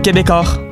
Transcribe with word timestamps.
Québecor. 0.00 0.71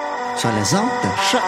sur 0.37 0.49
les 0.51 0.75
ondes 0.75 0.89
de 1.03 1.09
choc. 1.31 1.41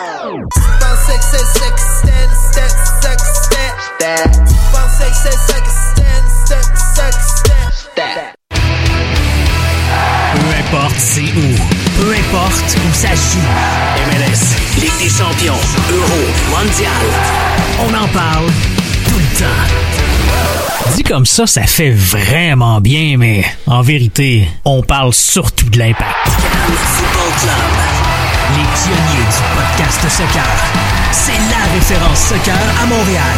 Peu 10.35 10.49
importe 10.59 10.95
c'est 10.97 11.21
où, 11.21 12.01
peu 12.01 12.11
importe 12.11 12.77
où 12.77 12.93
ça 12.93 13.09
joue. 13.09 13.39
MLS, 14.07 14.81
Ligue 14.81 14.97
des 14.99 15.09
champions, 15.09 15.53
Euro, 15.91 16.21
Mondial. 16.49 16.91
On 17.79 17.93
en 17.93 18.07
parle 18.09 18.47
tout 19.07 19.17
le 19.17 19.39
temps. 19.39 20.95
Dit 20.95 21.03
comme 21.03 21.25
ça, 21.25 21.47
ça 21.47 21.63
fait 21.63 21.91
vraiment 21.91 22.81
bien, 22.81 23.17
mais 23.17 23.43
en 23.67 23.81
vérité, 23.81 24.47
on 24.65 24.81
parle 24.81 25.13
surtout 25.13 25.69
de 25.69 25.79
l'impact. 25.79 26.15
Cannes 26.25 26.75
Football 26.75 27.31
Club. 27.39 28.12
Les 28.51 28.63
pionniers 28.63 29.25
du 29.25 29.41
podcast 29.55 30.09
soccer. 30.09 30.43
C'est 31.11 31.39
la 31.49 31.73
référence 31.73 32.19
soccer 32.19 32.55
à 32.81 32.85
Montréal. 32.85 33.37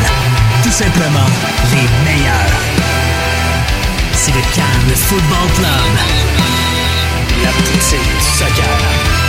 Tout 0.63 0.71
simplement 0.71 1.29
les 1.71 1.87
meilleurs. 2.03 2.33
C'est 4.13 4.33
le 4.33 4.41
Cannes 4.53 4.95
Football 4.95 5.49
Club. 5.55 5.93
La 7.43 7.51
poutine 7.51 8.19
soccer. 8.19 9.24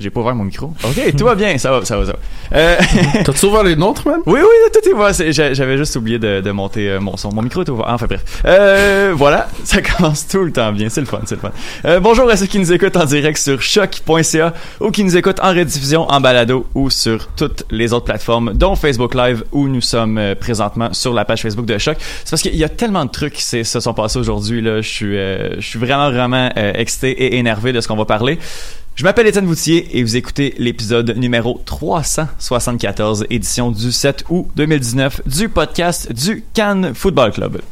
J'ai 0.00 0.08
pas 0.08 0.20
ouvert 0.20 0.34
mon 0.34 0.44
micro. 0.44 0.72
Ok, 0.82 1.14
tout 1.14 1.24
va 1.26 1.34
bien, 1.34 1.58
ça 1.58 1.70
va, 1.70 1.84
ça 1.84 1.98
va, 1.98 2.06
ça 2.06 2.12
va. 2.12 2.18
Euh, 2.56 2.76
T'as-tu 3.24 3.44
ouvert 3.44 3.62
les 3.62 3.76
nôtres, 3.76 4.08
man? 4.08 4.20
oui, 4.24 4.40
oui, 4.40 4.70
tout 4.72 4.88
est 4.88 5.32
j'a- 5.32 5.52
J'avais 5.52 5.76
juste 5.76 5.94
oublié 5.94 6.18
de, 6.18 6.40
de 6.40 6.50
monter 6.52 6.88
euh, 6.88 7.00
mon 7.00 7.18
son. 7.18 7.30
Mon 7.34 7.42
micro 7.42 7.60
est 7.62 7.68
ouvert. 7.68 7.84
Enfin 7.86 8.06
bref. 8.06 8.22
Euh, 8.46 9.12
voilà, 9.14 9.48
ça 9.64 9.82
commence 9.82 10.26
tout 10.26 10.42
le 10.42 10.52
temps 10.52 10.72
bien. 10.72 10.88
C'est 10.88 11.02
le 11.02 11.06
fun, 11.06 11.20
c'est 11.26 11.34
le 11.34 11.40
fun. 11.42 11.50
Euh, 11.84 12.00
bonjour 12.00 12.30
à 12.30 12.36
ceux 12.38 12.46
qui 12.46 12.58
nous 12.58 12.72
écoutent 12.72 12.96
en 12.96 13.04
direct 13.04 13.36
sur 13.36 13.60
choc.ca 13.60 14.54
ou 14.80 14.90
qui 14.90 15.04
nous 15.04 15.18
écoutent 15.18 15.40
en 15.40 15.50
rediffusion, 15.50 16.10
en 16.10 16.18
balado 16.22 16.66
ou 16.74 16.88
sur 16.88 17.28
toutes 17.36 17.64
les 17.70 17.92
autres 17.92 18.06
plateformes, 18.06 18.54
dont 18.54 18.76
Facebook 18.76 19.14
Live 19.14 19.44
où 19.52 19.68
nous 19.68 19.82
sommes 19.82 20.16
euh, 20.16 20.34
présentement 20.34 20.94
sur 20.94 21.12
la 21.12 21.26
page 21.26 21.42
Facebook 21.42 21.66
de 21.66 21.76
Choc. 21.76 21.98
C'est 22.24 22.30
parce 22.30 22.40
qu'il 22.40 22.56
y 22.56 22.64
a 22.64 22.70
tellement 22.70 23.04
de 23.04 23.10
trucs 23.10 23.34
qui 23.34 23.44
s'est- 23.44 23.64
se 23.64 23.80
sont 23.80 23.92
passés 23.92 24.18
aujourd'hui. 24.18 24.62
Là, 24.62 24.80
je 24.80 24.88
suis, 24.88 25.18
euh, 25.18 25.56
je 25.60 25.66
suis 25.66 25.78
vraiment, 25.78 26.10
vraiment 26.10 26.48
euh, 26.56 26.72
excité 26.74 27.10
et 27.10 27.36
énervé 27.36 27.74
de 27.74 27.82
ce 27.82 27.86
qu'on 27.88 27.96
va 27.96 28.06
parler. 28.06 28.38
Je 28.94 29.04
m'appelle 29.04 29.26
Étienne 29.26 29.46
Voutier 29.46 29.96
et 29.96 30.02
vous 30.02 30.16
écoutez 30.16 30.54
l'épisode 30.58 31.16
numéro 31.16 31.60
374, 31.64 33.26
édition 33.30 33.70
du 33.70 33.92
7 33.92 34.24
août 34.28 34.46
2019 34.56 35.22
du 35.26 35.48
podcast 35.48 36.12
du 36.12 36.44
Cannes 36.52 36.92
Football 36.94 37.32
Club. 37.32 37.62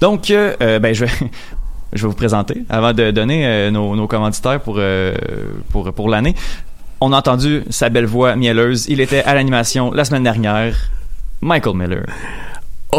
Donc, 0.00 0.30
euh, 0.30 0.54
euh, 0.60 0.78
ben, 0.78 0.94
je 0.94 1.06
vais, 1.06 1.10
je 1.94 2.02
vais 2.02 2.08
vous 2.08 2.14
présenter 2.14 2.64
avant 2.68 2.92
de 2.92 3.10
donner 3.10 3.46
euh, 3.46 3.70
nos, 3.70 4.06
commanditaires 4.06 4.60
pour, 4.60 4.80
pour, 5.70 5.92
pour 5.92 6.08
l'année. 6.10 6.34
On 7.00 7.12
a 7.12 7.18
entendu 7.18 7.62
sa 7.70 7.88
belle 7.88 8.06
voix 8.06 8.36
mielleuse. 8.36 8.86
Il 8.88 9.00
était 9.00 9.22
à 9.22 9.34
l'animation 9.34 9.92
la 9.92 10.04
semaine 10.04 10.24
dernière. 10.24 10.76
Michael 11.40 11.76
Miller. 11.76 12.06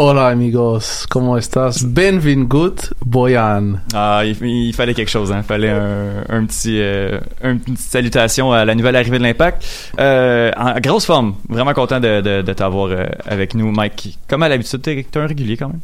Hola, 0.00 0.28
amigos. 0.28 1.08
¿Cómo 1.10 1.36
estás? 1.36 1.82
Benvingut, 1.92 2.92
Boyan. 3.04 3.82
Ah, 3.92 4.22
il, 4.24 4.36
il 4.46 4.72
fallait 4.72 4.94
quelque 4.94 5.08
chose, 5.10 5.32
hein. 5.32 5.38
Il 5.38 5.42
fallait 5.42 5.70
un, 5.70 6.22
un 6.28 6.44
petit, 6.46 6.80
euh, 6.80 7.18
une 7.42 7.58
petite 7.58 7.78
salutation 7.80 8.52
à 8.52 8.64
la 8.64 8.76
nouvelle 8.76 8.94
arrivée 8.94 9.18
de 9.18 9.24
l'Impact. 9.24 9.66
Euh, 9.98 10.52
en 10.56 10.78
grosse 10.78 11.04
forme. 11.04 11.34
Vraiment 11.48 11.72
content 11.74 11.98
de, 11.98 12.20
de, 12.20 12.42
de 12.42 12.52
t'avoir 12.52 12.92
euh, 12.92 13.06
avec 13.26 13.56
nous, 13.56 13.72
Mike. 13.72 14.18
Comme 14.28 14.44
à 14.44 14.48
l'habitude, 14.48 14.80
t'es 14.82 15.04
t'es 15.10 15.18
un 15.18 15.26
régulier 15.26 15.56
quand 15.56 15.66
même. 15.66 15.80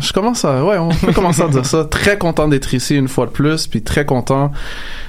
Je 0.00 0.12
commence 0.12 0.44
à, 0.44 0.64
ouais, 0.64 0.76
on 0.78 0.88
peut 0.88 1.12
commencer 1.12 1.42
à 1.42 1.48
dire 1.48 1.64
ça. 1.64 1.84
Très 1.84 2.18
content 2.18 2.48
d'être 2.48 2.74
ici 2.74 2.96
une 2.96 3.08
fois 3.08 3.26
de 3.26 3.30
plus, 3.30 3.66
puis 3.66 3.82
très 3.82 4.04
content 4.04 4.50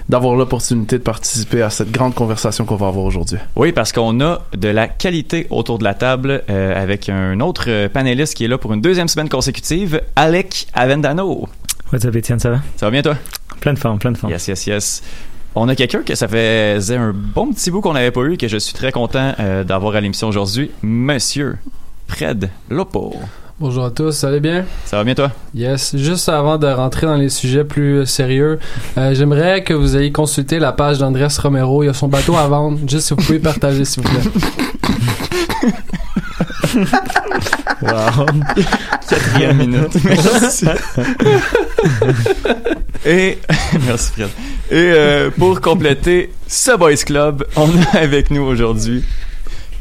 d'avoir 0.09 0.35
l'opportunité 0.35 0.97
de 0.97 1.03
participer 1.03 1.61
à 1.61 1.69
cette 1.69 1.91
grande 1.91 2.13
conversation 2.13 2.65
qu'on 2.65 2.75
va 2.75 2.87
avoir 2.87 3.05
aujourd'hui. 3.05 3.39
Oui, 3.55 3.71
parce 3.71 3.91
qu'on 3.91 4.21
a 4.21 4.41
de 4.55 4.67
la 4.67 4.87
qualité 4.87 5.47
autour 5.49 5.79
de 5.79 5.83
la 5.83 5.93
table 5.93 6.43
euh, 6.49 6.81
avec 6.81 7.09
un 7.09 7.39
autre 7.39 7.65
euh, 7.67 7.89
panéliste 7.89 8.35
qui 8.35 8.45
est 8.45 8.47
là 8.47 8.57
pour 8.57 8.73
une 8.73 8.81
deuxième 8.81 9.07
semaine 9.07 9.29
consécutive, 9.29 10.01
Alec 10.15 10.67
Avendano. 10.73 11.47
What's 11.91 12.05
up, 12.05 12.15
Étienne, 12.15 12.39
ça 12.39 12.51
va? 12.51 12.57
Ça 12.75 12.85
va 12.85 12.91
bien, 12.91 13.01
toi? 13.01 13.15
Plein 13.59 13.73
de 13.73 13.79
forme, 13.79 13.97
plein 13.97 14.11
de 14.11 14.17
forme. 14.17 14.31
Yes, 14.31 14.47
yes, 14.47 14.67
yes. 14.67 15.03
On 15.55 15.67
a 15.69 15.75
quelqu'un 15.75 16.01
que 16.01 16.15
ça 16.15 16.27
faisait 16.27 16.97
un 16.97 17.13
bon 17.13 17.51
petit 17.51 17.71
bout 17.71 17.81
qu'on 17.81 17.93
n'avait 17.93 18.11
pas 18.11 18.21
eu, 18.21 18.37
que 18.37 18.47
je 18.47 18.57
suis 18.57 18.73
très 18.73 18.91
content 18.91 19.33
euh, 19.39 19.63
d'avoir 19.63 19.95
à 19.95 20.01
l'émission 20.01 20.27
aujourd'hui, 20.27 20.71
Monsieur 20.81 21.57
Fred 22.07 22.49
Lopo. 22.69 23.15
Bonjour 23.59 23.85
à 23.85 23.91
tous, 23.91 24.11
ça 24.11 24.31
va 24.31 24.39
bien? 24.39 24.65
Ça 24.85 24.97
va 24.97 25.03
bien, 25.03 25.13
toi? 25.13 25.31
Yes. 25.53 25.95
Juste 25.95 26.27
avant 26.27 26.57
de 26.57 26.67
rentrer 26.67 27.05
dans 27.05 27.15
les 27.15 27.29
sujets 27.29 27.63
plus 27.63 27.99
euh, 27.99 28.05
sérieux, 28.05 28.59
euh, 28.97 29.13
j'aimerais 29.13 29.63
que 29.63 29.73
vous 29.73 29.95
ayez 29.95 30.11
consulté 30.11 30.57
la 30.57 30.71
page 30.71 30.97
d'Andrés 30.97 31.27
Romero. 31.37 31.83
Il 31.83 31.85
y 31.85 31.89
a 31.89 31.93
son 31.93 32.07
bateau 32.07 32.35
à 32.35 32.47
vendre. 32.47 32.79
Juste 32.87 33.07
si 33.07 33.13
vous 33.13 33.21
pouvez 33.21 33.39
partager, 33.39 33.85
s'il 33.85 34.03
vous 34.03 34.09
plaît. 34.09 34.31
Wow. 37.83 38.25
Quatrième 39.07 39.57
minute. 39.57 39.91
Merci. 40.03 40.65
Et 43.05 43.37
merci 43.85 44.11
Fred. 44.13 44.29
Et 44.71 44.91
euh, 44.93 45.29
pour 45.37 45.59
compléter 45.59 46.31
ce 46.47 46.75
Boys 46.77 46.95
Club, 47.05 47.45
on 47.55 47.69
a 47.93 47.99
avec 47.99 48.31
nous 48.31 48.41
aujourd'hui 48.41 49.03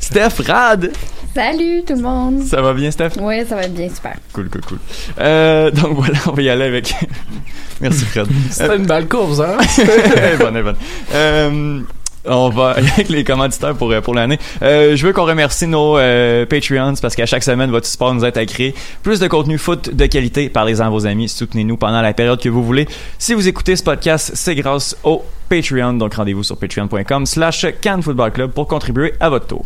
Steph 0.03 0.41
Rad. 0.47 0.93
Salut 1.35 1.83
tout 1.87 1.95
le 1.95 2.03
monde! 2.03 2.43
Ça 2.43 2.61
va 2.61 2.75
bien, 2.75 2.91
Steph? 2.91 3.13
Ouais, 3.21 3.47
ça 3.47 3.55
va 3.57 3.69
bien, 3.69 3.89
super. 3.89 4.17
Cool, 4.35 4.51
cool, 4.51 4.61
cool. 4.63 4.79
Euh, 5.19 5.71
donc 5.71 5.95
voilà, 5.97 6.19
on 6.27 6.33
va 6.33 6.43
y 6.43 6.51
aller 6.51 6.65
avec. 6.65 6.95
merci 7.81 8.05
Fred. 8.05 8.27
C'était 8.51 8.77
une 8.77 8.87
belle 8.87 9.09
course, 9.09 9.41
hein? 9.41 9.57
Est 9.79 10.37
bonne, 10.37 10.57
est 10.57 10.63
bonne. 10.63 10.77
Euh, 11.15 11.81
On 12.27 12.51
va 12.51 12.71
avec 12.73 13.09
les 13.09 13.25
commanditaires 13.25 13.75
pour, 13.75 13.91
euh, 13.93 14.01
pour 14.03 14.15
l'année. 14.15 14.39
Euh, 14.63 14.95
je 14.95 15.07
veux 15.07 15.13
qu'on 15.13 15.25
remercie 15.25 15.67
nos 15.67 15.97
euh, 15.97 16.45
Patreons 16.47 16.95
parce 17.01 17.15
qu'à 17.15 17.25
chaque 17.27 17.43
semaine, 17.45 17.71
votre 17.71 17.87
support 17.87 18.13
nous 18.15 18.25
aide 18.25 18.37
à 18.37 18.45
créer 18.45 18.75
plus 19.03 19.19
de 19.21 19.29
contenu 19.29 19.57
foot 19.57 19.95
de 19.95 20.07
qualité. 20.07 20.49
Parlez-en 20.51 20.87
à 20.87 20.91
vos 20.91 21.07
amis. 21.07 21.29
Soutenez-nous 21.29 21.77
pendant 21.79 22.03
la 22.03 22.13
période 22.13 22.41
que 22.41 22.49
vous 22.51 22.63
voulez. 22.63 22.87
Si 23.19 23.33
vous 23.35 23.49
écoutez 23.49 23.77
ce 23.77 23.83
podcast, 23.85 24.33
c'est 24.35 24.55
grâce 24.57 24.97
au 25.05 25.25
Patreon. 25.49 25.95
Donc 25.95 26.15
rendez-vous 26.15 26.43
sur 26.43 26.59
patreon.com 26.59 27.25
slash 27.25 27.67
Cannes 27.81 28.03
Football 28.03 28.33
Club 28.33 28.51
pour 28.51 28.67
contribuer 28.69 29.15
à 29.19 29.31
votre 29.31 29.47
tour. 29.47 29.65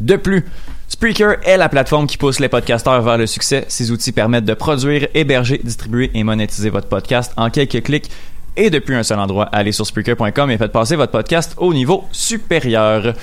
De 0.00 0.16
plus, 0.16 0.44
Spreaker 0.88 1.36
est 1.44 1.56
la 1.56 1.68
plateforme 1.68 2.06
qui 2.06 2.18
pousse 2.18 2.38
les 2.38 2.48
podcasteurs 2.48 3.00
vers 3.02 3.18
le 3.18 3.26
succès. 3.26 3.64
Ces 3.68 3.90
outils 3.90 4.12
permettent 4.12 4.44
de 4.44 4.54
produire, 4.54 5.08
héberger, 5.14 5.60
distribuer 5.62 6.10
et 6.14 6.22
monétiser 6.22 6.70
votre 6.70 6.88
podcast 6.88 7.32
en 7.36 7.50
quelques 7.50 7.82
clics 7.82 8.10
et 8.56 8.70
depuis 8.70 8.94
un 8.94 9.02
seul 9.02 9.18
endroit. 9.18 9.44
Allez 9.52 9.72
sur 9.72 9.86
Spreaker.com 9.86 10.50
et 10.50 10.58
faites 10.58 10.72
passer 10.72 10.96
votre 10.96 11.12
podcast 11.12 11.54
au 11.58 11.72
niveau 11.72 12.04
supérieur. 12.12 13.14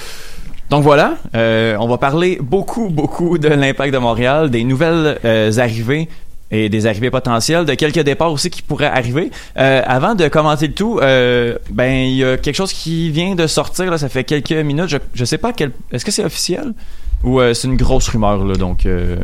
Donc 0.69 0.83
voilà, 0.83 1.17
euh, 1.35 1.75
on 1.79 1.87
va 1.87 1.97
parler 1.97 2.39
beaucoup, 2.41 2.89
beaucoup 2.89 3.37
de 3.37 3.49
l'impact 3.49 3.93
de 3.93 3.99
Montréal, 3.99 4.49
des 4.49 4.63
nouvelles 4.63 5.19
euh, 5.23 5.51
arrivées 5.57 6.09
et 6.51 6.69
des 6.69 6.85
arrivées 6.85 7.09
potentielles, 7.09 7.65
de 7.65 7.73
quelques 7.73 7.99
départs 7.99 8.31
aussi 8.31 8.49
qui 8.49 8.61
pourraient 8.61 8.85
arriver. 8.85 9.31
Euh, 9.57 9.81
avant 9.85 10.15
de 10.15 10.27
commenter 10.27 10.67
le 10.67 10.73
tout, 10.73 10.99
euh, 11.01 11.57
ben 11.69 11.91
il 11.91 12.15
y 12.15 12.23
a 12.23 12.37
quelque 12.37 12.55
chose 12.55 12.73
qui 12.73 13.09
vient 13.09 13.35
de 13.35 13.47
sortir 13.47 13.89
là, 13.89 13.97
ça 13.97 14.09
fait 14.09 14.23
quelques 14.23 14.51
minutes. 14.51 14.87
Je, 14.87 14.97
je 15.13 15.25
sais 15.25 15.37
pas 15.37 15.53
quel, 15.53 15.71
est-ce 15.91 16.05
que 16.05 16.11
c'est 16.11 16.23
officiel? 16.23 16.73
Ou 17.23 17.39
euh, 17.39 17.53
c'est 17.53 17.67
une 17.67 17.77
grosse 17.77 18.09
rumeur 18.09 18.43
là, 18.45 18.55
donc 18.55 18.85
euh, 18.85 19.15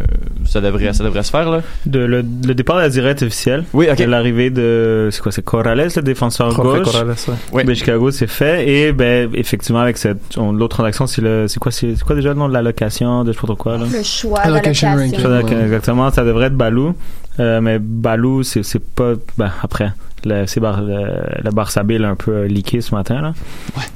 ça 0.46 0.62
devrait, 0.62 0.94
ça 0.94 1.04
devrait 1.04 1.24
se 1.24 1.32
faire 1.32 1.50
là. 1.50 1.62
De, 1.86 2.00
le, 2.00 2.24
le 2.46 2.54
départ 2.56 2.78
de 2.78 2.82
la 2.82 2.90
direct 2.90 3.22
officiel. 3.22 3.66
Oui, 3.74 3.88
ok. 3.92 4.00
L'arrivée 4.00 4.50
de, 4.50 5.10
c'est 5.12 5.22
quoi, 5.22 5.32
c'est 5.32 5.44
Corrales, 5.44 5.90
le 5.96 6.02
défenseur 6.02 6.52
Jorge 6.52 6.80
gauche? 6.80 6.92
Corrales, 6.92 7.16
ouais. 7.28 7.34
Oui. 7.54 7.64
De 7.66 7.74
Chicago, 7.74 8.12
c'est 8.12 8.28
fait. 8.28 8.68
Et, 8.68 8.92
ben, 8.92 9.30
effectivement, 9.34 9.80
avec 9.80 9.98
cette, 9.98 10.36
l'autre 10.38 10.78
transaction, 10.78 11.08
c'est 11.08 11.22
le, 11.22 11.48
c'est 11.48 11.60
quoi, 11.60 11.72
c'est, 11.72 11.96
c'est 11.96 12.04
quoi 12.04 12.16
déjà 12.16 12.30
le 12.30 12.36
nom 12.36 12.48
de 12.48 12.54
la 12.54 12.62
location, 12.62 13.24
de 13.24 13.32
je 13.32 13.38
sais 13.38 13.42
pas 13.42 13.48
trop 13.48 13.56
quoi, 13.56 13.78
là? 13.78 13.86
Le 13.92 14.04
choix 14.04 14.44
d'allocation. 14.44 14.98
Exactement, 15.00 16.10
ça 16.12 16.24
devrait 16.24 16.48
être 16.48 16.56
Balou. 16.58 16.96
Euh, 17.40 17.62
mais 17.62 17.80
Balou, 17.80 18.44
c'est, 18.44 18.64
c'est 18.64 18.84
pas, 18.84 19.14
ben, 19.38 19.52
après. 19.64 19.92
Le, 20.26 20.46
c'est 20.48 20.60
Bar, 20.60 20.82
le, 20.82 21.22
le 21.44 21.52
Barça 21.52 21.84
B 21.84 21.92
l'a 21.92 22.10
un 22.10 22.16
peu 22.16 22.44
leaké 22.46 22.82
ce 22.82 22.94
matin, 22.94 23.22
là. 23.22 23.34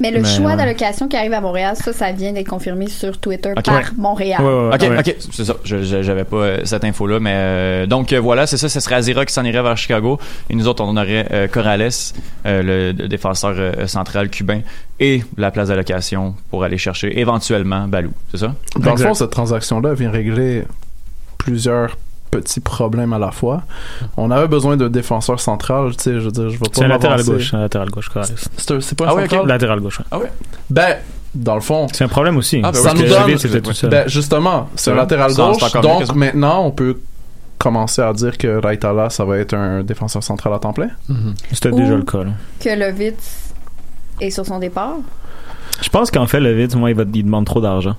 Mais 0.00 0.10
le 0.10 0.20
Mais, 0.22 0.28
choix 0.28 0.52
ouais. 0.52 0.56
d'allocation 0.56 1.06
qui 1.08 1.16
arrive 1.16 1.32
à 1.34 1.40
Montréal, 1.40 1.76
ça, 1.76 1.92
ça 1.92 2.12
vient 2.12 2.32
d'être 2.32 2.48
confirmé 2.48 2.88
sur 2.88 3.18
Twitter 3.18 3.52
Ok. 3.56 3.62
par 3.64 3.74
Ouais. 3.76 3.82
Montréal. 3.96 4.40
Ouais, 4.42 4.46
ouais, 4.68 4.74
Ok, 4.74 4.80
ouais. 4.82 4.98
ok, 5.00 5.16
c'est 5.32 5.44
ça. 5.44 5.54
J'avais 5.64 6.24
pas 6.24 6.36
euh, 6.36 6.58
cette 6.64 6.84
info-là, 6.84 7.20
mais 7.20 7.32
euh, 7.34 7.86
donc 7.86 8.12
euh, 8.12 8.20
voilà, 8.20 8.46
c'est 8.46 8.56
ça. 8.56 8.68
Ce 8.68 8.80
serait 8.80 8.94
Azira 8.96 9.24
qui 9.26 9.32
s'en 9.34 9.44
irait 9.44 9.62
vers 9.62 9.76
Chicago, 9.76 10.18
et 10.48 10.54
nous 10.54 10.66
autres 10.68 10.82
on 10.84 10.96
aurait 10.96 11.26
euh, 11.32 11.46
Corrales, 11.48 11.90
euh, 12.46 12.92
le, 12.92 13.08
défenseur 13.08 13.54
euh, 13.58 13.86
central 13.86 14.28
cubain, 14.30 14.60
et 15.00 15.22
la 15.36 15.50
place 15.50 15.68
d'allocation 15.68 16.34
pour 16.50 16.64
aller 16.64 16.78
chercher 16.78 17.18
éventuellement 17.18 17.86
Balou. 17.88 18.12
C'est 18.30 18.38
ça? 18.38 18.54
Dans 18.76 18.92
le 18.94 18.96
fond, 18.96 19.14
cette 19.14 19.30
transaction-là 19.30 19.94
vient 19.94 20.10
régler 20.10 20.64
plusieurs 21.38 21.96
petits 22.40 22.60
problèmes 22.60 23.12
à 23.12 23.18
la 23.18 23.30
fois. 23.30 23.62
On 24.16 24.30
avait 24.30 24.48
besoin 24.48 24.76
d'un 24.76 24.88
défenseur 24.88 25.40
central, 25.40 25.96
tu 25.96 26.02
sais, 26.04 26.14
je 26.14 26.26
veux 26.26 26.30
dire, 26.32 26.48
je 26.50 26.54
vais 26.54 26.58
pas 26.58 26.66
C'est 26.72 26.84
un 26.84 26.88
latéral 26.88 27.22
gauche, 27.24 27.54
un 27.54 27.60
latéral 27.60 27.90
gauche. 27.90 28.10
C'est 28.80 28.94
pas 28.96 29.04
un 29.04 29.08
Ah 29.08 29.14
oui, 29.14 29.22
ok. 29.24 29.30
central? 29.30 29.46
Latéral 29.48 29.80
gauche, 29.80 29.98
ouais. 30.00 30.04
Ah 30.10 30.18
ouais. 30.18 30.32
Ben, 30.70 30.96
dans 31.34 31.54
le 31.56 31.60
fond, 31.60 31.86
C'est 31.92 32.04
un 32.04 32.08
problème 32.08 32.36
aussi. 32.36 32.60
Ah, 32.62 32.70
ben 32.72 32.78
ça 32.78 32.94
nous 32.94 33.02
donne- 33.02 33.62
tout 33.62 33.72
seul. 33.72 33.90
ben, 33.90 34.08
justement, 34.08 34.68
c'est 34.76 34.90
un 34.92 34.94
latéral 34.94 35.32
gauche, 35.34 35.56
mieux 35.74 35.80
donc 35.80 36.14
maintenant, 36.14 36.64
on 36.64 36.70
peut 36.70 37.00
commencer 37.58 38.02
à 38.02 38.12
dire 38.12 38.36
que 38.36 38.60
Raitala, 38.60 39.10
ça 39.10 39.24
va 39.24 39.38
être 39.38 39.54
un 39.54 39.82
défenseur 39.82 40.22
central 40.22 40.52
à 40.52 40.58
temps 40.58 40.72
plein. 40.72 40.90
Mhm. 41.08 41.34
C'était 41.52 41.70
déjà 41.70 41.94
le 41.96 42.02
cas, 42.02 42.24
là. 42.24 42.30
Que 42.60 42.78
Lovitz 42.78 43.52
est 44.20 44.30
sur 44.30 44.44
son 44.44 44.58
départ? 44.58 44.96
Je 45.82 45.88
pense 45.88 46.10
qu'en 46.10 46.26
fait, 46.26 46.40
le 46.40 46.52
vide, 46.52 46.76
moi, 46.76 46.90
il, 46.90 46.96
va, 46.96 47.04
il 47.12 47.24
demande 47.24 47.46
trop 47.46 47.60
d'argent. 47.60 47.96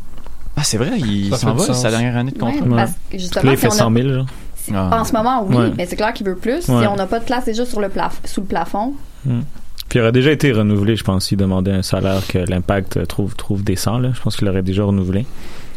Ah, 0.58 0.64
c'est 0.64 0.78
vrai, 0.78 0.92
il 1.00 1.36
s'en 1.36 1.54
va, 1.54 1.74
sa 1.74 1.90
dernière 1.92 2.16
année 2.18 2.32
de 2.32 2.40
contrat. 2.40 2.66
Ouais, 2.66 2.76
parce 2.76 2.92
que 3.12 3.18
justement, 3.18 3.52
il 3.52 3.58
fait 3.58 3.68
on 3.68 3.72
a- 3.72 3.74
100 3.74 3.92
000, 3.94 4.10
genre. 4.14 4.26
Ah. 4.74 5.00
en 5.02 5.04
ce 5.04 5.14
moment, 5.14 5.46
oui, 5.48 5.56
Ouais. 5.58 5.72
mais 5.78 5.86
c'est 5.86 5.96
clair 5.96 6.12
qu'il 6.14 6.26
veut 6.26 6.36
plus. 6.38 6.68
Ouais. 6.70 6.82
Si 6.82 6.88
on 6.88 6.96
n'a 6.96 7.06
pas 7.06 7.20
de 7.20 7.26
place 7.26 7.46
déjà 7.46 7.66
sur 7.66 7.82
le 7.82 7.88
plaf- 7.90 8.22
sous 8.26 8.42
le 8.42 8.48
plafond, 8.48 8.94
Puis 9.26 10.00
il 10.00 10.02
aurait 10.02 10.12
déjà 10.12 10.32
été 10.32 10.52
renouvelé, 10.52 10.96
je 10.96 11.04
pense, 11.04 11.26
s'il 11.26 11.38
demandait 11.38 11.72
un 11.72 11.84
salaire 11.84 12.26
que 12.28 12.40
l'impact 12.40 13.06
trouve, 13.08 13.36
trouve 13.36 13.64
décent, 13.64 14.00
là. 14.00 14.10
Je 14.16 14.22
pense 14.22 14.36
qu'il 14.38 14.48
aurait 14.50 14.64
déjà 14.64 14.84
renouvelé. 14.84 15.26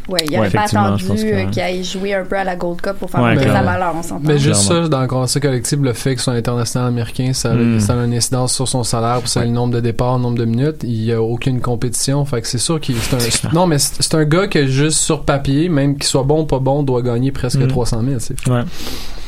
Ouais, 0.09 0.19
il 0.25 0.31
Ouais, 0.31 0.37
n'aurait 0.37 0.49
pas 0.49 0.57
effectivement, 0.65 0.85
attendu 0.85 1.05
que- 1.05 1.33
euh, 1.33 1.45
qu'il 1.45 1.61
aille 1.61 1.83
jouer 1.83 2.13
un 2.15 2.23
peu 2.25 2.37
à 2.37 2.43
la 2.43 2.55
Gold 2.55 2.81
Cup 2.81 2.93
pour 2.99 3.09
faire 3.09 3.21
Ouais, 3.21 3.35
monter 3.35 3.47
sa 3.47 3.61
valeur, 3.61 3.93
on 3.97 4.03
s'entend. 4.03 4.21
Mais 4.23 4.37
juste 4.37 4.65
Clairement. 4.67 4.83
ça, 4.83 4.89
dans 4.89 5.01
le 5.01 5.07
convention 5.07 5.39
collectif, 5.39 5.79
le 5.81 5.93
fait 5.93 6.15
que 6.15 6.21
soit 6.21 6.33
international 6.33 6.87
américain, 6.87 7.31
ça, 7.33 7.53
Mm. 7.53 7.79
ça 7.79 7.93
a 7.99 8.05
une 8.05 8.13
incidence 8.13 8.53
sur 8.53 8.67
son 8.67 8.83
salaire, 8.83 9.19
puis 9.21 9.29
ça 9.29 9.41
a 9.41 9.45
le 9.45 9.51
nombre 9.51 9.73
de 9.73 9.79
départs, 9.79 10.17
le 10.17 10.23
nombre 10.23 10.37
de 10.37 10.45
minutes. 10.45 10.77
Il 10.83 11.03
y 11.03 11.13
a 11.13 11.21
aucune 11.21 11.61
compétition. 11.61 12.23
Fait 12.25 12.41
que 12.41 12.47
c'est 12.47 12.57
sûr 12.57 12.79
qu'il 12.79 12.95
c'est 12.97 13.15
un, 13.15 13.19
c'est- 13.19 13.53
non, 13.53 13.67
mais 13.67 13.77
c'est 13.79 14.01
c'est 14.01 14.15
un 14.15 14.25
gars 14.25 14.47
que 14.47 14.65
juste 14.67 14.99
sur 14.99 15.23
papier, 15.23 15.69
même 15.69 15.95
qu'il 15.95 16.05
soit 16.05 16.23
bon 16.23 16.41
ou 16.41 16.45
pas 16.45 16.59
bon, 16.59 16.83
doit 16.83 17.01
gagner 17.01 17.31
presque 17.31 17.59
Mm. 17.59 17.67
300 17.67 18.01
000. 18.03 18.19
c'est- 18.19 18.47
Ouais. 18.49 18.61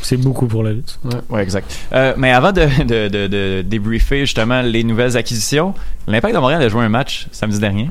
C'est 0.04 0.18
beaucoup 0.18 0.48
pour 0.48 0.64
la 0.64 0.72
lutte. 0.72 0.98
Ouais, 1.30 1.44
exact. 1.44 1.72
Euh, 1.94 2.14
mais 2.18 2.32
avant 2.32 2.52
de, 2.52 2.62
de, 2.84 3.08
de, 3.08 3.28
de 3.28 3.62
débriefer 3.62 4.22
justement 4.22 4.62
les 4.64 4.84
nouvelles 4.84 5.16
acquisitions, 5.16 5.76
l'Impact 6.08 6.34
de 6.34 6.40
Montréal 6.40 6.62
a 6.64 6.70
joué 6.70 6.84
un 6.84 6.90
match 6.90 7.28
samedi 7.32 7.60
dernier. 7.60 7.88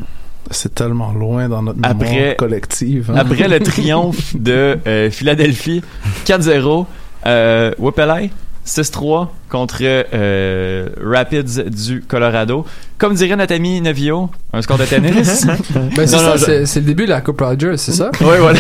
C'est 0.51 0.75
tellement 0.75 1.13
loin 1.13 1.49
dans 1.49 1.63
notre 1.63 1.79
mémoire 1.81 2.37
collective. 2.37 3.11
hein. 3.11 3.17
Après 3.19 3.47
le 3.49 3.61
triomphe 3.65 4.35
de 4.37 4.79
euh, 4.87 5.11
Philadelphie 5.11 5.83
4-0, 6.27 6.87
euh, 7.27 7.73
Whoopelay 7.79 8.31
6-3 8.67 9.29
contre 9.49 9.79
euh, 9.83 10.89
Rapids 11.03 11.65
du 11.71 12.03
Colorado. 12.03 12.65
Comme 12.99 13.15
dirait 13.15 13.37
notre 13.37 13.55
ami 13.55 13.81
Nevio, 13.81 14.29
un 14.53 14.63
score 14.63 14.79
de 14.79 14.85
tennis. 14.85 15.47
Ben, 15.97 16.07
c'est 16.07 16.17
Non, 16.17 16.23
ça, 16.23 16.37
je- 16.37 16.45
c'est 16.45 16.67
c'est 16.67 16.81
le 16.81 16.87
début 16.87 17.05
de 17.05 17.11
la 17.11 17.21
Coupe 17.21 17.41
Rogers, 17.41 17.77
c'est 17.79 17.93
ça? 17.93 18.11
oui, 18.21 18.37
voilà. 18.39 18.59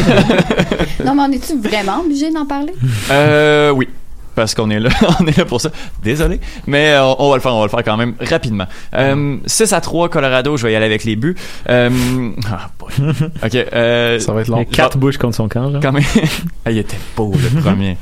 Non, 1.04 1.14
mais 1.14 1.22
on 1.22 1.32
est-tu 1.32 1.58
vraiment 1.58 2.00
obligé 2.04 2.30
d'en 2.30 2.46
parler? 2.46 2.72
Euh, 3.10 3.70
oui. 3.70 3.88
Parce 4.34 4.54
qu'on 4.54 4.70
est 4.70 4.80
là, 4.80 4.90
on 5.20 5.26
est 5.26 5.36
là 5.36 5.44
pour 5.44 5.60
ça. 5.60 5.70
Désolé, 6.02 6.40
mais 6.66 6.90
euh, 6.92 7.04
on 7.18 7.30
va 7.30 7.36
le 7.36 7.42
faire, 7.42 7.52
on 7.54 7.58
va 7.58 7.64
le 7.64 7.70
faire 7.70 7.82
quand 7.84 7.96
même 7.96 8.14
rapidement. 8.20 8.66
Euh, 8.94 9.36
6 9.46 9.72
à 9.72 9.80
3 9.80 10.08
Colorado, 10.08 10.56
je 10.56 10.66
vais 10.66 10.72
y 10.72 10.76
aller 10.76 10.86
avec 10.86 11.04
les 11.04 11.16
buts. 11.16 11.34
Euh, 11.68 11.90
ah, 12.50 12.70
boy. 12.78 12.90
ok. 13.44 13.54
Euh, 13.74 14.18
Ça 14.20 14.32
va 14.32 14.40
être 14.40 14.46
Il 14.48 14.50
y 14.50 14.54
long. 14.54 14.60
a 14.60 14.64
quatre 14.64 14.98
bouches 14.98 15.18
contre 15.18 15.36
son 15.36 15.48
camp, 15.48 15.70
genre. 15.70 15.80
quand 15.82 15.92
même. 15.92 16.04
ah, 16.64 16.70
il 16.70 16.78
était 16.78 16.98
beau 17.16 17.32
le 17.34 17.60
premier. 17.60 17.96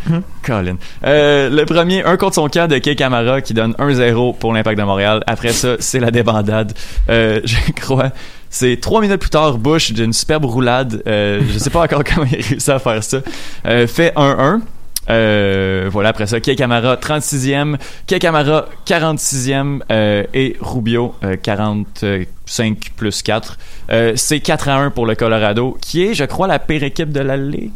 Colin. 0.44 0.76
Euh, 1.04 1.48
le 1.50 1.64
premier, 1.64 2.04
un 2.04 2.16
contre 2.16 2.34
son 2.34 2.48
camp 2.48 2.68
de 2.70 2.78
Kay 2.78 2.94
Camara 2.94 3.40
qui 3.40 3.54
donne 3.54 3.72
1-0 3.78 4.36
pour 4.38 4.52
l'Impact 4.52 4.78
de 4.78 4.84
Montréal. 4.84 5.22
Après 5.26 5.52
ça, 5.52 5.76
c'est 5.78 6.00
la 6.00 6.10
débandade. 6.10 6.72
Euh, 7.08 7.40
je 7.44 7.56
crois. 7.72 8.10
C'est 8.50 8.78
trois 8.80 9.02
minutes 9.02 9.20
plus 9.20 9.28
tard, 9.30 9.58
Bush 9.58 9.92
d'une 9.92 10.12
superbe 10.14 10.46
roulade. 10.46 11.02
Euh, 11.06 11.40
je 11.52 11.58
sais 11.58 11.68
pas 11.70 11.82
encore 11.82 12.02
comment 12.04 12.26
il 12.30 12.38
a 12.42 12.46
réussi 12.48 12.70
à 12.70 12.78
faire 12.78 13.02
ça. 13.04 13.18
Euh, 13.66 13.86
fait 13.86 14.14
1-1. 14.16 14.60
Euh, 15.10 15.88
voilà, 15.90 16.10
après 16.10 16.26
ça, 16.26 16.40
Kay 16.40 16.54
Camara 16.56 16.96
36e, 16.96 17.76
Kay 18.06 18.18
Camara 18.18 18.66
46e 18.86 19.80
euh, 19.90 20.24
et 20.34 20.56
Rubio 20.60 21.14
euh, 21.24 21.36
45 21.36 22.76
plus 22.96 23.22
4. 23.22 23.56
Euh, 23.90 24.12
c'est 24.16 24.40
4 24.40 24.68
à 24.68 24.76
1 24.76 24.90
pour 24.90 25.06
le 25.06 25.14
Colorado, 25.14 25.76
qui 25.80 26.04
est, 26.04 26.14
je 26.14 26.24
crois, 26.24 26.46
la 26.46 26.58
pire 26.58 26.82
équipe 26.82 27.10
de 27.12 27.20
la 27.20 27.36
Ligue. 27.36 27.70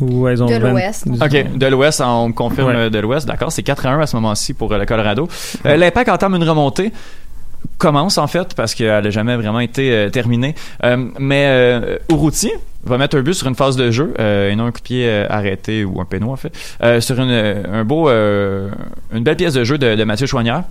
Ouais, 0.00 0.32
ils 0.34 0.42
ont 0.42 0.46
De 0.46 0.56
l'Ouest. 0.56 1.06
OK, 1.06 1.56
de 1.58 1.66
l'Ouest, 1.66 2.00
on 2.04 2.28
me 2.28 2.32
confirme 2.32 2.68
Ouais. 2.68 2.74
euh, 2.76 2.90
de 2.90 2.98
l'Ouest, 2.98 3.26
d'accord, 3.28 3.52
c'est 3.52 3.62
4 3.62 3.86
à 3.86 3.90
1 3.90 4.00
à 4.00 4.06
ce 4.06 4.16
moment-ci 4.16 4.54
pour 4.54 4.72
euh, 4.72 4.78
le 4.78 4.86
Colorado. 4.86 5.28
Euh, 5.66 5.76
L'Impact 5.76 6.08
entame 6.08 6.34
une 6.36 6.48
remontée 6.48 6.90
commence 7.80 8.18
en 8.18 8.28
fait 8.28 8.54
parce 8.54 8.74
qu'elle 8.74 9.02
n'a 9.02 9.10
jamais 9.10 9.34
vraiment 9.36 9.58
été 9.58 9.90
euh, 9.90 10.10
terminée. 10.10 10.54
Euh, 10.84 11.08
mais 11.18 11.46
euh, 11.48 11.96
va 12.84 12.96
mettre 12.98 13.16
un 13.16 13.22
but 13.22 13.34
sur 13.34 13.48
une 13.48 13.56
phase 13.56 13.76
de 13.76 13.90
jeu 13.90 14.14
euh, 14.20 14.50
et 14.50 14.56
non 14.56 14.66
un 14.66 14.70
coup 14.70 14.78
de 14.78 14.84
pied 14.84 15.10
arrêté 15.28 15.84
ou 15.84 16.00
un 16.00 16.04
péno 16.04 16.30
en 16.32 16.36
fait 16.36 16.52
sur 17.00 17.20
une, 17.20 17.30
un 17.30 17.84
beau 17.84 18.08
une 18.08 19.24
belle 19.24 19.36
pièce 19.36 19.54
de 19.54 19.64
jeu 19.64 19.76
de, 19.76 20.04
Mathieu 20.04 20.26
Choignard. 20.26 20.64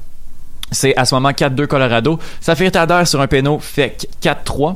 C'est 0.72 0.96
à 0.98 1.06
ce 1.06 1.16
moment 1.16 1.32
4-2 1.32 1.66
Colorado. 1.68 2.20
Ça 2.42 2.56
fait 2.56 2.72
sur 3.06 3.22
un 3.22 3.28
péno 3.28 3.60
fait 3.60 4.08
4-3. 4.24 4.75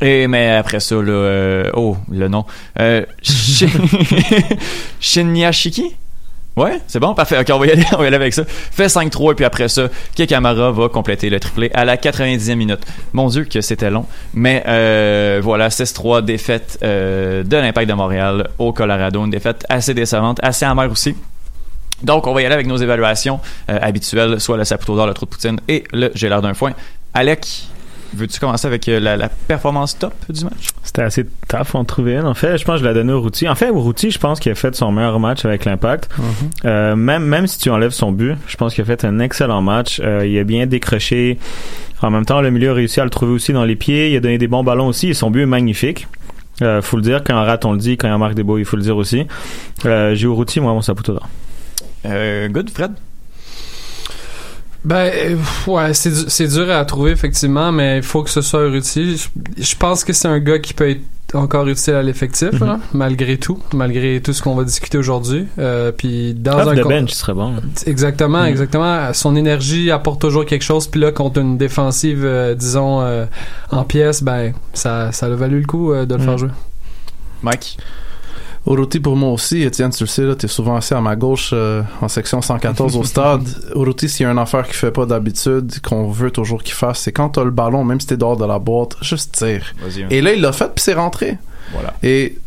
Et 0.00 0.26
mais 0.26 0.50
après 0.50 0.80
ça 0.80 0.96
là 0.96 1.70
oh 1.74 1.96
le 2.10 2.28
nom 2.28 2.44
Shin- 3.22 3.68
Shinyashiki 5.00 5.94
Ouais, 6.58 6.80
c'est 6.88 6.98
bon, 6.98 7.14
parfait. 7.14 7.38
Ok, 7.38 7.46
on 7.52 7.58
va 7.60 7.66
y 7.66 7.70
aller, 7.70 7.84
on 7.92 7.98
va 7.98 8.04
y 8.04 8.06
aller 8.08 8.16
avec 8.16 8.34
ça. 8.34 8.42
Fait 8.44 8.86
5-3 8.86 9.30
et 9.30 9.34
puis 9.36 9.44
après 9.44 9.68
ça, 9.68 9.86
Kekamara 10.16 10.72
va 10.72 10.88
compléter 10.88 11.30
le 11.30 11.38
triplé 11.38 11.70
à 11.72 11.84
la 11.84 11.96
90e 11.96 12.56
minute. 12.56 12.80
Mon 13.12 13.28
Dieu 13.28 13.44
que 13.44 13.60
c'était 13.60 13.90
long, 13.90 14.06
mais 14.34 14.64
euh, 14.66 15.40
voilà 15.40 15.68
6-3 15.68 16.24
défaite 16.24 16.80
euh, 16.82 17.44
de 17.44 17.56
l'Impact 17.56 17.88
de 17.88 17.94
Montréal 17.94 18.50
au 18.58 18.72
Colorado, 18.72 19.24
une 19.24 19.30
défaite 19.30 19.64
assez 19.68 19.94
décevante, 19.94 20.40
assez 20.42 20.64
amère 20.64 20.90
aussi. 20.90 21.14
Donc, 22.02 22.26
on 22.26 22.34
va 22.34 22.42
y 22.42 22.44
aller 22.44 22.54
avec 22.54 22.66
nos 22.66 22.76
évaluations 22.76 23.38
euh, 23.70 23.78
habituelles, 23.80 24.40
soit 24.40 24.56
le 24.56 24.64
Saputo 24.64 24.96
d'or, 24.96 25.06
le 25.06 25.14
trou 25.14 25.26
de 25.26 25.30
poutine 25.30 25.60
et 25.68 25.84
le 25.92 26.10
j'ai 26.16 26.28
d'un 26.28 26.54
foin. 26.54 26.72
Alec, 27.14 27.68
veux-tu 28.14 28.40
commencer 28.40 28.66
avec 28.66 28.88
euh, 28.88 29.00
la, 29.00 29.16
la 29.16 29.28
performance 29.28 29.98
top 29.98 30.12
du 30.28 30.44
match? 30.44 30.68
C'était 30.82 31.02
assez 31.02 31.26
tough 31.48 31.74
en 31.74 31.84
trouver 31.84 32.14
une. 32.14 32.26
En 32.26 32.34
fait, 32.34 32.58
je 32.58 32.64
pense 32.64 32.80
que 32.80 32.84
je 32.84 32.88
l'ai 32.88 32.94
donné 32.94 33.12
au 33.12 33.20
Routy. 33.20 33.48
En 33.48 33.54
fait, 33.54 33.70
au 33.70 33.80
Routy, 33.80 34.10
je 34.10 34.18
pense 34.18 34.40
qu'il 34.40 34.52
a 34.52 34.54
fait 34.54 34.74
son 34.74 34.92
meilleur 34.92 35.18
match 35.20 35.44
avec 35.44 35.64
l'Impact. 35.64 36.08
Euh, 36.64 36.96
même, 36.96 37.24
même 37.24 37.46
si 37.46 37.58
tu 37.58 37.70
enlèves 37.70 37.92
son 37.92 38.12
but, 38.12 38.36
je 38.46 38.56
pense 38.56 38.74
qu'il 38.74 38.82
a 38.82 38.84
fait 38.84 39.04
un 39.04 39.18
excellent 39.20 39.62
match. 39.62 40.00
Euh, 40.02 40.26
il 40.26 40.38
a 40.38 40.44
bien 40.44 40.66
décroché. 40.66 41.38
En 42.02 42.10
même 42.10 42.24
temps, 42.24 42.40
le 42.40 42.50
milieu 42.50 42.70
a 42.70 42.74
réussi 42.74 43.00
à 43.00 43.04
le 43.04 43.10
trouver 43.10 43.32
aussi 43.32 43.52
dans 43.52 43.64
les 43.64 43.76
pieds. 43.76 44.10
Il 44.10 44.16
a 44.16 44.20
donné 44.20 44.38
des 44.38 44.48
bons 44.48 44.62
ballons 44.62 44.86
aussi 44.86 45.08
et 45.08 45.14
son 45.14 45.30
but 45.30 45.42
est 45.42 45.46
magnifique. 45.46 46.06
Euh, 46.62 46.82
faut 46.82 46.96
le 46.96 47.02
dire, 47.02 47.22
quand 47.24 47.34
on 47.34 47.44
rate, 47.44 47.64
on 47.64 47.72
le 47.72 47.78
dit. 47.78 47.96
Quand 47.96 48.12
il 48.12 48.18
marque 48.18 48.34
des 48.34 48.42
beaux, 48.42 48.58
il 48.58 48.64
faut 48.64 48.76
le 48.76 48.82
dire 48.82 48.96
aussi. 48.96 49.26
Euh, 49.84 50.14
j'ai 50.14 50.26
au 50.26 50.34
Routy, 50.34 50.60
moi, 50.60 50.72
mon 50.72 50.80
d'or. 50.80 51.28
Euh, 52.06 52.48
good, 52.48 52.70
Fred? 52.70 52.92
Ben, 54.84 55.10
euh, 55.12 55.36
ouais, 55.66 55.92
c'est 55.94 56.10
du- 56.10 56.28
c'est 56.30 56.46
dur 56.48 56.70
à 56.70 56.84
trouver, 56.84 57.10
effectivement, 57.10 57.72
mais 57.72 57.98
il 57.98 58.02
faut 58.02 58.22
que 58.22 58.30
ce 58.30 58.40
soit 58.40 58.66
utile. 58.68 59.16
Je, 59.16 59.62
je 59.62 59.76
pense 59.76 60.04
que 60.04 60.12
c'est 60.12 60.28
un 60.28 60.38
gars 60.38 60.58
qui 60.60 60.72
peut 60.72 60.88
être 60.90 61.00
encore 61.34 61.66
utile 61.68 61.94
à 61.94 62.02
l'effectif, 62.02 62.52
Mhm. 62.52 62.66
là, 62.66 62.80
malgré 62.94 63.36
tout, 63.36 63.58
malgré 63.74 64.20
tout 64.22 64.32
ce 64.32 64.40
qu'on 64.40 64.54
va 64.54 64.64
discuter 64.64 64.96
aujourd'hui. 64.96 65.46
Euh, 65.58 65.92
puis 65.92 66.32
dans 66.32 66.58
Off 66.60 66.68
un 66.68 66.74
the 66.76 66.82
con- 66.82 66.88
bench, 66.88 67.10
ce 67.10 67.16
serait 67.18 67.34
bon. 67.34 67.56
Exactement, 67.86 68.42
Mhm. 68.42 68.46
exactement. 68.48 69.12
Son 69.12 69.36
énergie 69.36 69.90
apporte 69.90 70.20
toujours 70.22 70.46
quelque 70.46 70.62
chose. 70.64 70.86
Puis 70.86 71.00
là, 71.00 71.12
contre 71.12 71.40
une 71.40 71.58
défensive, 71.58 72.22
euh, 72.24 72.54
disons, 72.54 73.02
euh, 73.02 73.26
en 73.70 73.84
pièces, 73.84 74.22
ben, 74.22 74.52
ça, 74.72 75.12
ça 75.12 75.26
a 75.26 75.30
valu 75.30 75.60
le 75.60 75.66
coup 75.66 75.92
euh, 75.92 76.06
de 76.06 76.14
le 76.14 76.20
Mhm. 76.20 76.24
faire 76.26 76.38
jouer. 76.38 76.50
Mike? 77.42 77.78
Uruti 78.68 79.00
pour 79.00 79.16
moi 79.16 79.30
aussi, 79.30 79.62
Étienne, 79.62 79.90
tu 79.90 80.02
le 80.02 80.08
sais, 80.08 80.22
là, 80.22 80.34
t'es 80.34 80.46
souvent 80.46 80.76
assis 80.76 80.92
à 80.92 81.00
ma 81.00 81.16
gauche 81.16 81.50
euh, 81.54 81.82
en 82.02 82.08
section 82.08 82.42
114 82.42 82.96
au 82.96 83.04
stade. 83.04 83.48
Uruti, 83.74 84.08
s'il 84.08 84.24
y 84.24 84.26
a 84.26 84.32
une 84.32 84.38
affaire 84.38 84.64
qu'il 84.66 84.74
fait 84.74 84.90
pas 84.90 85.06
d'habitude, 85.06 85.80
qu'on 85.80 86.10
veut 86.10 86.30
toujours 86.30 86.62
qu'il 86.62 86.74
fasse, 86.74 87.00
c'est 87.00 87.12
quand 87.12 87.30
t'as 87.30 87.44
le 87.44 87.50
ballon, 87.50 87.82
même 87.82 87.98
si 88.00 88.06
t'es 88.06 88.18
dehors 88.18 88.36
de 88.36 88.44
la 88.44 88.58
boîte, 88.58 88.96
juste 89.00 89.36
tire. 89.36 89.74
Hein. 89.82 90.06
Et 90.10 90.20
là, 90.20 90.34
il 90.34 90.42
l'a 90.42 90.52
fait, 90.52 90.70
puis 90.74 90.82
c'est 90.84 90.94
rentré. 90.94 91.38
Voilà. 91.72 91.94
Et 92.02 92.38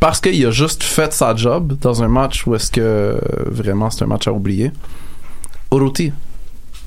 parce 0.00 0.20
qu'il 0.20 0.44
a 0.44 0.50
juste 0.50 0.82
fait 0.82 1.14
sa 1.14 1.34
job 1.34 1.78
dans 1.80 2.02
un 2.02 2.08
match 2.08 2.46
où 2.46 2.54
est-ce 2.54 2.70
que 2.70 2.80
euh, 2.82 3.18
vraiment 3.46 3.88
c'est 3.88 4.04
un 4.04 4.06
match 4.06 4.28
à 4.28 4.32
oublier. 4.32 4.70
Uruti. 5.72 6.12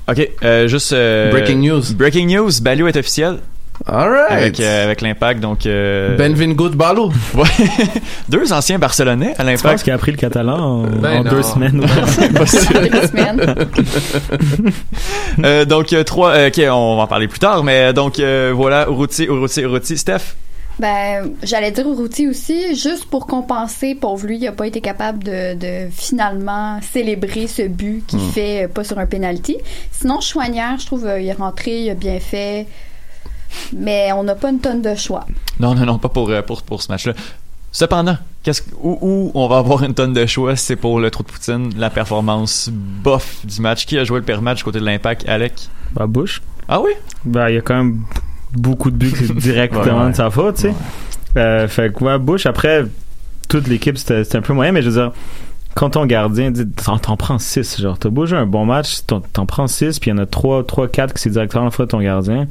OK, 0.08 0.30
euh, 0.44 0.68
juste... 0.68 0.92
euh, 0.92 1.32
Breaking 1.32 1.56
news. 1.56 1.82
Breaking 1.96 2.26
news, 2.26 2.50
Balou 2.62 2.86
est 2.86 2.96
officiel 2.96 3.40
Alright. 3.86 4.30
avec, 4.30 4.60
euh, 4.60 4.84
avec 4.84 5.00
l'impact, 5.00 5.40
donc... 5.40 5.64
Euh, 5.66 6.16
Benvingut 6.16 6.70
Balou. 6.76 7.12
ouais. 7.34 7.44
Deux 8.28 8.52
anciens 8.52 8.78
Barcelonais 8.78 9.28
à 9.30 9.30
Tu 9.30 9.36
penses 9.36 9.46
l'impact. 9.46 9.82
qu'il 9.84 9.92
a 9.92 9.96
appris 9.96 10.10
le 10.12 10.16
catalan 10.18 10.58
en, 10.58 10.82
Ben 10.86 11.20
en 11.20 11.24
deux 11.30 11.42
semaines? 11.42 11.80
Pas 12.34 12.46
sûr. 12.46 12.80
Deux 12.80 13.06
semaines. 13.06 13.54
Euh, 15.44 15.64
donc, 15.64 15.92
euh, 15.92 16.02
trois... 16.04 16.30
euh, 16.32 16.48
OK, 16.48 16.58
on 16.70 16.96
va 16.96 17.02
en 17.02 17.06
parler 17.06 17.28
plus 17.28 17.38
tard, 17.38 17.62
mais 17.64 17.92
donc, 17.92 18.18
euh, 18.18 18.52
voilà, 18.54 18.86
Uruti, 18.88 19.24
Uruti, 19.24 19.60
Uruti. 19.62 19.96
Steph? 19.96 20.34
Ben, 20.78 21.32
j'allais 21.42 21.72
dire 21.72 21.86
Routy 21.86 22.28
aussi, 22.28 22.76
juste 22.76 23.06
pour 23.06 23.26
compenser, 23.26 23.96
pauvre 23.96 24.26
lui, 24.28 24.36
il 24.38 24.46
a 24.46 24.52
pas 24.52 24.64
été 24.66 24.80
capable 24.80 25.24
de, 25.24 25.54
de 25.54 25.88
finalement 25.90 26.78
célébrer 26.92 27.48
ce 27.48 27.62
but 27.62 28.06
qu'il 28.06 28.20
Hmm. 28.20 28.30
fait 28.30 28.68
pas 28.72 28.84
sur 28.84 28.96
un 29.00 29.06
penalty. 29.06 29.56
Sinon, 29.90 30.20
Chouanière, 30.20 30.76
je 30.78 30.86
trouve, 30.86 31.10
il 31.18 31.26
est 31.26 31.32
rentré, 31.32 31.80
il 31.82 31.90
a 31.90 31.94
bien 31.94 32.20
fait, 32.20 32.66
mais 33.76 34.10
on 34.12 34.22
n'a 34.24 34.34
pas 34.34 34.50
une 34.50 34.60
tonne 34.60 34.82
de 34.82 34.94
choix. 34.94 35.26
Non, 35.60 35.74
non, 35.74 35.84
non, 35.86 35.98
pas 35.98 36.08
pour, 36.08 36.28
euh, 36.30 36.42
pour, 36.42 36.62
pour 36.62 36.82
ce 36.82 36.90
match-là. 36.92 37.12
Cependant, 37.70 38.16
qu'est-ce 38.42 38.62
que- 38.62 38.74
où, 38.82 38.98
où 39.02 39.30
on 39.34 39.46
va 39.46 39.58
avoir 39.58 39.82
une 39.84 39.92
tonne 39.94 40.12
de 40.14 40.24
choix, 40.26 40.56
c'est 40.56 40.76
pour 40.76 41.00
le 41.00 41.10
trou 41.10 41.22
de 41.22 41.28
poutine, 41.28 41.70
la 41.76 41.90
performance 41.90 42.70
bof 42.72 43.44
du 43.44 43.60
match. 43.60 43.84
Qui 43.86 43.98
a 43.98 44.04
joué 44.04 44.18
le 44.20 44.24
pire 44.24 44.40
match 44.42 44.62
côté 44.62 44.80
de 44.80 44.84
l'impact, 44.84 45.28
Alec? 45.28 45.52
Bah, 45.92 46.06
Bush. 46.06 46.40
Ah 46.68 46.80
oui? 46.80 46.92
Ben, 47.24 47.48
il 47.50 47.54
y 47.56 47.58
a 47.58 47.60
quand 47.60 47.76
même 47.76 48.00
beaucoup 48.54 48.90
de 48.90 48.96
buts 48.96 49.12
directement 49.36 49.82
Ouais, 49.98 50.04
ouais. 50.04 50.10
de 50.12 50.16
sa 50.16 50.30
faute, 50.30 50.56
tu 50.56 50.62
sais. 50.62 50.74
Euh, 51.36 51.68
fait 51.68 51.92
que, 51.94 52.02
ouais, 52.04 52.18
Bush, 52.18 52.46
après, 52.46 52.84
toute 53.48 53.68
l'équipe, 53.68 53.98
c'était 53.98 54.24
c'était 54.24 54.38
un 54.38 54.42
peu 54.42 54.54
moyen, 54.54 54.72
mais 54.72 54.80
je 54.82 54.88
veux 54.88 55.00
dire, 55.02 55.12
quand 55.74 55.90
ton 55.90 56.06
gardien 56.06 56.50
dit, 56.50 56.66
t'en 56.66 56.98
t'en 56.98 57.16
prends 57.18 57.38
6, 57.38 57.80
genre, 57.80 57.98
t'as 57.98 58.08
beau 58.08 58.24
jouer 58.26 58.38
un 58.38 58.46
bon 58.46 58.64
match, 58.64 59.00
t'en 59.06 59.20
t'en 59.20 59.44
prends 59.46 59.66
6, 59.66 60.00
puis 60.00 60.10
il 60.10 60.14
y 60.16 60.18
en 60.18 60.22
a 60.22 60.26
3, 60.26 60.64
3, 60.66 60.88
4 60.88 61.12
qui 61.14 61.20
c'est 61.22 61.30
directement 61.30 61.64
la 61.66 61.70
faute 61.70 61.86
de 61.86 61.90
ton 61.92 62.00
gardien, 62.00 62.48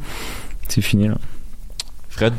c'est 0.69 0.81
fini, 0.81 1.07
là. 1.07 1.15
Fred? 2.09 2.33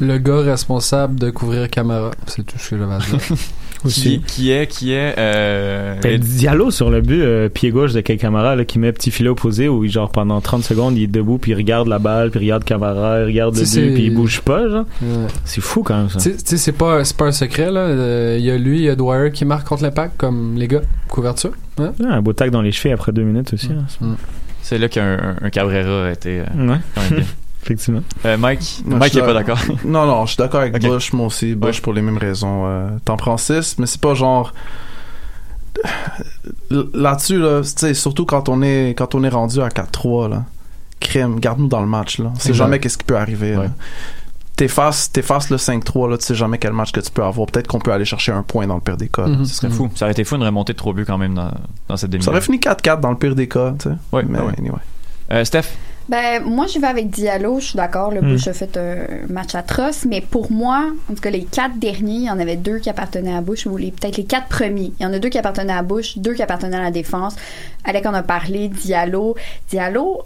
Le 0.00 0.18
gars 0.18 0.40
responsable 0.40 1.18
de 1.18 1.30
couvrir 1.30 1.70
Camara, 1.70 2.10
c'est 2.26 2.44
tout 2.44 2.58
ce 2.58 2.70
que 2.70 2.78
j'avais 2.78 2.94
à 2.94 2.98
dire. 2.98 3.18
Qui, 3.86 4.22
qui 4.22 4.50
est, 4.50 4.66
qui 4.66 4.92
est, 4.92 5.14
euh, 5.18 5.98
T'as 6.00 6.16
Diallo 6.16 6.70
sur 6.70 6.88
le 6.90 7.02
but, 7.02 7.20
euh, 7.20 7.50
pied 7.50 7.70
gauche 7.70 7.92
de 7.92 8.00
Kay 8.00 8.16
Camara, 8.16 8.56
là, 8.56 8.64
qui 8.64 8.78
met 8.78 8.92
petit 8.92 9.10
filet 9.10 9.28
opposé, 9.28 9.68
où, 9.68 9.86
genre, 9.86 10.10
pendant 10.10 10.40
30 10.40 10.64
secondes, 10.64 10.96
il 10.96 11.02
est 11.02 11.06
debout, 11.06 11.36
puis 11.36 11.50
il 11.50 11.54
regarde 11.54 11.86
la 11.86 11.98
balle, 11.98 12.30
puis 12.30 12.40
il 12.40 12.42
regarde 12.44 12.64
Camara, 12.64 13.20
il 13.20 13.24
regarde 13.26 13.54
le 13.54 13.60
Tu 13.60 13.66
sais, 13.66 13.82
but, 13.82 13.92
puis 13.92 14.04
il 14.06 14.14
bouge 14.14 14.40
pas, 14.40 14.70
genre. 14.70 14.86
Ouais. 15.02 15.26
C'est 15.44 15.60
fou, 15.60 15.82
quand 15.82 15.98
même, 15.98 16.08
ça. 16.08 16.18
Tu 16.18 16.32
sais- 16.42 16.56
c'est 16.56 16.72
pas, 16.72 17.04
c'est 17.04 17.14
pas 17.14 17.26
un 17.26 17.32
secret, 17.32 17.70
là. 17.70 17.80
Euh, 17.80 18.36
Il 18.38 18.44
y 18.46 18.50
a 18.50 18.56
lui, 18.56 18.78
il 18.78 18.84
y 18.84 18.88
a 18.88 18.96
Dwyer 18.96 19.30
qui 19.32 19.44
marque 19.44 19.68
contre 19.68 19.82
l'impact, 19.82 20.14
comme 20.16 20.54
les 20.56 20.66
gars. 20.66 20.80
Couverture. 21.08 21.52
Hein? 21.78 21.92
Ouais, 22.00 22.06
un 22.06 22.22
beau 22.22 22.32
tac 22.32 22.50
dans 22.50 22.62
les 22.62 22.72
chevilles 22.72 22.92
après 22.94 23.12
deux 23.12 23.24
minutes 23.24 23.52
aussi, 23.52 23.68
là. 23.68 23.82
C'est 24.62 24.78
là 24.78 24.88
qu'un 24.88 25.18
un, 25.18 25.36
un 25.46 25.50
Cabrera 25.50 26.06
a 26.06 26.10
été 26.12 26.40
euh, 26.40 26.44
Ouais, 26.56 26.78
quand 26.94 27.02
même 27.02 27.10
bien. 27.16 27.24
effectivement. 27.64 28.02
Euh, 28.24 28.36
Mike? 28.36 28.82
Moi, 28.84 28.98
Mike 28.98 29.16
est 29.16 29.20
pas 29.20 29.32
d'accord. 29.34 29.58
Non, 29.84 30.06
non, 30.06 30.24
je 30.26 30.32
suis 30.32 30.36
d'accord 30.38 30.60
avec. 30.60 30.80
Bush, 30.82 31.12
moi 31.12 31.26
aussi. 31.26 31.54
Bush 31.54 31.76
Ouais. 31.76 31.82
pour 31.82 31.92
les 31.94 32.02
mêmes 32.02 32.18
raisons. 32.18 32.64
Euh, 32.66 32.88
T'en 33.04 33.16
prends 33.16 33.36
6, 33.36 33.76
mais 33.78 33.86
c'est 33.86 34.00
pas 34.00 34.14
genre. 34.14 34.52
L- 36.70 36.84
Là-dessus, 36.94 37.38
là, 37.38 37.62
surtout 37.94 38.26
quand 38.26 38.48
on 38.48 38.62
est 38.62 38.94
quand 38.96 39.14
on 39.14 39.24
est 39.24 39.28
rendu 39.28 39.60
à 39.60 39.68
4-3, 39.68 40.28
là. 40.30 40.44
Crème, 41.00 41.38
garde-nous 41.40 41.68
dans 41.68 41.80
le 41.80 41.86
match, 41.86 42.18
là. 42.18 42.30
On 42.34 42.38
sait 42.38 42.54
jamais 42.54 42.78
qu'est-ce 42.78 42.96
qui 42.98 43.04
peut 43.04 43.16
arriver. 43.16 43.56
Ouais. 43.56 43.68
T'effaces, 44.56 45.10
t'effaces 45.10 45.50
le 45.50 45.56
5-3, 45.56 46.08
là, 46.10 46.16
tu 46.16 46.24
sais 46.24 46.34
jamais 46.36 46.58
quel 46.58 46.72
match 46.72 46.92
que 46.92 47.00
tu 47.00 47.10
peux 47.10 47.24
avoir. 47.24 47.48
Peut-être 47.48 47.66
qu'on 47.66 47.80
peut 47.80 47.92
aller 47.92 48.04
chercher 48.04 48.30
un 48.30 48.42
point 48.44 48.66
dans 48.68 48.76
le 48.76 48.80
pire 48.80 48.96
des 48.96 49.08
cas. 49.08 49.26
Mhm. 49.26 49.44
Ce 49.44 49.54
serait 49.56 49.68
fou. 49.70 49.90
Ça 49.96 50.04
aurait 50.04 50.12
été 50.12 50.22
fou 50.22 50.36
une 50.36 50.44
remontée 50.44 50.72
de 50.72 50.78
trois 50.78 50.92
buts 50.94 51.04
quand 51.04 51.18
même 51.18 51.34
dans, 51.34 51.50
dans 51.88 51.96
cette 51.96 52.10
demi 52.10 52.22
Ça 52.22 52.30
aurait 52.30 52.40
fini 52.40 52.58
4-4 52.58 53.00
dans 53.00 53.10
le 53.10 53.16
pire 53.16 53.34
des 53.34 53.48
cas, 53.48 53.74
tu 53.78 53.88
sais. 53.88 53.96
Ouais, 54.12 54.22
mais 54.28 54.38
ouais, 54.38 54.46
ouais. 54.46 54.52
anyway. 54.58 54.78
Euh, 55.32 55.44
Steph? 55.44 55.64
Ben, 56.08 56.42
moi, 56.44 56.66
je 56.66 56.78
vais 56.78 56.86
avec 56.86 57.08
Diallo, 57.08 57.60
je 57.60 57.64
suis 57.66 57.76
d'accord, 57.76 58.10
le 58.10 58.20
Hmm. 58.20 58.32
Bush 58.32 58.46
a 58.48 58.52
fait 58.52 58.76
un 58.76 59.32
match 59.32 59.54
atroce, 59.54 60.04
mais 60.04 60.20
pour 60.20 60.52
moi, 60.52 60.90
en 61.10 61.14
tout 61.14 61.20
cas, 61.22 61.30
les 61.30 61.44
quatre 61.44 61.78
derniers, 61.78 62.12
il 62.16 62.24
y 62.24 62.30
en 62.30 62.38
avait 62.38 62.56
deux 62.56 62.78
qui 62.78 62.90
appartenaient 62.90 63.34
à 63.34 63.40
Bush, 63.40 63.64
ou 63.66 63.76
les- 63.78 63.90
peut-être 63.90 64.18
les 64.18 64.24
quatre 64.24 64.48
premiers. 64.48 64.92
Il 65.00 65.02
y 65.02 65.06
en 65.06 65.12
a 65.14 65.18
deux 65.18 65.30
qui 65.30 65.38
appartenaient 65.38 65.72
à 65.72 65.82
Bush, 65.82 66.18
deux 66.18 66.34
qui 66.34 66.42
appartenaient 66.42 66.76
à 66.76 66.82
la 66.82 66.90
défense. 66.90 67.36
Alec 67.84 68.04
en 68.04 68.12
a 68.12 68.22
parlé, 68.22 68.68
Diallo. 68.68 69.34
Diallo, 69.70 70.22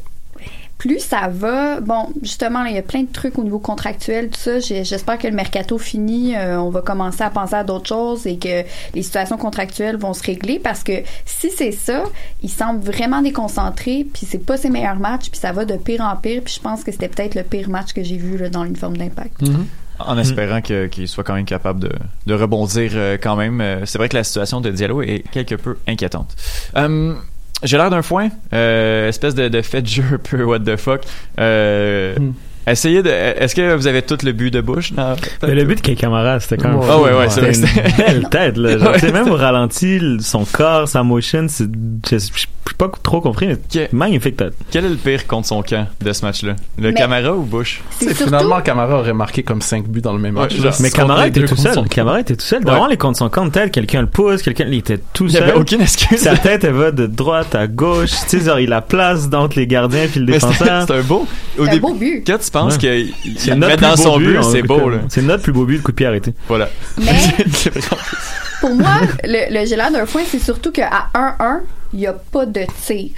plus 0.78 1.00
ça 1.00 1.28
va, 1.28 1.80
bon, 1.80 2.06
justement, 2.22 2.62
là, 2.62 2.70
il 2.70 2.76
y 2.76 2.78
a 2.78 2.82
plein 2.82 3.02
de 3.02 3.12
trucs 3.12 3.36
au 3.38 3.42
niveau 3.42 3.58
contractuel, 3.58 4.28
tout 4.30 4.38
ça. 4.38 4.60
J'espère 4.60 5.18
que 5.18 5.26
le 5.26 5.34
mercato 5.34 5.76
finit, 5.76 6.36
euh, 6.36 6.60
on 6.60 6.70
va 6.70 6.82
commencer 6.82 7.22
à 7.22 7.30
penser 7.30 7.54
à 7.56 7.64
d'autres 7.64 7.88
choses 7.88 8.26
et 8.28 8.38
que 8.38 8.62
les 8.94 9.02
situations 9.02 9.36
contractuelles 9.36 9.96
vont 9.96 10.14
se 10.14 10.22
régler 10.22 10.60
parce 10.60 10.84
que 10.84 10.92
si 11.26 11.50
c'est 11.50 11.72
ça, 11.72 12.04
il 12.42 12.48
semble 12.48 12.80
vraiment 12.84 13.22
déconcentré, 13.22 14.06
puis 14.12 14.24
c'est 14.24 14.38
pas 14.44 14.56
ses 14.56 14.70
meilleurs 14.70 15.00
matchs, 15.00 15.30
puis 15.30 15.40
ça 15.40 15.50
va 15.50 15.64
de 15.64 15.76
pire 15.76 16.00
en 16.00 16.14
pire, 16.16 16.42
puis 16.44 16.54
je 16.54 16.60
pense 16.60 16.84
que 16.84 16.92
c'était 16.92 17.08
peut-être 17.08 17.34
le 17.34 17.42
pire 17.42 17.68
match 17.68 17.92
que 17.92 18.02
j'ai 18.04 18.16
vu 18.16 18.38
là, 18.38 18.48
dans 18.48 18.62
l'uniforme 18.62 18.96
d'impact. 18.96 19.42
Mhm. 19.42 19.66
En 20.00 20.16
espérant 20.16 20.60
que- 20.62 20.86
qu'il 20.86 21.08
soit 21.08 21.24
quand 21.24 21.34
même 21.34 21.44
capable 21.44 21.80
de, 21.80 21.90
de 22.26 22.34
rebondir 22.34 22.92
euh, 22.94 23.16
quand 23.20 23.34
même. 23.34 23.60
Euh, 23.60 23.84
C'est 23.84 23.98
vrai 23.98 24.08
que 24.08 24.16
la 24.16 24.22
situation 24.22 24.60
de 24.60 24.70
Diallo 24.70 25.02
est 25.02 25.24
quelque 25.32 25.56
peu 25.56 25.76
inquiétante. 25.88 26.36
Euh, 26.76 27.14
J'ai 27.62 27.76
l'air 27.76 27.90
d'un 27.90 28.02
foin, 28.02 28.28
euh, 28.52 29.08
espèce 29.08 29.34
de, 29.34 29.48
de 29.48 29.62
fait 29.62 29.82
de 29.82 29.86
jeu 29.88 30.04
un 30.14 30.18
peu 30.18 30.44
what 30.44 30.60
the 30.60 30.76
fuck. 30.76 31.02
Euh, 31.40 32.14
Hmm. 32.16 32.32
Essayez 32.70 33.02
de. 33.02 33.08
Est-ce 33.08 33.54
que 33.54 33.74
vous 33.74 33.86
avez 33.86 34.02
tout 34.02 34.18
le 34.24 34.32
but 34.32 34.52
de 34.52 34.60
Bush? 34.60 34.92
Non, 34.92 35.16
Mais 35.42 35.54
le 35.54 35.64
but 35.64 35.82
de 35.82 35.94
Camara, 35.94 36.38
c'était 36.38 36.58
quand 36.58 36.68
même. 36.68 36.78
Ouais. 36.80 36.86
Ah 36.90 36.98
ouais, 37.00 37.12
ouais, 37.16 37.30
c'est 37.30 37.40
vrai. 37.40 37.52
Une 37.54 37.96
belle 37.96 38.28
tête, 38.30 38.56
là. 38.58 38.76
Genre, 38.78 38.92
Ouais, 39.02 39.10
même 39.10 39.30
au 39.30 39.36
ralenti, 39.36 39.98
son 40.20 40.44
corps, 40.44 40.86
sa 40.86 41.02
motion, 41.02 41.46
c'est, 41.48 41.64
je 41.64 42.18
je- 42.18 42.26
j'ai 42.36 42.46
pas 42.74 42.90
trop 43.02 43.20
compris, 43.20 43.46
mais 43.46 43.56
Que- 43.56 43.94
magnifique 43.94 44.36
tête. 44.36 44.54
Quel 44.70 44.84
est 44.84 44.88
le 44.90 44.96
pire 44.96 45.26
contre 45.26 45.46
son 45.48 45.62
camp 45.62 45.86
de 46.00 46.12
ce 46.12 46.24
match-là? 46.24 46.54
Le 46.78 46.88
Mais- 46.88 46.94
Camara 46.94 47.32
ou 47.34 47.42
Bush? 47.42 47.82
C'est. 47.98 48.14
Finalement, 48.14 48.60
Camara 48.60 48.98
aurait 49.00 49.12
marqué 49.14 49.42
comme 49.42 49.60
5 49.62 49.86
buts 49.86 50.00
dans 50.00 50.12
le 50.12 50.18
même 50.18 50.34
Ouais, 50.36 50.42
match. 50.42 50.56
genre, 50.56 50.66
là. 50.66 50.70
Mais 50.80 50.90
Contre 50.90 50.96
Camara 51.02 51.26
était 51.28 51.40
tout 51.40 51.48
contre 51.48 51.62
seul. 51.62 51.74
son- 51.74 51.84
Camara 51.84 52.20
était 52.20 52.36
tout 52.36 52.44
seul. 52.44 52.58
Ouais. 52.60 52.64
Devant 52.72 52.86
les 52.86 52.96
comptes 52.96 53.16
son 53.16 53.28
compte 53.28 53.52
tel, 53.52 53.70
quelqu'un 53.70 54.00
le 54.02 54.06
pousse, 54.08 54.42
quelqu'un, 54.42 54.64
il 54.68 54.74
était 54.74 54.98
tout 55.12 55.26
Il 55.26 55.30
n'y 55.32 55.36
avait 55.38 55.50
seul. 55.52 55.58
aucune 55.60 55.80
excuse. 55.82 56.18
Sa 56.18 56.36
tête, 56.36 56.64
elle 56.64 56.72
va 56.74 56.90
de 56.90 57.06
droite 57.06 57.54
à 57.54 57.66
gauche. 57.66 58.10
tu 58.28 58.38
sais, 58.38 58.44
genre, 58.44 58.58
il 58.60 58.72
a 58.72 58.80
place 58.80 59.28
entre 59.32 59.58
les 59.58 59.66
gardiens 59.66 60.06
puis 60.10 60.20
le 60.20 60.26
défenseur. 60.26 60.84
c'est 60.86 60.94
un 60.94 61.02
beau. 61.02 61.26
Au 61.58 61.62
C'est 61.64 61.68
un 61.68 61.72
début, 61.72 61.80
beau 61.80 61.94
but. 61.94 62.24
quand 62.26 62.38
tu 62.38 62.50
penses 62.50 62.74
Ouais. 62.74 62.78
qu'il 62.78 63.34
C'est 63.38 63.50
il 63.50 63.54
notre 63.54 63.70
met 63.72 63.76
plus 63.76 63.82
dans 63.86 63.94
beau 63.96 64.02
son 64.02 64.18
but, 64.18 64.38
c'est 64.42 64.62
beau. 64.62 64.90
C'est 65.08 65.22
notre 65.22 65.42
plus 65.42 65.52
beau 65.52 65.64
but 65.64 65.78
de 65.78 65.82
coup 65.82 65.90
de 65.92 65.96
pied 65.96 66.06
arrêté. 66.06 66.34
Voilà. 66.48 66.68
Mais 66.98 67.04
pour 68.60 68.74
moi, 68.74 69.00
le, 69.24 69.52
le 69.52 69.92
d'un 69.92 70.06
foin, 70.06 70.22
c'est 70.28 70.38
surtout 70.42 70.72
qu'à 70.72 70.90
1-1, 71.14 71.60
il 71.92 72.00
n'y 72.00 72.06
a 72.06 72.12
pas 72.14 72.46
de 72.46 72.62
tir. 72.84 73.10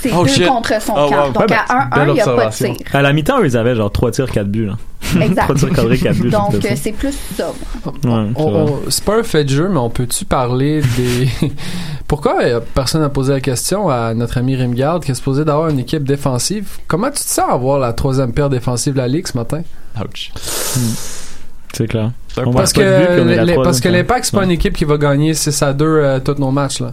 C'est 0.00 0.10
Oh, 0.12 0.24
deux 0.24 0.32
shit. 0.32 0.46
contre 0.46 0.80
son 0.82 0.94
Oh, 0.96 1.08
camp. 1.10 1.26
wow. 1.26 1.32
Donc 1.32 1.50
Ouais, 1.50 1.56
à 1.68 1.88
1-1, 1.88 1.98
belle 1.98 2.08
il 2.08 2.14
n'y 2.14 2.20
a 2.20 2.24
pas 2.24 2.46
de 2.46 2.52
tir. 2.54 2.74
À 2.92 3.02
la 3.02 3.12
mi-temps, 3.12 3.42
ils 3.44 3.56
avaient 3.56 3.76
genre 3.76 3.92
3 3.92 4.10
tirs, 4.10 4.30
4 4.30 4.46
buts. 4.48 4.66
Là. 4.66 4.76
Exact. 5.22 5.42
3 5.44 5.54
tirs 5.54 5.70
cadrés, 5.72 5.98
4 5.98 6.16
buts. 6.16 6.30
Donc 6.30 6.54
euh, 6.54 6.60
ça. 6.62 6.76
c'est 6.76 6.92
plus 6.92 7.14
ça. 7.36 7.48
Ouais, 7.50 7.92
c'est 8.02 8.08
On- 8.08 8.50
vrai. 8.50 8.60
on- 8.86 8.90
C'est 8.90 9.04
pas 9.04 9.18
un 9.18 9.22
fait 9.22 9.44
de 9.44 9.50
jeu, 9.50 9.68
mais 9.68 9.78
on 9.78 9.90
peut-tu 9.90 10.24
parler 10.24 10.80
des. 10.96 11.28
Pourquoi 12.08 12.40
euh, 12.42 12.60
personne 12.74 13.02
n'a 13.02 13.10
posé 13.10 13.34
la 13.34 13.40
question 13.40 13.88
à 13.90 14.14
notre 14.14 14.38
ami 14.38 14.56
Rimgard 14.56 15.00
qui 15.00 15.12
est 15.12 15.14
supposé 15.14 15.44
d'avoir 15.44 15.68
une 15.68 15.78
équipe 15.78 16.02
défensive? 16.04 16.66
Comment 16.88 17.08
tu 17.08 17.22
te 17.22 17.28
sens 17.28 17.44
avoir 17.50 17.78
la 17.78 17.92
troisième 17.92 18.32
paire 18.32 18.48
défensive 18.48 18.94
de 18.94 18.98
la 18.98 19.06
Ligue 19.08 19.28
ce 19.28 19.36
matin? 19.36 19.60
Ouch. 20.00 20.32
C'est 21.72 21.86
clair. 21.86 22.10
On 22.44 22.52
Parce 22.52 22.72
but, 22.72 22.80
que, 22.80 23.42
les- 23.44 23.54
parce 23.56 23.80
que 23.80 23.88
l'Impact, 23.88 24.24
c'est 24.24 24.32
pas 24.32 24.38
Ouais. 24.38 24.44
une 24.46 24.50
équipe 24.52 24.74
qui 24.74 24.84
va 24.86 24.96
gagner 24.96 25.34
6 25.34 25.62
à 25.62 25.72
2 25.72 25.84
euh, 25.84 26.18
tous 26.20 26.36
nos 26.40 26.50
matchs. 26.50 26.80
Là. 26.80 26.92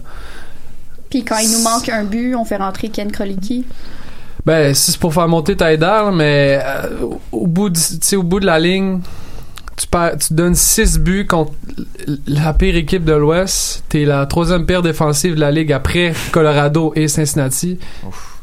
Puis 1.10 1.24
quand 1.24 1.38
il 1.38 1.52
nous 1.52 1.64
manque 1.64 1.90
un 1.90 2.04
but, 2.04 2.36
on 2.36 2.46
fait 2.46 2.58
rentrer 2.58 2.90
Ken 2.90 3.12
Krolicki. 3.12 3.66
Ben, 4.46 4.74
si 4.76 4.92
c'est 4.92 5.00
pour 5.00 5.14
faire 5.14 5.28
monter 5.28 5.56
Taïdar, 5.56 6.12
mais 6.12 6.60
euh, 6.64 6.90
au, 7.32 7.48
bout 7.48 7.70
de, 7.70 7.78
tu 7.78 7.98
sais, 8.02 8.16
au 8.16 8.22
bout 8.24 8.40
de 8.40 8.46
la 8.46 8.60
ligne, 8.60 9.00
tu, 9.76 9.88
perds- 9.88 10.18
tu 10.20 10.34
donnes 10.34 10.54
6 10.56 11.00
buts 11.00 11.26
contre 11.26 11.52
la 12.28 12.54
pire 12.54 12.76
équipe 12.76 13.04
de 13.06 13.14
l'Ouest. 13.14 13.84
T'es 13.90 14.06
la 14.06 14.26
troisième 14.28 14.66
paire 14.68 14.82
défensive 14.84 15.34
de 15.36 15.40
la 15.40 15.52
Ligue 15.52 15.72
après 15.74 16.14
Colorado 16.32 16.94
et 16.96 17.08
Cincinnati. 17.08 17.80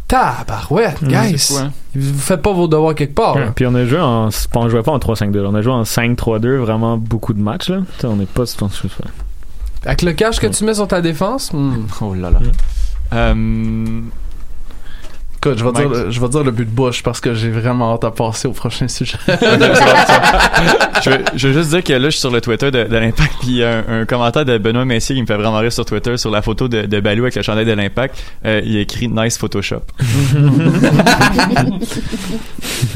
Tabarouette, 0.09 1.01
Mm, 1.03 1.09
guys! 1.09 1.55
hein. 1.59 1.71
Vous 1.95 2.19
faites 2.19 2.43
pas 2.43 2.53
vos 2.53 2.69
devoirs 2.69 2.95
quelque 2.95 3.15
part. 3.15 3.37
Ouais. 3.37 3.51
Puis 3.55 3.65
on 3.67 3.75
a 3.75 3.85
joué 3.87 4.01
en. 4.01 4.29
On 4.55 4.69
jouait 4.69 4.83
pas 4.83 4.93
en 4.93 4.99
3-5-2. 4.99 5.47
On 5.47 5.55
a 5.55 5.63
joué 5.63 5.73
en 5.73 5.85
5-3-2, 5.85 6.57
vraiment 6.57 6.97
beaucoup 6.99 7.33
de 7.33 7.41
matchs. 7.41 7.71
Là. 7.71 7.79
On 8.05 8.17
n'est 8.17 8.27
pas. 8.27 8.45
je 8.45 8.57
pense 8.57 8.79
que 8.81 8.89
c'est- 8.89 9.05
Avec 9.85 10.03
le 10.03 10.13
cash 10.13 10.39
que 10.39 10.47
tu 10.47 10.65
mets 10.65 10.75
sur 10.75 10.87
ta 10.89 11.01
défense, 11.01 11.53
hmm. 11.53 11.87
Oh 12.01 12.15
là 12.15 12.31
là. 12.31 12.39
Euh, 13.15 14.01
Écoute, 15.45 15.59
je 15.59 15.65
vais, 15.65 15.73
Mike. 15.73 15.89
dire, 15.91 16.05
le- 16.05 16.11
je 16.13 16.21
vais 16.21 16.29
dire 16.29 16.45
le 16.45 16.51
but 16.53 16.67
de 16.67 16.71
Bush 16.71 17.03
parce 17.03 17.21
que 17.21 17.35
j'ai 17.35 17.51
vraiment 17.51 17.93
hâte 17.95 18.05
à 18.05 18.13
passer 18.13 18.47
au 18.47 18.53
prochain 18.53 18.87
sujet. 18.87 19.19
je, 19.27 21.11
veux, 21.11 21.19
je 21.35 21.49
veux 21.49 21.53
juste 21.53 21.71
dire 21.71 21.83
que 21.83 21.93
là, 21.95 22.05
je 22.05 22.11
suis 22.11 22.21
sur 22.21 22.31
le 22.31 22.41
Twitter 22.41 22.71
de, 22.71 22.85
de 22.85 22.97
l'Impact, 22.97 23.33
puis 23.41 23.49
il 23.49 23.57
y 23.57 23.65
a 23.65 23.79
un, 23.79 24.03
un 24.03 24.05
commentaire 24.07 24.45
de 24.45 24.57
Benoît 24.59 24.85
Messier 24.85 25.17
qui 25.17 25.21
me 25.21 25.27
fait 25.27 25.35
vraiment 25.37 25.59
rire 25.59 25.73
sur 25.73 25.85
Twitter 25.85 26.17
sur 26.17 26.31
la 26.31 26.43
photo 26.43 26.69
de, 26.69 26.83
de 26.83 27.01
Balou 27.01 27.25
avec 27.25 27.35
le 27.35 27.43
chandail 27.43 27.65
de 27.67 27.73
l'Impact. 27.73 28.15
Euh, 28.45 28.61
il 28.65 28.77
a 28.77 28.81
écrit 28.83 29.09
Nice 29.09 29.37
Photoshop. 29.37 29.83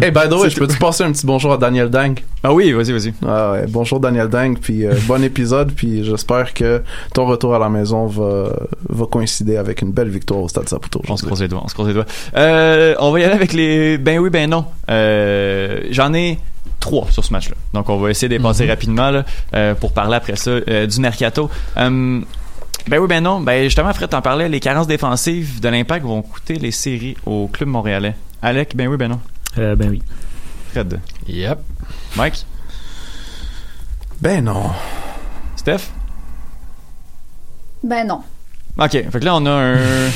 hey, 0.01 0.13
by 0.13 0.29
the 0.29 0.35
way, 0.35 0.49
je 0.51 0.57
peux-tu 0.57 0.79
passer 0.79 1.03
un 1.03 1.11
petit 1.11 1.27
bonjour 1.27 1.53
à 1.53 1.59
Daniel 1.59 1.91
Dang? 1.91 2.15
Ah 2.43 2.53
oui, 2.53 2.71
vas-y, 2.73 2.93
vas-y. 2.93 3.13
Ah 3.27 3.53
ouais, 3.53 3.65
bonjour 3.69 3.99
Daniel 3.99 4.29
Dang, 4.29 4.57
puis 4.59 4.87
euh, 4.87 4.95
bon 5.07 5.23
épisode, 5.25 5.73
puis 5.73 6.05
j'espère 6.05 6.55
que 6.55 6.83
ton 7.13 7.27
retour 7.27 7.55
à 7.55 7.59
la 7.59 7.69
maison 7.69 8.07
va, 8.07 8.51
va 8.89 9.07
coïncider 9.07 9.57
avec 9.57 9.83
une 9.83 9.91
belle 9.91 10.11
victoire 10.11 10.41
au 10.41 10.49
Stade 10.49 10.69
Saputo. 10.69 11.03
On 11.09 11.17
se 11.17 11.25
croise 11.25 11.41
les 11.43 11.49
doigts, 11.49 11.63
on 11.65 11.69
se 11.69 11.75
croise 11.75 11.89
les 11.89 11.95
doigts. 11.95 12.07
Euh, 12.37 12.95
on 13.01 13.11
va 13.11 13.21
y 13.21 13.25
aller 13.25 13.35
avec 13.35 13.53
les 13.53 13.99
ben 13.99 14.19
oui, 14.21 14.31
ben 14.31 14.49
non. 14.49 14.65
Euh, 14.89 15.81
J'en 15.91 16.15
ai 16.15 16.39
trois 16.79 17.09
sur 17.11 17.25
ce 17.25 17.33
match-là. 17.33 17.57
Donc, 17.73 17.89
on 17.89 17.97
va 17.97 18.11
essayer 18.11 18.29
de 18.29 18.35
les 18.35 18.43
passer 18.43 18.67
rapidement 18.67 19.11
là, 19.11 19.25
euh, 19.55 19.75
pour 19.75 19.93
parler 19.93 20.15
après 20.15 20.37
ça 20.37 20.51
euh, 20.51 20.87
du 20.87 21.01
mercato. 21.01 21.51
Euh, 21.77 22.21
ben 22.89 22.99
oui, 23.01 23.09
ben 23.09 23.21
non. 23.25 23.41
Ben 23.41 23.65
justement, 23.65 23.93
Fred 23.93 24.11
t'en 24.11 24.23
parlais, 24.23 24.49
les 24.49 24.61
carences 24.61 24.87
défensives 24.87 25.59
de 25.61 25.69
l'Impact 25.69 26.05
vont 26.07 26.23
coûter 26.23 26.55
les 26.55 26.71
séries 26.71 27.17
au 27.27 27.49
club 27.49 27.71
montréalais. 27.71 28.15
Alec, 28.43 28.77
ben 28.77 28.87
oui, 28.87 28.97
ben 28.97 29.09
non. 29.09 29.21
Euh, 29.59 29.75
ben 29.75 29.89
oui. 29.91 30.03
Fred. 30.71 31.01
Yep. 31.27 31.59
Mike. 32.17 32.45
Ben 34.21 34.45
non. 34.45 34.71
Steph? 35.57 35.91
Ben 37.83 38.07
non. 38.07 38.23
Ok, 38.79 38.91
fait 38.91 39.11
que 39.21 39.25
là, 39.25 39.35
on 39.37 39.47
a 39.47 39.51
un... 39.51 39.77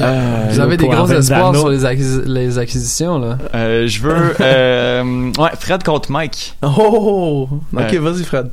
Euh, 0.00 0.46
Vous 0.50 0.60
avez 0.60 0.76
des 0.78 0.86
gros 0.88 1.06
espoirs 1.10 1.54
sur 1.54 1.68
les, 1.68 1.84
acquis- 1.84 2.22
les 2.24 2.56
acquisitions, 2.56 3.18
là. 3.18 3.36
Euh, 3.54 3.86
je 3.88 4.00
veux... 4.00 4.34
euh, 4.40 5.32
ouais, 5.36 5.50
Fred 5.58 5.82
contre 5.82 6.10
Mike. 6.10 6.56
Oh! 6.62 7.48
Ok, 7.76 7.92
Euh, 7.92 8.00
vas-y, 8.00 8.22
Fred. 8.22 8.50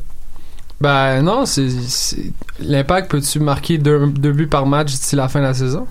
Ben 0.82 1.22
non, 1.22 1.46
c'est 1.46 1.70
c'est- 1.70 2.34
l'impact 2.60 3.12
peut-tu 3.12 3.40
marquer 3.40 3.78
deux, 3.78 4.08
deux 4.08 4.34
buts 4.34 4.48
par 4.48 4.66
match 4.66 4.88
d'ici 4.92 5.16
la 5.16 5.30
fin 5.30 5.40
de 5.40 5.46
la 5.46 5.54
saison? 5.54 5.88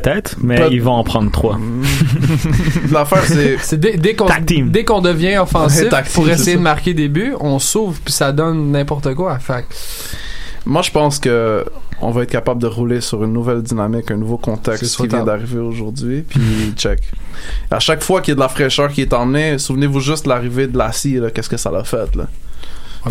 Peut-être, 0.00 0.36
mais 0.42 0.56
Peut- 0.56 0.68
ils 0.70 0.82
vont 0.82 0.92
en 0.92 1.04
prendre 1.04 1.30
3. 1.30 1.58
L'affaire, 2.90 3.24
c'est. 3.60 3.76
Dès, 3.78 3.96
dès 3.98 4.14
qu'on 4.14 4.26
dès 4.66 4.84
qu'on 4.84 5.02
devient 5.02 5.36
offensif 5.36 5.82
Ouais, 5.82 5.88
tag 5.88 6.04
team, 6.04 6.14
pour 6.14 6.28
essayer 6.30 6.56
de 6.56 6.62
marquer 6.62 6.94
des 6.94 7.08
buts, 7.08 7.34
on 7.40 7.58
s'ouvre 7.58 7.98
puis 8.02 8.12
ça 8.12 8.32
donne 8.32 8.70
n'importe 8.70 9.14
quoi. 9.14 9.38
Fait 9.38 9.66
Moi, 10.64 10.80
je 10.82 10.90
pense 10.90 11.18
que 11.18 11.64
on 12.00 12.10
va 12.10 12.22
être 12.22 12.30
capable 12.30 12.60
de 12.60 12.66
rouler 12.66 13.00
sur 13.00 13.22
une 13.22 13.32
nouvelle 13.32 13.62
dynamique, 13.62 14.10
un 14.10 14.16
nouveau 14.16 14.38
contexte 14.38 14.96
qui 14.96 15.06
vient 15.06 15.24
d'arriver 15.24 15.58
aujourd'hui. 15.60 16.22
Puis, 16.22 16.72
check. 16.76 17.00
À 17.70 17.78
chaque 17.78 18.02
fois 18.02 18.20
qu'il 18.20 18.32
y 18.32 18.32
a 18.32 18.36
de 18.36 18.40
la 18.40 18.48
fraîcheur 18.48 18.90
qui 18.90 19.02
est 19.02 19.12
emmenée, 19.12 19.58
souvenez-vous 19.58 20.00
juste 20.00 20.24
de 20.24 20.30
l'arrivée 20.30 20.66
de 20.66 20.76
Lassie, 20.76 21.20
qu'est-ce 21.34 21.48
que 21.50 21.56
ça 21.56 21.70
l'a 21.70 21.84
fait, 21.84 22.16
là? 22.16 22.26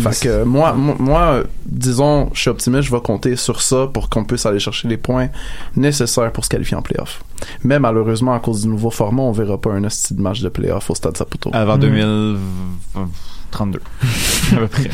Fait 0.00 0.20
que 0.20 0.44
moi, 0.44 0.72
moi, 0.72 0.96
moi, 0.98 1.42
disons, 1.66 2.30
je 2.32 2.40
suis 2.40 2.50
optimiste, 2.50 2.84
je 2.84 2.90
vais 2.90 3.00
compter 3.00 3.36
sur 3.36 3.60
ça 3.60 3.88
pour 3.92 4.08
qu'on 4.08 4.24
puisse 4.24 4.46
aller 4.46 4.58
chercher 4.58 4.88
les 4.88 4.96
points 4.96 5.28
nécessaires 5.76 6.32
pour 6.32 6.44
se 6.44 6.48
qualifier 6.48 6.76
en 6.76 6.82
playoff. 6.82 7.22
Mais 7.62 7.78
malheureusement, 7.78 8.34
à 8.34 8.40
cause 8.40 8.62
du 8.62 8.68
nouveau 8.68 8.90
format, 8.90 9.22
on 9.22 9.32
verra 9.32 9.60
pas 9.60 9.70
un 9.70 9.84
esti 9.84 10.14
de 10.14 10.22
match 10.22 10.40
de 10.40 10.48
playoff 10.48 10.88
au 10.88 10.94
Stade 10.94 11.16
Saputo. 11.16 11.50
Avant 11.52 11.76
2032. 11.76 13.80
à 14.52 14.56
peu 14.56 14.68
près. 14.68 14.90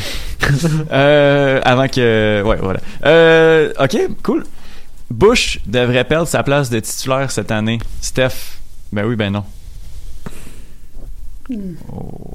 Euh, 0.91 1.61
avant 1.63 1.87
que... 1.87 2.43
Ouais, 2.45 2.57
voilà. 2.61 2.81
Euh, 3.05 3.71
ok, 3.79 3.97
cool. 4.23 4.45
Bush 5.09 5.59
devrait 5.65 6.03
perdre 6.03 6.27
sa 6.27 6.43
place 6.43 6.69
de 6.69 6.79
titulaire 6.79 7.31
cette 7.31 7.51
année. 7.51 7.79
Steph, 8.01 8.59
ben 8.91 9.05
oui, 9.05 9.15
ben 9.15 9.31
non. 9.31 9.43
Hmm. 11.49 11.75
Oh. 11.91 12.33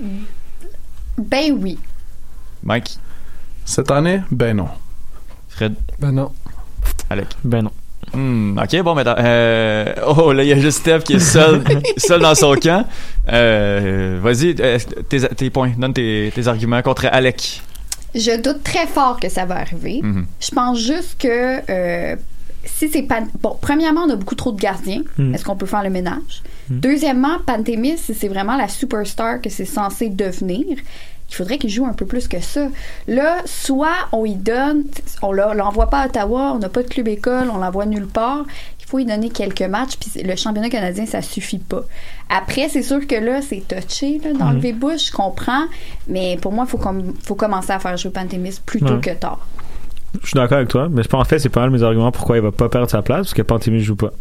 Ben 1.18 1.52
oui. 1.60 1.78
Mike, 2.62 2.98
Cette 3.64 3.90
année, 3.90 4.22
ben 4.30 4.56
non. 4.56 4.68
Fred, 5.48 5.74
Ben 5.98 6.12
non. 6.12 6.32
Alec? 7.10 7.28
Ben 7.44 7.62
non. 7.62 7.70
Hmm, 8.12 8.58
ok, 8.58 8.82
bon, 8.82 8.94
maintenant. 8.94 9.14
Euh, 9.18 9.94
oh, 10.06 10.32
là, 10.32 10.42
il 10.42 10.48
y 10.48 10.52
a 10.52 10.58
juste 10.58 10.80
Steph 10.80 11.00
qui 11.00 11.14
est 11.14 11.18
seul, 11.20 11.62
seul 11.96 12.20
dans 12.20 12.34
son 12.34 12.54
camp. 12.54 12.86
Euh, 13.32 14.18
Vas-y, 14.22 14.54
euh, 14.60 14.78
tes, 15.08 15.20
tes 15.28 15.50
points, 15.50 15.72
donne 15.76 15.94
tes, 15.94 16.30
tes 16.34 16.46
arguments 16.46 16.82
contre 16.82 17.06
Alec. 17.06 17.62
Je 18.14 18.40
doute 18.40 18.62
très 18.62 18.86
fort 18.86 19.18
que 19.18 19.28
ça 19.28 19.44
va 19.44 19.56
arriver. 19.56 20.00
Mhm. 20.02 20.26
Je 20.40 20.50
pense 20.50 20.78
juste 20.78 21.16
que 21.20 21.60
euh, 21.70 22.16
si 22.64 22.88
c'est 22.88 23.02
pas 23.02 23.20
bon, 23.40 23.56
premièrement, 23.60 24.02
on 24.06 24.10
a 24.10 24.16
beaucoup 24.16 24.36
trop 24.36 24.52
de 24.52 24.60
gardiens. 24.60 25.02
Mhm. 25.18 25.34
Est-ce 25.34 25.44
qu'on 25.44 25.56
peut 25.56 25.66
faire 25.66 25.82
le 25.82 25.90
ménage? 25.90 26.42
Mhm. 26.70 26.80
Deuxièmement, 26.80 27.38
Pantémis, 27.44 27.98
c'est 27.98 28.28
vraiment 28.28 28.56
la 28.56 28.68
superstar 28.68 29.40
que 29.40 29.50
c'est 29.50 29.64
censé 29.64 30.08
devenir, 30.08 30.64
il 31.30 31.34
faudrait 31.34 31.58
qu'il 31.58 31.70
joue 31.70 31.86
un 31.86 31.92
peu 31.94 32.06
plus 32.06 32.28
que 32.28 32.40
ça. 32.40 32.68
Là, 33.08 33.38
soit 33.46 33.94
on 34.12 34.24
y 34.24 34.34
donne, 34.34 34.84
on 35.22 35.32
l'envoie 35.32 35.88
pas 35.90 36.00
à 36.00 36.06
Ottawa, 36.06 36.52
on 36.54 36.58
n'a 36.58 36.68
pas 36.68 36.82
de 36.82 36.88
club 36.88 37.08
école, 37.08 37.48
on 37.52 37.58
l'envoie 37.58 37.86
nulle 37.86 38.06
part. 38.06 38.44
Il 38.80 38.86
faut 38.86 38.98
y 38.98 39.06
donner 39.06 39.30
quelques 39.30 39.62
matchs, 39.62 39.96
puis 39.98 40.22
le 40.22 40.36
championnat 40.36 40.68
canadien, 40.68 41.06
ça 41.06 41.22
suffit 41.22 41.58
pas. 41.58 41.80
Après, 42.28 42.68
c'est 42.68 42.82
sûr 42.82 43.06
que 43.06 43.14
là, 43.14 43.40
c'est 43.40 43.62
touché 43.66 44.20
là, 44.22 44.32
d'enlever 44.34 44.72
Bush, 44.74 45.06
je 45.08 45.12
comprends, 45.12 45.64
mais 46.06 46.36
pour 46.40 46.52
moi, 46.52 46.64
il 46.68 46.70
faut, 46.70 46.76
com- 46.78 47.14
faut 47.22 47.34
commencer 47.34 47.72
à 47.72 47.78
faire 47.78 47.96
jouer 47.96 48.10
Pantémis 48.12 48.60
plutôt 48.64 48.94
Ouais. 48.94 49.00
que 49.00 49.10
tard. 49.14 49.46
Je 50.22 50.28
suis 50.28 50.34
d'accord 50.36 50.58
avec 50.58 50.68
toi, 50.68 50.88
mais 50.90 51.02
je 51.02 51.08
pense 51.08 51.22
en 51.22 51.24
fait 51.24 51.40
c'est 51.40 51.48
pas 51.48 51.62
mal 51.62 51.70
mes 51.70 51.82
arguments 51.82 52.12
pourquoi 52.12 52.36
il 52.36 52.42
va 52.42 52.52
pas 52.52 52.68
perdre 52.68 52.88
sa 52.88 53.02
place 53.02 53.22
parce 53.22 53.34
que 53.34 53.42
Pantémis 53.42 53.80
joue 53.80 53.96
pas. 53.96 54.12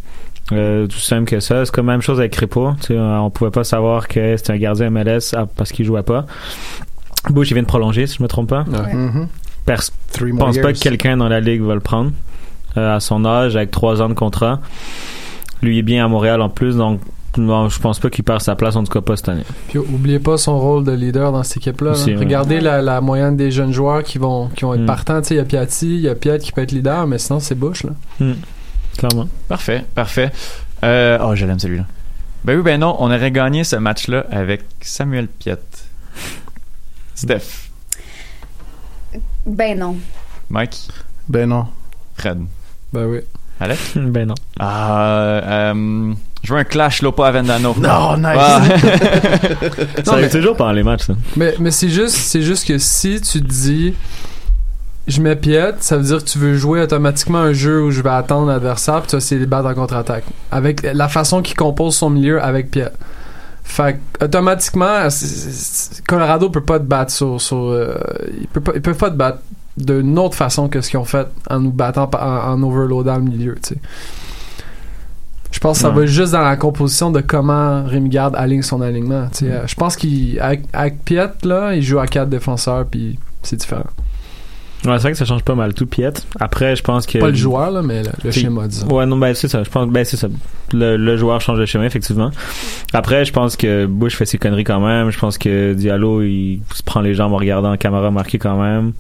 Euh, 0.51 0.87
tout 0.87 0.97
simple 0.99 1.25
que 1.29 1.39
ça. 1.39 1.65
C'est 1.65 1.73
comme 1.73 1.87
la 1.87 1.93
même 1.93 2.01
chose 2.01 2.19
avec 2.19 2.33
Crépo. 2.33 2.73
Tu 2.81 2.87
sais, 2.87 2.93
euh, 2.97 3.17
on 3.19 3.29
pouvait 3.29 3.49
pas 3.51 3.63
savoir 3.63 4.07
que 4.07 4.35
c'était 4.37 4.51
un 4.53 4.57
gardien 4.57 4.89
MLS 4.89 5.33
ah, 5.35 5.45
parce 5.55 5.71
qu'il 5.71 5.85
jouait 5.85 6.03
pas. 6.03 6.25
Bush 7.29 7.49
il 7.51 7.53
vient 7.53 7.63
de 7.63 7.67
prolonger 7.67 8.05
si 8.07 8.17
je 8.17 8.23
me 8.23 8.27
trompe 8.27 8.49
pas. 8.49 8.65
Je 8.67 10.25
more 10.25 10.47
pense 10.47 10.57
pas 10.57 10.61
years. 10.69 10.73
que 10.73 10.79
quelqu'un 10.79 11.17
dans 11.17 11.29
la 11.29 11.39
ligue 11.39 11.61
va 11.61 11.73
le 11.73 11.79
prendre 11.79 12.11
euh, 12.77 12.95
à 12.97 12.99
son 12.99 13.23
âge 13.25 13.55
avec 13.55 13.71
trois 13.71 14.01
ans 14.01 14.09
de 14.09 14.13
contrat. 14.13 14.59
Lui 15.61 15.77
il 15.77 15.79
est 15.79 15.83
bien 15.83 16.03
à 16.03 16.07
Montréal 16.09 16.41
en 16.41 16.49
plus 16.49 16.75
donc 16.75 16.99
non, 17.35 17.67
je 17.67 17.79
pense 17.79 17.97
pas 17.99 18.11
qu'il 18.11 18.23
perd 18.23 18.41
sa 18.41 18.55
place 18.55 18.75
en 18.75 18.83
tout 18.83 18.91
cas 18.91 19.01
pas 19.01 19.15
cette 19.15 19.29
année. 19.29 19.43
Puis 19.69 19.79
oubliez 19.79 20.19
pas 20.19 20.37
son 20.37 20.59
rôle 20.59 20.83
de 20.83 20.91
leader 20.91 21.31
dans 21.31 21.41
cette 21.41 21.57
équipe-là. 21.57 21.93
ouais. 21.93 22.15
Regardez 22.15 22.59
la, 22.59 22.81
la 22.83 23.01
moyenne 23.01 23.35
des 23.35 23.49
jeunes 23.49 23.71
joueurs 23.71 24.03
qui 24.03 24.19
vont, 24.19 24.49
qui 24.49 24.65
vont 24.65 24.75
être 24.75 24.81
Mm. 24.81 24.85
partants. 24.85 25.21
Tu 25.21 25.29
sais, 25.29 25.33
Il 25.35 25.37
y 25.37 25.41
a 25.41 25.45
Piatti, 25.45 25.95
il 25.95 26.01
y 26.01 26.09
a 26.09 26.13
Piat 26.15 26.37
qui 26.37 26.51
peut 26.51 26.61
être 26.61 26.71
leader, 26.73 27.07
mais 27.07 27.17
sinon 27.17 27.39
c'est 27.39 27.55
Bush. 27.55 27.85
Là. 27.85 27.91
Hmm. 28.19 28.33
Clairement. 28.97 29.27
Parfait, 29.47 29.85
parfait. 29.95 30.31
Euh, 30.83 31.17
oh, 31.21 31.35
je 31.35 31.45
l'aime 31.45 31.59
celui-là. 31.59 31.85
Ben 32.43 32.57
oui, 32.57 32.63
ben 32.63 32.79
non, 32.79 32.95
on 32.99 33.05
aurait 33.07 33.31
gagné 33.31 33.63
ce 33.63 33.75
match-là 33.77 34.25
avec 34.31 34.63
Samuel 34.81 35.27
Piet. 35.27 35.57
Steph, 37.15 37.69
Ben 39.45 39.77
non. 39.79 39.97
Mike, 40.49 40.77
Ben 41.27 41.47
non. 41.49 41.67
Fred, 42.15 42.39
Ben 42.91 43.05
oui. 43.05 43.19
Alec. 43.59 43.79
ben 43.95 44.27
non. 44.27 44.35
Ah, 44.59 45.21
euh, 45.73 46.13
je 46.43 46.53
veux 46.53 46.59
un 46.59 46.63
clash 46.63 47.01
Lopa 47.01 47.27
Avendano. 47.27 47.75
Non, 47.79 48.17
nice. 48.17 48.37
Ah. 48.37 48.61
Ça 50.03 50.03
Non, 50.05 50.11
arrive 50.13 50.25
mais- 50.25 50.29
toujours 50.29 50.55
pendant 50.57 50.71
les 50.73 50.83
matchs 50.83 51.03
ça. 51.07 51.13
Mais, 51.35 51.55
mais 51.59 51.71
c'est 51.71 51.89
juste, 51.89 52.15
c'est 52.15 52.41
juste 52.41 52.67
que 52.67 52.77
si 52.77 53.21
tu 53.21 53.41
te 53.41 53.47
dis 53.47 53.93
je 55.07 55.21
mets 55.21 55.35
Piet, 55.35 55.73
ça 55.79 55.97
veut 55.97 56.03
dire 56.03 56.19
que 56.19 56.29
tu 56.29 56.37
veux 56.37 56.55
jouer 56.55 56.81
automatiquement 56.81 57.39
un 57.39 57.53
jeu 57.53 57.81
où 57.83 57.91
je 57.91 58.01
vais 58.01 58.09
attendre 58.09 58.47
l'adversaire, 58.47 59.01
puis 59.01 59.07
tu 59.09 59.15
vas 59.15 59.17
essayer 59.17 59.41
de 59.41 59.45
battre 59.45 59.67
en 59.67 59.73
contre-attaque. 59.73 60.23
Avec 60.51 60.81
la 60.93 61.07
façon 61.09 61.41
qu'il 61.41 61.57
compose 61.57 61.95
son 61.95 62.09
milieu 62.09 62.41
avec 62.41 62.71
Piet. 62.71 62.89
Fait 63.65 63.97
que, 64.19 64.25
automatiquement, 64.25 65.07
Colorado 66.07 66.49
peut 66.49 66.61
pas 66.61 66.79
te 66.79 66.85
battre 66.85 67.11
sur. 67.11 67.39
sur 67.41 67.57
euh, 67.69 67.95
ils, 68.39 68.47
peuvent 68.47 68.63
pas, 68.63 68.71
peuvent 68.73 68.97
pas 68.97 69.09
te 69.09 69.15
battre 69.15 69.39
d'une 69.77 70.19
autre 70.19 70.35
façon 70.35 70.67
que 70.69 70.81
ce 70.81 70.89
qu'ils 70.89 70.99
ont 70.99 71.05
fait 71.05 71.27
en 71.49 71.59
nous 71.59 71.71
battant 71.71 72.09
en, 72.13 72.17
en 72.53 72.63
overloadant 72.63 73.15
le 73.17 73.23
milieu, 73.23 73.55
tu 73.55 73.73
sais. 73.73 73.81
Je 75.51 75.59
pense 75.59 75.77
que 75.77 75.81
ça 75.83 75.89
Ouais. 75.91 76.01
va 76.01 76.05
juste 76.07 76.31
dans 76.33 76.41
la 76.41 76.55
composition 76.57 77.11
de 77.11 77.21
comment 77.21 77.83
Rémi 77.83 78.09
Garde 78.09 78.35
aligne 78.35 78.63
son 78.63 78.81
alignement. 78.81 79.27
Euh, 79.43 79.61
Je 79.67 79.75
pense 79.75 79.95
qu'avec 79.95 80.63
avec 80.73 81.03
Piet, 81.05 81.29
là, 81.43 81.73
il 81.75 81.83
joue 81.83 81.99
à 81.99 82.07
quatre 82.07 82.29
défenseurs, 82.29 82.85
puis 82.85 83.19
c'est 83.43 83.55
différent. 83.57 83.85
Ouais, 84.85 84.91
c'est 84.97 85.01
vrai 85.03 85.11
que 85.13 85.17
ça 85.17 85.25
change 85.25 85.43
pas 85.43 85.55
mal 85.55 85.73
tout, 85.73 85.85
Piet. 85.85 86.13
Après, 86.39 86.75
je 86.75 86.83
pense 86.83 87.05
que. 87.05 87.17
Pas 87.17 87.29
le 87.29 87.35
joueur, 87.35 87.71
là, 87.71 87.81
mais 87.81 88.01
le, 88.23 88.31
schéma, 88.31 88.67
disons. 88.67 88.87
Ouais, 88.87 89.05
non, 89.05 89.17
ben 89.17 89.33
c'est 89.33 89.47
ça. 89.47 89.63
Je 89.63 89.69
pense, 89.69 89.87
ben 89.87 90.03
c'est 90.03 90.17
ça. 90.17 90.27
Le, 90.73 90.97
le 90.97 91.17
joueur 91.17 91.39
change 91.39 91.59
de 91.59 91.65
chemin, 91.65 91.85
effectivement. 91.85 92.31
Après, 92.91 93.23
je 93.23 93.31
pense 93.31 93.55
que 93.55 93.85
Bush 93.85 94.15
fait 94.15 94.25
ses 94.25 94.37
conneries 94.37 94.65
quand 94.65 94.79
même. 94.79 95.09
Je 95.09 95.19
pense 95.19 95.37
que 95.37 95.73
Diallo, 95.73 96.21
il 96.21 96.61
se 96.73 96.83
prend 96.83 97.01
les 97.01 97.13
jambes 97.13 97.33
en 97.33 97.37
regardant 97.37 97.71
la 97.71 97.77
caméra 97.77 98.11
marquée 98.11 98.39
quand 98.39 98.61
même. 98.61 98.93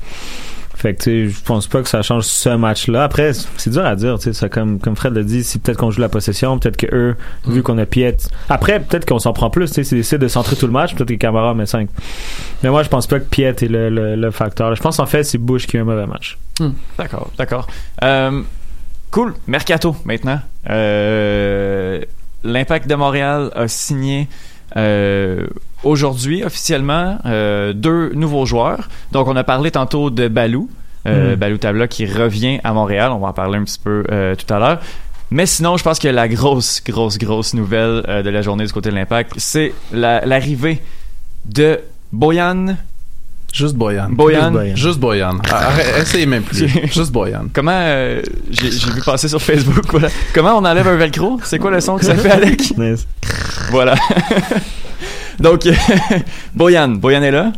Fait 0.83 0.93
que, 0.95 1.03
tu 1.03 1.29
sais, 1.29 1.33
je 1.33 1.41
pense 1.45 1.67
pas 1.67 1.81
que 1.81 1.87
ça 1.87 2.01
change 2.01 2.25
ce 2.25 2.49
match-là. 2.49 3.05
Après, 3.05 3.31
c'est 3.55 3.69
dur 3.69 3.85
à 3.85 3.95
dire, 3.95 4.17
tu 4.17 4.23
sais, 4.25 4.33
ça, 4.33 4.49
comme, 4.49 4.79
comme 4.79 4.97
Fred 4.97 5.13
l'a 5.15 5.23
dit, 5.23 5.41
si 5.41 5.57
peut-être 5.57 5.77
qu'on 5.77 5.91
joue 5.91 6.01
la 6.01 6.09
possession, 6.09 6.59
peut-être 6.59 6.75
que 6.75 6.93
eux, 6.93 7.15
vu 7.47 7.63
qu'on 7.63 7.77
a 7.77 7.85
Piet. 7.85 8.17
Après, 8.49 8.81
peut-être 8.81 9.05
qu'on 9.05 9.17
s'en 9.17 9.31
prend 9.31 9.49
plus, 9.49 9.67
tu 9.69 9.75
sais, 9.75 9.85
s'ils 9.85 9.99
décident 9.99 10.21
de 10.21 10.27
centrer 10.27 10.57
tout 10.57 10.65
le 10.65 10.73
match, 10.73 10.93
peut-être 10.93 11.07
que 11.07 11.13
Camara 11.13 11.53
met 11.53 11.65
5. 11.65 11.87
Mais 12.63 12.69
moi, 12.69 12.83
je 12.83 12.89
pense 12.89 13.07
pas 13.07 13.21
que 13.21 13.23
Piet 13.23 13.55
est 13.61 13.69
le, 13.69 13.89
le, 13.89 14.17
le 14.17 14.31
facteur. 14.31 14.75
Je 14.75 14.81
pense, 14.81 14.99
en 14.99 15.05
fait, 15.05 15.23
c'est 15.23 15.37
Bush 15.37 15.67
qui 15.67 15.77
a 15.77 15.81
un 15.81 15.85
mauvais 15.85 16.05
match. 16.05 16.37
D'accord, 16.97 17.31
d'accord. 17.37 17.65
Euh, 18.03 18.41
cool. 19.09 19.35
Mercato, 19.47 19.95
maintenant. 20.03 20.41
Euh, 20.69 22.01
L'Impact 22.43 22.89
de 22.89 22.95
Montréal 22.95 23.51
a 23.55 23.69
signé 23.69 24.27
euh, 24.77 25.47
aujourd'hui, 25.83 26.43
officiellement, 26.43 27.17
euh, 27.25 27.73
deux 27.73 28.11
nouveaux 28.13 28.45
joueurs. 28.45 28.89
Donc, 29.11 29.27
on 29.27 29.35
a 29.35 29.43
parlé 29.43 29.71
tantôt 29.71 30.09
de 30.09 30.27
Balou. 30.27 30.69
Euh, 31.07 31.33
Mm. 31.33 31.35
Balou 31.35 31.57
Tabla 31.57 31.87
qui 31.87 32.05
revient 32.05 32.59
à 32.63 32.71
Montréal. 32.73 33.11
On 33.11 33.19
va 33.19 33.27
en 33.29 33.33
parler 33.33 33.57
un 33.59 33.63
petit 33.63 33.79
peu 33.83 34.03
tout 34.07 34.53
à 34.53 34.59
l'heure. 34.59 34.79
Mais 35.31 35.45
sinon, 35.45 35.75
je 35.77 35.83
pense 35.83 35.99
que 35.99 36.07
la 36.07 36.27
grosse, 36.27 36.81
grosse, 36.85 37.17
grosse 37.17 37.53
nouvelle 37.55 38.03
de 38.23 38.29
la 38.29 38.41
journée 38.41 38.65
du 38.65 38.71
côté 38.71 38.89
de 38.89 38.95
l'Impact, 38.95 39.33
c'est 39.37 39.73
la- 39.91 40.23
l'arrivée 40.25 40.81
de 41.45 41.79
Boyan. 42.11 42.77
Juste 43.53 43.75
Boyan. 43.75 44.09
Boyan. 44.09 44.51
Juste 44.51 44.51
Boyan. 44.51 44.75
Juste 44.75 44.99
Boyan. 44.99 45.37
Ah, 45.51 45.67
arrête, 45.67 45.93
essayez 46.01 46.25
même 46.25 46.41
plus. 46.41 46.67
Juste 46.91 47.11
Boyan. 47.11 47.45
Comment 47.53 47.71
euh, 47.71 48.21
j'ai 48.49 48.69
vu 48.91 49.01
passer 49.05 49.27
sur 49.27 49.39
Facebook 49.39 49.85
voilà. 49.91 50.09
Comment 50.33 50.57
on 50.57 50.65
enlève 50.65 50.87
un 50.87 50.95
velcro? 50.95 51.39
C'est 51.43 51.59
quoi 51.59 51.69
le 51.69 51.79
son 51.79 51.97
que 51.97 52.05
ça 52.05 52.15
fait 52.15 52.31
Alec? 52.31 52.73
Nice. 52.77 53.07
Voilà. 53.69 53.93
Donc 55.39 55.67
Boyan, 56.55 56.89
Boyan 56.89 57.21
est 57.21 57.31
là. 57.31 57.53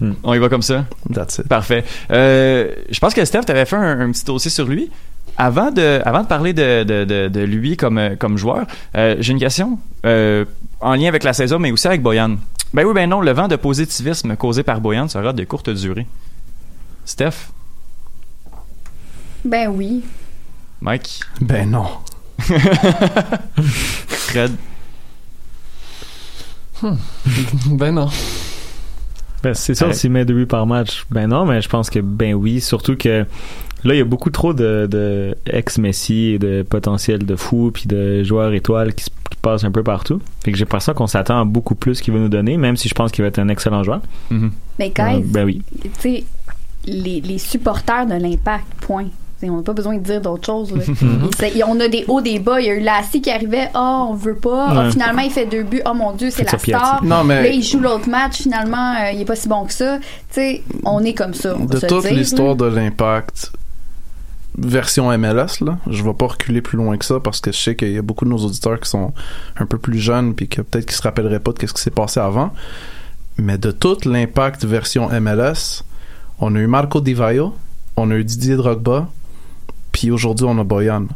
Hmm. 0.00 0.12
On 0.22 0.34
y 0.34 0.38
va 0.38 0.50
comme 0.50 0.60
ça. 0.60 0.84
That's 1.12 1.38
it. 1.38 1.48
Parfait. 1.48 1.82
Euh, 2.10 2.68
je 2.90 2.98
pense 2.98 3.14
que 3.14 3.24
Steph 3.24 3.42
t'avais 3.46 3.64
fait 3.64 3.76
un, 3.76 4.00
un 4.00 4.12
petit 4.12 4.24
dossier 4.24 4.50
sur 4.50 4.66
lui. 4.66 4.90
Avant 5.38 5.70
de, 5.70 6.00
avant 6.04 6.22
de 6.22 6.26
parler 6.26 6.52
de, 6.52 6.82
de, 6.82 7.04
de, 7.04 7.28
de 7.28 7.40
lui 7.40 7.76
comme, 7.78 8.16
comme 8.18 8.36
joueur, 8.36 8.66
euh, 8.96 9.16
j'ai 9.20 9.32
une 9.32 9.38
question 9.38 9.78
euh, 10.04 10.44
en 10.80 10.94
lien 10.94 11.08
avec 11.08 11.24
la 11.24 11.32
saison, 11.32 11.58
mais 11.58 11.72
aussi 11.72 11.86
avec 11.86 12.02
Boyan. 12.02 12.36
Ben 12.74 12.84
oui, 12.84 12.92
ben 12.94 13.08
non, 13.08 13.20
le 13.20 13.32
vent 13.32 13.48
de 13.48 13.56
positivisme 13.56 14.36
causé 14.36 14.62
par 14.62 14.80
Boyan 14.80 15.08
sera 15.08 15.32
de 15.32 15.44
courte 15.44 15.70
durée. 15.70 16.06
Steph, 17.04 17.50
Ben 19.44 19.68
oui. 19.68 20.04
Mike, 20.80 21.20
Ben 21.40 21.70
non. 21.70 21.86
Fred? 23.58 24.52
ben 27.70 27.92
non. 27.92 28.08
Ben, 29.42 29.54
c'est 29.54 29.74
sûr, 29.74 29.94
s'il 29.94 30.10
met 30.10 30.24
deux 30.24 30.34
buts 30.34 30.46
par 30.46 30.66
match, 30.66 31.06
ben 31.10 31.28
non, 31.28 31.44
mais 31.46 31.62
je 31.62 31.68
pense 31.68 31.88
que 31.88 32.00
ben 32.00 32.34
oui, 32.34 32.60
surtout 32.60 32.96
que 32.96 33.24
là, 33.86 33.94
il 33.94 33.98
y 33.98 34.02
a 34.02 34.04
beaucoup 34.04 34.30
trop 34.30 34.52
de, 34.52 34.86
de 34.90 35.34
ex-Messi 35.46 36.32
et 36.34 36.38
de 36.38 36.62
potentiel 36.62 37.24
de 37.24 37.36
fous 37.36 37.70
puis 37.72 37.84
de 37.86 38.22
joueurs 38.22 38.52
étoiles 38.52 38.94
qui, 38.94 39.04
se- 39.04 39.10
qui 39.10 39.36
passent 39.42 39.64
un 39.64 39.70
peu 39.70 39.82
partout. 39.82 40.20
Fait 40.44 40.52
que 40.52 40.58
j'ai 40.58 40.64
l'impression 40.64 40.94
qu'on 40.94 41.06
s'attend 41.06 41.40
à 41.40 41.44
beaucoup 41.44 41.74
plus 41.74 42.00
qu'il 42.00 42.12
va 42.14 42.20
nous 42.20 42.28
donner, 42.28 42.56
même 42.56 42.76
si 42.76 42.88
je 42.88 42.94
pense 42.94 43.12
qu'il 43.12 43.22
va 43.22 43.28
être 43.28 43.38
un 43.38 43.48
excellent 43.48 43.82
joueur. 43.82 44.00
Mhm. 44.30 44.50
Mais 44.78 44.92
Euh, 44.98 45.02
guys, 45.18 45.22
ben 45.24 45.44
oui. 45.44 45.62
tu 45.82 45.90
sais, 45.98 46.24
les, 46.86 47.20
les 47.20 47.38
supporters 47.38 48.06
de 48.06 48.14
l'impact, 48.14 48.66
point. 48.80 49.06
T'sais, 49.38 49.50
on 49.50 49.58
n'a 49.58 49.62
pas 49.62 49.74
besoin 49.74 49.98
de 49.98 50.02
dire 50.02 50.22
d'autres 50.22 50.46
choses. 50.46 50.72
Mhm. 50.72 51.28
Et 51.44 51.58
et 51.58 51.64
on 51.64 51.78
a 51.78 51.88
des 51.88 52.06
hauts, 52.08 52.22
des 52.22 52.38
bas. 52.38 52.58
Il 52.58 52.66
y 52.68 52.70
a 52.70 52.74
eu 52.74 52.80
Lassie 52.80 53.20
qui 53.20 53.30
arrivait, 53.30 53.68
oh, 53.74 54.06
on 54.10 54.14
veut 54.14 54.36
pas. 54.36 54.68
Ah, 54.70 54.90
finalement, 54.90 55.20
il 55.20 55.30
fait 55.30 55.44
deux 55.44 55.62
buts. 55.62 55.82
Oh 55.84 55.92
mon 55.92 56.12
Dieu, 56.12 56.30
c'est 56.30 56.44
la 56.44 56.52
ça 56.52 56.58
star. 56.58 57.04
Non, 57.04 57.22
mais- 57.22 57.42
Là, 57.42 57.48
il 57.50 57.62
joue 57.62 57.80
l'autre 57.80 58.08
match. 58.08 58.38
Finalement, 58.40 58.94
euh, 58.94 59.10
il 59.12 59.20
est 59.20 59.24
pas 59.26 59.36
si 59.36 59.46
bon 59.46 59.66
que 59.66 59.74
ça. 59.74 59.98
Tu 59.98 60.04
sais, 60.30 60.62
on 60.84 61.04
est 61.04 61.12
comme 61.12 61.34
ça. 61.34 61.52
De 61.52 61.78
toute 61.78 62.10
l'histoire 62.10 62.56
de 62.56 62.64
l'impact 62.64 63.52
version 64.58 65.16
MLS, 65.16 65.60
là, 65.60 65.78
je 65.88 66.02
vais 66.02 66.14
pas 66.14 66.26
reculer 66.26 66.62
plus 66.62 66.76
loin 66.76 66.96
que 66.96 67.04
ça 67.04 67.20
parce 67.20 67.40
que 67.40 67.52
je 67.52 67.58
sais 67.58 67.76
qu'il 67.76 67.92
y 67.92 67.98
a 67.98 68.02
beaucoup 68.02 68.24
de 68.24 68.30
nos 68.30 68.38
auditeurs 68.38 68.80
qui 68.80 68.88
sont 68.88 69.12
un 69.58 69.66
peu 69.66 69.78
plus 69.78 69.98
jeunes 69.98 70.34
puis 70.34 70.48
que 70.48 70.62
peut-être 70.62 70.86
qu'ils 70.86 70.96
se 70.96 71.02
rappelleraient 71.02 71.40
pas 71.40 71.52
de 71.52 71.66
ce 71.66 71.72
qui 71.72 71.82
s'est 71.82 71.90
passé 71.90 72.20
avant. 72.20 72.52
Mais 73.38 73.58
de 73.58 73.70
toute 73.70 74.06
l'impact 74.06 74.64
version 74.64 75.08
MLS, 75.20 75.84
on 76.40 76.54
a 76.54 76.58
eu 76.58 76.66
Marco 76.66 77.00
Di 77.00 77.14
Vaio, 77.14 77.54
on 77.96 78.10
a 78.10 78.14
eu 78.14 78.24
Didier 78.24 78.56
Drogba, 78.56 79.08
puis 79.92 80.10
aujourd'hui 80.10 80.46
on 80.48 80.58
a 80.58 80.64
Boyan. 80.64 81.06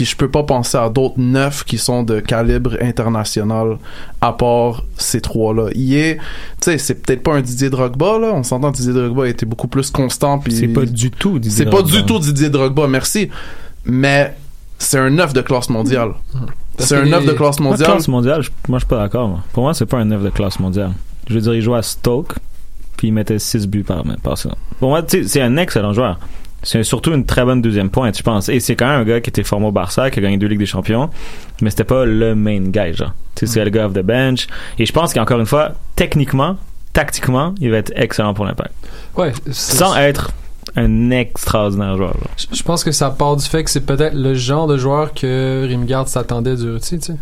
Puis 0.00 0.06
je 0.06 0.16
peux 0.16 0.30
pas 0.30 0.44
penser 0.44 0.78
à 0.78 0.88
d'autres 0.88 1.18
neuf 1.20 1.62
qui 1.62 1.76
sont 1.76 2.02
de 2.02 2.20
calibre 2.20 2.74
international 2.80 3.76
à 4.22 4.32
part 4.32 4.84
ces 4.96 5.20
trois-là. 5.20 5.68
Il 5.74 5.94
est, 5.94 6.16
tu 6.16 6.22
sais, 6.62 6.78
c'est 6.78 6.94
peut-être 6.94 7.22
pas 7.22 7.34
un 7.34 7.42
Didier 7.42 7.68
Drogba 7.68 8.18
là. 8.18 8.32
On 8.32 8.42
s'entend 8.42 8.70
Didier 8.70 8.94
Drogba 8.94 9.28
été 9.28 9.44
beaucoup 9.44 9.68
plus 9.68 9.90
constant. 9.90 10.38
Puis 10.38 10.54
C'est 10.54 10.68
pas 10.68 10.86
du 10.86 11.10
tout 11.10 11.38
Didier 11.38 11.64
c'est 11.66 11.70
pas 11.70 11.82
du 11.82 12.02
tout 12.06 12.18
Didier 12.18 12.48
Drogba, 12.48 12.88
merci. 12.88 13.28
Mais 13.84 14.34
c'est 14.78 14.98
un 14.98 15.10
neuf 15.10 15.34
de 15.34 15.42
classe 15.42 15.68
mondiale. 15.68 16.12
C'est 16.78 16.96
un 16.96 17.04
neuf 17.04 17.26
de 17.26 17.32
classe 17.32 17.60
Moi, 17.60 17.72
mondiale. 17.72 17.90
classe 17.90 18.08
mondiale, 18.08 18.42
moi 18.68 18.78
je 18.78 18.84
suis 18.84 18.88
pas 18.88 19.00
d'accord. 19.00 19.42
Pour 19.52 19.64
moi, 19.64 19.74
c'est 19.74 19.84
pas 19.84 19.98
un 19.98 20.06
9 20.06 20.22
de 20.22 20.30
classe 20.30 20.58
mondiale. 20.60 20.92
Je 21.28 21.34
veux 21.34 21.42
dire, 21.42 21.52
il 21.52 21.60
jouait 21.60 21.76
à 21.76 21.82
Stoke, 21.82 22.36
puis 22.96 23.08
il 23.08 23.12
mettait 23.12 23.38
6 23.38 23.66
buts 23.66 23.84
par, 23.84 24.02
par 24.22 24.38
saison. 24.38 24.56
Pour 24.78 24.88
moi, 24.88 25.02
tu 25.02 25.24
sais, 25.24 25.28
c'est 25.28 25.42
un 25.42 25.58
excellent 25.58 25.92
joueur. 25.92 26.18
C'est 26.62 26.82
surtout 26.82 27.12
une 27.12 27.24
très 27.24 27.44
bonne 27.44 27.62
deuxième 27.62 27.90
pointe, 27.90 28.16
je 28.16 28.22
pense. 28.22 28.48
Et 28.48 28.60
c'est 28.60 28.76
quand 28.76 28.86
même 28.86 29.00
un 29.00 29.04
gars 29.04 29.20
qui 29.20 29.30
était 29.30 29.42
formé 29.44 29.66
au 29.66 29.72
Barça, 29.72 30.10
qui 30.10 30.18
a 30.18 30.22
gagné 30.22 30.36
deux 30.36 30.46
Ligues 30.46 30.58
des 30.58 30.66
Champions, 30.66 31.08
mais 31.62 31.70
c'était 31.70 31.84
pas 31.84 32.04
le 32.04 32.34
main 32.34 32.60
guy, 32.60 32.92
genre. 32.92 33.12
Tu 33.34 33.46
sais, 33.46 33.54
c'est 33.54 33.64
le 33.64 33.70
gars 33.70 33.86
off 33.86 33.94
the 33.94 34.00
bench. 34.00 34.46
Et 34.78 34.84
je 34.84 34.92
pense 34.92 35.14
qu'encore 35.14 35.40
une 35.40 35.46
fois, 35.46 35.72
techniquement, 35.96 36.56
tactiquement, 36.92 37.54
il 37.60 37.70
va 37.70 37.78
être 37.78 37.92
excellent 37.96 38.34
pour 38.34 38.44
l'impact. 38.44 38.74
Ouais. 39.16 39.32
Sans 39.50 39.96
être 39.96 40.32
un 40.76 41.10
extraordinaire 41.10 41.96
joueur. 41.96 42.12
genre. 42.12 42.30
Je 42.52 42.62
pense 42.62 42.84
que 42.84 42.92
ça 42.92 43.10
part 43.10 43.36
du 43.36 43.44
fait 43.44 43.64
que 43.64 43.70
c'est 43.70 43.80
peut-être 43.86 44.14
le 44.14 44.34
genre 44.34 44.66
de 44.66 44.76
joueur 44.76 45.14
que 45.14 45.66
Rimgard 45.68 46.08
s'attendait 46.08 46.56
du 46.56 46.78
tu 46.80 47.00
sais. 47.00 47.16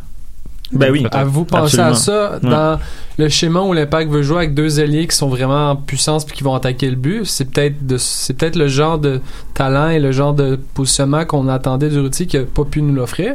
Ben 0.73 0.91
oui. 0.91 1.07
À 1.13 1.25
vous 1.25 1.45
penser 1.45 1.79
à 1.81 1.95
ça 1.95 2.39
Ouais. 2.43 2.77
Le 3.19 3.29
schéma 3.29 3.61
où 3.61 3.73
l'Impact 3.73 4.11
veut 4.11 4.23
jouer 4.23 4.39
avec 4.39 4.55
deux 4.55 4.81
ailiers 4.81 5.07
qui 5.07 5.17
sont 5.17 5.29
vraiment 5.29 5.71
en 5.73 5.77
puissance 5.77 6.25
puis 6.25 6.37
qui 6.37 6.45
vont 6.45 6.55
attaquer 6.55 6.89
le 6.89 6.97
but, 6.97 7.25
c'est 7.27 7.51
peut-être 7.51 7.85
de 7.87 7.97
c'est 7.99 8.35
peut-être 8.35 8.57
le 8.57 8.69
genre 8.69 8.99
de 8.99 9.21
talent 9.55 9.89
et 9.91 9.99
le 9.99 10.13
genre 10.13 10.35
de 10.35 10.59
positionnement 10.75 11.25
qu'on 11.25 11.49
attendait 11.49 11.89
du 11.91 11.99
Ruti 11.99 12.27
qui 12.27 12.37
a 12.37 12.45
pas 12.45 12.65
pu 12.65 12.81
nous 12.81 12.95
l'offrir. 12.95 13.35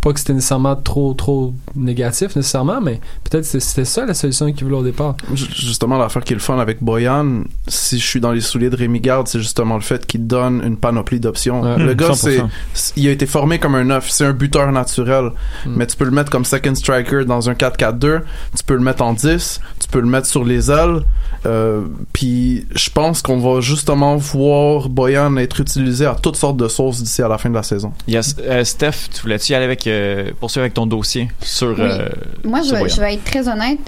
Pas 0.00 0.12
que 0.12 0.20
c'était 0.20 0.34
nécessairement 0.34 0.76
trop 0.76 1.14
trop 1.14 1.54
négatif 1.74 2.36
nécessairement, 2.36 2.78
mais 2.78 3.00
peut-être 3.24 3.50
que 3.50 3.58
c'était 3.58 3.86
ça 3.86 4.04
la 4.04 4.12
solution 4.12 4.52
qu'il 4.52 4.64
voulait 4.66 4.76
au 4.76 4.82
départ. 4.82 5.16
Ju- 5.32 5.46
Justement, 5.54 5.96
l'affaire 5.96 6.22
qui 6.22 6.34
est 6.34 6.36
le 6.36 6.42
fun 6.42 6.58
avec 6.58 6.82
Boyan, 6.82 7.44
si 7.68 7.98
je 7.98 8.04
suis 8.06 8.20
dans 8.20 8.30
les 8.32 8.42
souliers 8.42 8.68
de 8.68 8.76
Rémi 8.76 9.00
Garde, 9.00 9.26
c'est 9.28 9.38
justement 9.38 9.76
le 9.76 9.80
fait 9.80 10.04
qu'il 10.06 10.26
donne 10.26 10.60
une 10.62 10.76
panoplie 10.76 11.20
d'options. 11.20 11.62
Ouais. 11.62 11.78
le 11.78 11.94
gars, 11.94 12.10
100%. 12.10 12.14
c'est, 12.16 12.42
c'est- 12.74 12.92
il 12.98 13.08
a 13.08 13.12
été 13.12 13.24
formé 13.24 13.58
comme 13.58 13.76
un 13.76 13.84
neuf. 13.84 14.10
C'est 14.10 14.26
un 14.26 14.34
buteur 14.34 14.70
naturel. 14.72 15.30
Mm. 15.64 15.70
Mais 15.74 15.86
tu 15.86 15.96
peux 15.96 16.04
le 16.04 16.10
mettre 16.10 16.30
comme 16.30 16.44
second 16.44 16.74
striker 16.74 17.24
dans 17.24 17.48
un 17.48 17.54
4-4-2. 17.54 18.20
Tu 18.58 18.62
peux 18.66 18.74
le 18.74 18.80
mettre 18.80 19.02
en 19.02 19.14
10. 19.26 19.60
Tu 19.80 19.88
peux 19.88 20.00
le 20.00 20.06
mettre 20.06 20.26
sur 20.26 20.44
les 20.44 20.70
ailes. 20.70 21.00
Euh, 21.46 21.82
Puis 22.12 22.66
je 22.74 22.88
pense 22.90 23.20
qu'on 23.22 23.38
va 23.38 23.60
justement 23.60 24.16
voir 24.16 24.88
Boyan 24.88 25.36
être 25.36 25.60
utilisé 25.60 26.06
à 26.06 26.14
toutes 26.14 26.36
sortes 26.36 26.56
de 26.56 26.68
sauces 26.68 27.02
d'ici 27.02 27.20
à 27.22 27.28
la 27.28 27.36
fin 27.38 27.50
de 27.50 27.54
la 27.54 27.62
saison. 27.62 27.92
Yes. 28.08 28.34
Euh, 28.40 28.64
Steph, 28.64 29.08
tu 29.12 29.20
voulais-tu 29.22 29.52
y 29.52 29.54
aller 29.54 29.64
avec, 29.66 29.86
euh, 29.86 30.30
poursuivre 30.40 30.62
avec 30.62 30.74
ton 30.74 30.86
dossier 30.86 31.28
sur. 31.42 31.68
Oui. 31.68 31.76
euh, 31.80 32.08
Moi, 32.44 32.60
je 32.60 32.66
sur 32.68 32.74
vais, 32.76 32.80
Boyan? 32.82 32.94
je 32.94 33.00
vais 33.00 33.14
être 33.14 33.24
très 33.24 33.48
honnête. 33.48 33.78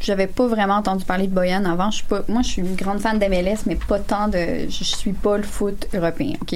J'avais 0.00 0.28
pas 0.28 0.46
vraiment 0.46 0.76
entendu 0.76 1.04
parler 1.04 1.26
de 1.26 1.34
Boyan 1.34 1.64
avant. 1.64 1.90
Je 1.90 1.96
suis 1.96 2.06
pas, 2.06 2.22
moi, 2.28 2.42
je 2.42 2.48
suis 2.48 2.62
une 2.62 2.76
grande 2.76 3.00
fan 3.00 3.18
d'MLS, 3.18 3.60
mais 3.66 3.74
pas 3.74 3.98
tant 3.98 4.28
de. 4.28 4.68
Je 4.68 4.84
suis 4.84 5.12
pas 5.12 5.36
le 5.36 5.42
foot 5.42 5.88
européen, 5.92 6.34
ok? 6.40 6.54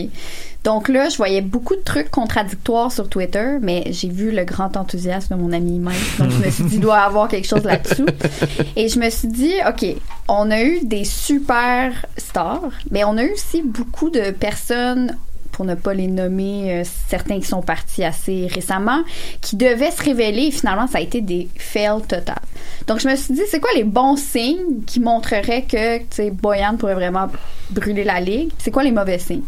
Donc 0.62 0.88
là, 0.88 1.08
je 1.08 1.16
voyais 1.16 1.40
beaucoup 1.40 1.74
de 1.74 1.80
trucs 1.80 2.08
contradictoires 2.08 2.92
sur 2.92 3.08
Twitter, 3.08 3.58
mais 3.60 3.86
j'ai 3.90 4.08
vu 4.08 4.30
le 4.30 4.44
grand 4.44 4.76
enthousiasme 4.76 5.34
de 5.34 5.42
mon 5.42 5.52
ami 5.52 5.80
Mike. 5.80 6.18
Donc 6.20 6.30
je 6.30 6.38
me 6.38 6.50
suis 6.50 6.64
dit, 6.64 6.74
il 6.76 6.80
doit 6.80 6.98
y 6.98 7.02
avoir 7.02 7.26
quelque 7.26 7.48
chose 7.48 7.64
là-dessous. 7.64 8.06
Et 8.76 8.88
je 8.88 9.00
me 9.00 9.10
suis 9.10 9.26
dit, 9.26 9.54
ok, 9.68 9.86
on 10.28 10.50
a 10.52 10.62
eu 10.62 10.84
des 10.84 11.04
super 11.04 12.06
stars, 12.16 12.70
mais 12.92 13.02
on 13.02 13.16
a 13.16 13.24
eu 13.24 13.32
aussi 13.32 13.62
beaucoup 13.62 14.08
de 14.08 14.30
personnes 14.30 15.16
pour 15.52 15.64
ne 15.64 15.74
pas 15.74 15.94
les 15.94 16.08
nommer, 16.08 16.80
euh, 16.80 16.84
certains 17.08 17.38
qui 17.38 17.46
sont 17.46 17.62
partis 17.62 18.02
assez 18.02 18.48
récemment, 18.48 19.02
qui 19.40 19.56
devaient 19.56 19.90
se 19.90 20.02
révéler 20.02 20.46
et 20.46 20.50
finalement 20.50 20.86
ça 20.86 20.98
a 20.98 21.00
été 21.00 21.20
des 21.20 21.48
fails 21.56 22.02
total. 22.08 22.40
Donc 22.86 23.00
je 23.00 23.08
me 23.08 23.14
suis 23.14 23.34
dit, 23.34 23.42
c'est 23.48 23.60
quoi 23.60 23.70
les 23.76 23.84
bons 23.84 24.16
signes 24.16 24.82
qui 24.86 24.98
montreraient 24.98 25.66
que, 25.70 26.30
Boyan 26.30 26.76
pourrait 26.76 26.94
vraiment 26.94 27.28
brûler 27.70 28.04
la 28.04 28.20
ligue? 28.20 28.50
C'est 28.58 28.70
quoi 28.70 28.82
les 28.82 28.92
mauvais 28.92 29.18
signes? 29.18 29.44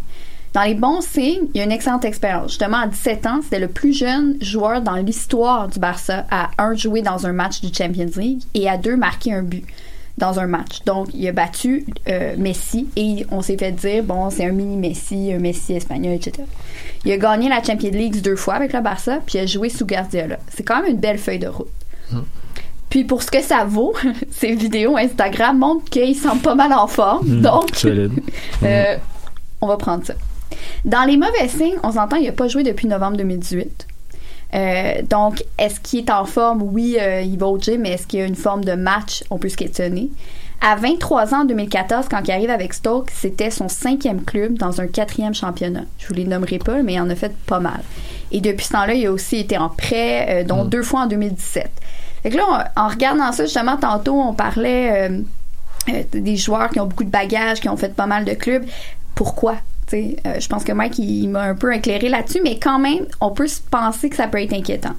Dans 0.53 0.63
les 0.63 0.75
bons 0.75 1.01
signes, 1.01 1.49
il 1.53 1.59
y 1.59 1.61
a 1.61 1.65
une 1.65 1.73
excellente 1.73 2.05
expérience. 2.05 2.53
Justement, 2.53 2.77
à 2.77 2.87
17 2.87 3.27
ans, 3.27 3.41
c'était 3.43 3.59
le 3.59 3.67
plus 3.67 3.93
jeune 3.93 4.37
joueur 4.41 4.83
dans 4.83 4.95
l'histoire 4.95 5.67
du 5.67 5.81
Barça 5.81 6.27
à 6.31 6.51
un 6.59 6.77
jouer 6.77 7.03
dans 7.03 7.27
un 7.27 7.33
match 7.33 7.61
du 7.61 7.75
Champions 7.75 8.11
League 8.17 8.43
et 8.55 8.69
à 8.69 8.77
deux 8.77 8.97
marquer 8.97 9.33
un 9.33 9.43
but 9.43 9.65
dans 10.19 10.39
un 10.39 10.47
match. 10.47 10.83
Donc, 10.85 11.09
il 11.13 11.27
a 11.29 11.33
battu 11.33 11.87
euh, 12.09 12.35
Messi 12.39 12.89
et 12.97 13.27
on 13.31 13.43
s'est 13.43 13.57
fait 13.57 13.73
dire, 13.73 14.03
bon, 14.05 14.31
c'est 14.31 14.45
un 14.45 14.53
mini 14.53 14.77
Messi, 14.77 15.33
un 15.33 15.39
Messi 15.39 15.75
espagnol, 15.75 16.15
etc. 16.15 16.47
Il 17.05 17.13
a 17.13 17.19
gagné 17.19 17.49
la 17.49 17.63
Champions 17.63 17.91
League 17.91 18.21
deux 18.23 18.37
fois 18.37 18.55
avec 18.55 18.73
le 18.73 18.81
Barça, 18.81 19.19
puis 19.27 19.39
il 19.39 19.41
a 19.43 19.47
joué 19.47 19.69
sous 19.69 19.87
Guardiola. 19.87 20.39
C'est 20.49 20.63
quand 20.63 20.83
même 20.83 20.93
une 20.93 21.01
belle 21.01 21.19
feuille 21.19 21.41
de 21.41 21.49
route. 21.49 21.69
Puis 22.91 23.03
pour 23.03 23.23
ce 23.23 23.31
que 23.31 23.43
ça 23.43 23.65
vaut, 23.65 23.93
ces 24.31 24.55
vidéos 24.55 24.97
Instagram 24.97 25.59
montrent 25.59 25.91
qu'il 25.91 26.15
semble 26.15 26.43
pas 26.43 26.55
mal 26.55 26.73
en 26.73 26.87
forme. 26.87 27.41
donc, 27.41 27.75
solide. 27.75 28.13
euh, 28.63 28.97
on 29.61 29.67
va 29.67 29.77
prendre 29.77 30.05
ça. 30.05 30.15
Dans 30.85 31.05
les 31.05 31.17
mauvais 31.17 31.49
signes, 31.49 31.79
on 31.83 31.93
s'entend, 31.93 32.17
il 32.17 32.27
n'a 32.27 32.33
pas 32.33 32.47
joué 32.47 32.63
depuis 32.63 32.87
novembre 32.87 33.17
2018. 33.17 33.89
Euh, 34.55 35.03
donc, 35.09 35.45
est-ce 35.59 35.81
qu'il 35.81 36.01
est 36.01 36.11
en 36.11 36.25
forme? 36.25 36.63
Oui, 36.63 36.97
euh, 37.01 37.21
il 37.23 37.39
va 37.39 37.47
au 37.47 37.59
gym, 37.59 37.81
mais 37.83 37.91
est-ce 37.93 38.07
qu'il 38.07 38.21
y 38.21 38.23
a 38.23 38.27
une 38.27 38.37
forme 38.37 38.65
de 38.65 38.73
match? 38.75 39.25
On 39.31 39.39
peut 39.39 39.49
se 39.49 39.57
questionner. 39.57 40.11
À 40.61 40.77
23 40.77 41.35
ans, 41.35 41.41
en 41.43 41.45
2014, 41.45 42.07
quand 42.09 42.21
il 42.25 42.31
arrive 42.31 42.51
avec 42.51 42.73
Stoke, 42.73 43.11
c'était 43.13 43.51
son 43.51 43.69
cinquième 43.69 44.23
club 44.25 44.57
dans 44.57 44.81
un 44.81 44.87
quatrième 44.87 45.35
championnat. 45.35 45.83
Je 45.99 46.07
vous 46.07 46.15
les 46.15 46.25
nommerai 46.25 46.59
pas, 46.59 46.83
mais 46.83 46.95
il 46.95 47.01
en 47.01 47.11
a 47.11 47.15
fait 47.17 47.35
pas 47.47 47.59
mal. 47.61 47.81
Et 48.33 48.41
depuis 48.41 48.65
ce 48.65 48.73
temps-là, 48.73 48.95
il 48.95 49.07
a 49.07 49.13
aussi 49.13 49.39
été 49.39 49.59
en 49.59 49.69
prêt, 49.69 50.27
euh, 50.31 50.45
dont 50.45 50.65
deux 50.65 50.83
fois 50.83 51.01
en 51.03 51.07
2017. 51.07 51.71
Fait 52.23 52.31
que 52.31 52.37
là, 52.37 52.45
on- 52.77 52.81
en 52.81 52.89
regardant 52.89 53.31
ça, 53.33 53.45
justement, 53.45 53.77
tantôt, 53.77 54.19
on 54.19 54.33
parlait 54.33 55.11
des 56.13 56.37
joueurs 56.37 56.71
qui 56.71 56.81
ont 56.81 56.87
beaucoup 56.87 57.05
de 57.05 57.11
bagages, 57.11 57.61
qui 57.61 57.69
ont 57.69 57.77
fait 57.77 57.95
pas 57.95 58.07
mal 58.07 58.25
de 58.25 58.33
clubs. 58.33 58.65
Pourquoi? 59.15 59.57
Euh, 59.95 60.41
je 60.41 60.49
pense 60.49 60.65
que 60.65 60.73
Mike, 60.73 60.99
il, 60.99 61.29
m'a 61.29 61.43
un 61.43 61.55
peu 61.55 61.75
éclairé 61.75 62.09
là-dessus, 62.09 62.41
mais 62.43 62.59
quand 62.59 62.79
même, 62.79 63.07
on 63.21 63.31
peut 63.31 63.47
se 63.47 63.61
penser 63.61 64.11
que 64.11 64.17
ça 64.17 64.27
peut 64.27 64.43
être 64.43 64.53
inquiétant. 64.53 64.95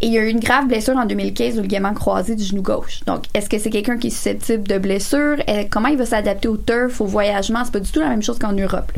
Et 0.00 0.06
il 0.06 0.12
y 0.12 0.18
a 0.18 0.22
eu 0.22 0.28
une 0.28 0.40
grave 0.40 0.66
blessure 0.66 0.96
en 0.96 1.06
2015 1.06 1.58
au 1.58 1.62
ligament 1.62 1.94
croisé 1.94 2.34
du 2.34 2.44
genou 2.44 2.62
gauche. 2.62 3.00
Donc, 3.06 3.24
est-ce 3.34 3.48
que 3.48 3.58
c'est 3.58 3.70
quelqu'un 3.70 3.96
qui 3.96 4.08
est 4.08 4.10
susceptible 4.10 4.64
de 4.64 4.78
blessure? 4.78 5.36
Euh, 5.48 5.64
comment 5.70 5.88
il 5.88 5.96
va 5.96 6.06
s'adapter 6.06 6.48
au 6.48 6.56
turf, 6.56 7.00
au 7.00 7.06
voyagement? 7.06 7.64
C'est 7.64 7.72
pas 7.72 7.80
du 7.80 7.90
tout 7.90 8.00
la 8.00 8.08
même 8.08 8.22
chose 8.22 8.38
qu'en 8.38 8.52
Europe. 8.52 8.92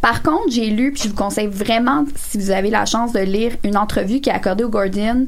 Par 0.00 0.22
contre, 0.22 0.50
j'ai 0.50 0.66
lu, 0.70 0.92
puis 0.92 1.02
je 1.04 1.08
vous 1.08 1.14
conseille 1.14 1.46
vraiment, 1.46 2.04
si 2.16 2.38
vous 2.38 2.50
avez 2.50 2.70
la 2.70 2.86
chance 2.86 3.12
de 3.12 3.20
lire, 3.20 3.52
une 3.62 3.76
entrevue 3.76 4.20
qui 4.20 4.30
est 4.30 4.32
accordée 4.32 4.64
au 4.64 4.68
Guardian 4.68 5.26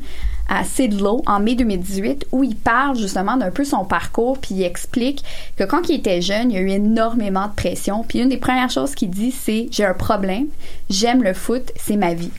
à 0.49 0.65
Sid 0.65 1.01
Lowe 1.01 1.23
en 1.27 1.41
mai 1.41 1.55
2018 1.55 2.27
où 2.33 2.45
il 2.45 2.57
parle 2.57 2.97
justement 2.97 3.37
d'un 3.37 3.51
peu 3.51 3.65
son 3.65 3.85
parcours 3.85 4.39
puis 4.39 4.55
il 4.57 4.63
explique 4.65 5.23
que 5.57 5.65
quand 5.65 5.89
il 5.89 5.97
était 5.97 6.21
jeune, 6.21 6.51
il 6.51 6.55
y 6.55 6.59
a 6.59 6.61
eu 6.61 6.71
énormément 6.71 7.47
de 7.47 7.53
pression. 7.55 8.05
Puis 8.07 8.19
une 8.21 8.29
des 8.29 8.37
premières 8.37 8.71
choses 8.71 8.95
qu'il 8.95 9.11
dit, 9.11 9.31
c'est 9.33 9.69
j'ai 9.71 9.85
un 9.85 9.95
problème, 9.95 10.47
j'aime 10.91 11.23
le 11.23 11.33
foot, 11.35 11.71
c'est 11.77 11.97
ma 11.97 12.15
vie. 12.15 12.31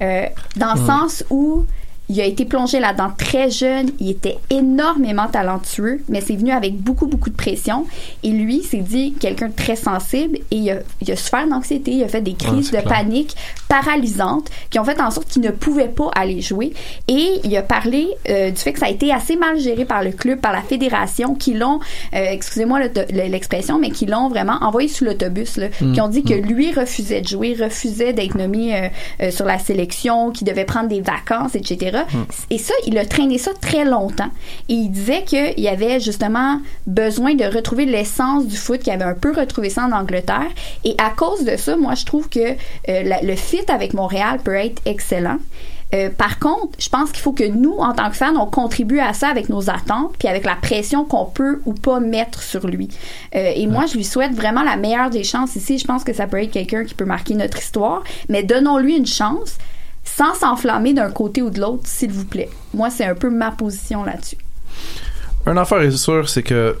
Euh, 0.00 0.26
dans 0.56 0.74
le 0.74 0.80
Mm. 0.80 0.86
sens 0.86 1.24
où 1.30 1.64
il 2.08 2.20
a 2.20 2.24
été 2.24 2.44
plongé 2.44 2.80
là-dedans 2.80 3.10
très 3.16 3.50
jeune, 3.50 3.90
il 4.00 4.10
était 4.10 4.38
énormément 4.50 5.26
talentueux, 5.28 6.00
mais 6.08 6.20
c'est 6.20 6.36
venu 6.36 6.50
avec 6.52 6.76
beaucoup, 6.76 7.06
beaucoup 7.06 7.28
de 7.30 7.36
pression. 7.36 7.86
Et 8.22 8.30
lui, 8.30 8.62
s'est 8.62 8.78
dit 8.78 9.14
quelqu'un 9.20 9.48
de 9.48 9.54
très 9.54 9.76
sensible 9.76 10.38
et 10.50 10.56
il 10.56 10.70
a, 10.70 10.76
il 11.02 11.10
a 11.12 11.16
souffert 11.16 11.46
d'anxiété, 11.46 11.90
il 11.92 12.04
a 12.04 12.08
fait 12.08 12.20
des 12.22 12.34
crises 12.34 12.70
de 12.70 12.78
clair. 12.78 12.84
panique 12.84 13.34
paralysantes 13.68 14.48
qui 14.70 14.78
ont 14.78 14.84
fait 14.84 15.00
en 15.00 15.10
sorte 15.10 15.28
qu'il 15.28 15.42
ne 15.42 15.50
pouvait 15.50 15.88
pas 15.88 16.10
aller 16.14 16.40
jouer. 16.40 16.72
Et 17.06 17.40
il 17.44 17.56
a 17.56 17.62
parlé 17.62 18.08
euh, 18.28 18.50
du 18.50 18.56
fait 18.56 18.72
que 18.72 18.78
ça 18.80 18.86
a 18.86 18.90
été 18.90 19.12
assez 19.12 19.36
mal 19.36 19.58
géré 19.60 19.84
par 19.84 20.02
le 20.02 20.10
club, 20.10 20.40
par 20.40 20.52
la 20.52 20.62
fédération, 20.62 21.34
qui 21.34 21.54
l'ont, 21.54 21.78
euh, 22.14 22.24
excusez-moi 22.30 22.80
le- 22.80 22.90
le- 23.12 23.28
l'expression, 23.28 23.78
mais 23.78 23.90
qui 23.90 24.06
l'ont 24.06 24.28
vraiment 24.28 24.58
envoyé 24.62 24.88
sous 24.88 25.04
l'autobus, 25.04 25.58
Mm, 25.80 25.92
qui 25.92 26.00
ont 26.00 26.08
dit 26.08 26.22
que 26.22 26.34
mm. 26.34 26.46
lui 26.46 26.72
refusait 26.72 27.20
de 27.20 27.28
jouer, 27.28 27.54
refusait 27.58 28.12
d'être 28.12 28.34
nommé 28.36 28.74
euh, 28.74 28.88
euh, 29.22 29.30
sur 29.30 29.44
la 29.44 29.58
sélection, 29.58 30.30
qu'il 30.30 30.46
devait 30.46 30.64
prendre 30.64 30.88
des 30.88 31.00
vacances, 31.00 31.54
etc. 31.54 31.97
Mm. 32.04 32.24
Et 32.50 32.58
ça, 32.58 32.74
il 32.86 32.96
a 32.98 33.04
traîné 33.06 33.38
ça 33.38 33.50
très 33.60 33.84
longtemps. 33.84 34.30
Et 34.68 34.74
il 34.74 34.90
disait 34.90 35.22
qu'il 35.24 35.58
y 35.60 35.68
avait 35.68 36.00
justement 36.00 36.60
besoin 36.86 37.34
de 37.34 37.44
retrouver 37.44 37.84
l'essence 37.86 38.46
du 38.46 38.56
foot, 38.56 38.80
qu'il 38.80 38.92
avait 38.92 39.04
un 39.04 39.14
peu 39.14 39.32
retrouvé 39.32 39.70
ça 39.70 39.84
en 39.84 39.92
Angleterre. 39.92 40.48
Et 40.84 40.94
à 40.98 41.10
cause 41.10 41.44
de 41.44 41.56
ça, 41.56 41.76
moi, 41.76 41.94
je 41.94 42.04
trouve 42.04 42.28
que 42.28 42.38
euh, 42.40 42.54
la- 43.04 43.22
le 43.22 43.36
fit 43.36 43.60
avec 43.68 43.94
Montréal 43.94 44.40
peut 44.42 44.54
être 44.54 44.80
excellent. 44.86 45.38
Euh, 45.94 46.10
par 46.10 46.38
contre, 46.38 46.76
je 46.78 46.90
pense 46.90 47.10
qu'il 47.12 47.20
faut 47.22 47.32
que 47.32 47.48
nous, 47.48 47.76
en 47.78 47.94
tant 47.94 48.10
que 48.10 48.16
fans, 48.16 48.36
on 48.38 48.44
contribue 48.44 49.00
à 49.00 49.14
ça 49.14 49.28
avec 49.28 49.48
nos 49.48 49.70
attentes, 49.70 50.14
puis 50.18 50.28
avec 50.28 50.44
la 50.44 50.54
pression 50.54 51.06
qu'on 51.06 51.24
peut 51.24 51.62
ou 51.64 51.72
pas 51.72 51.98
mettre 51.98 52.42
sur 52.42 52.66
lui. 52.66 52.88
Euh, 53.34 53.52
et 53.56 53.66
moi, 53.66 53.86
je 53.86 53.94
lui 53.94 54.04
souhaite 54.04 54.32
vraiment 54.34 54.62
la 54.62 54.76
meilleure 54.76 55.08
des 55.08 55.24
chances 55.24 55.56
ici. 55.56 55.78
Je 55.78 55.86
pense 55.86 56.04
que 56.04 56.12
ça 56.12 56.26
peut 56.26 56.42
être 56.42 56.50
quelqu'un 56.50 56.84
qui 56.84 56.92
peut 56.94 57.06
marquer 57.06 57.32
notre 57.34 57.56
histoire, 57.58 58.02
mais 58.28 58.42
donnons-lui 58.42 58.96
une 58.98 59.06
chance 59.06 59.56
sans 60.16 60.34
s'enflammer 60.34 60.94
d'un 60.94 61.10
côté 61.10 61.42
ou 61.42 61.50
de 61.50 61.60
l'autre, 61.60 61.82
s'il 61.84 62.12
vous 62.12 62.24
plaît. 62.24 62.48
Moi, 62.74 62.90
c'est 62.90 63.04
un 63.06 63.14
peu 63.14 63.30
ma 63.30 63.50
position 63.50 64.04
là-dessus. 64.04 64.36
Une 65.46 65.58
affaire 65.58 65.80
est 65.82 65.90
sûre, 65.90 66.28
c'est 66.28 66.42
que 66.42 66.76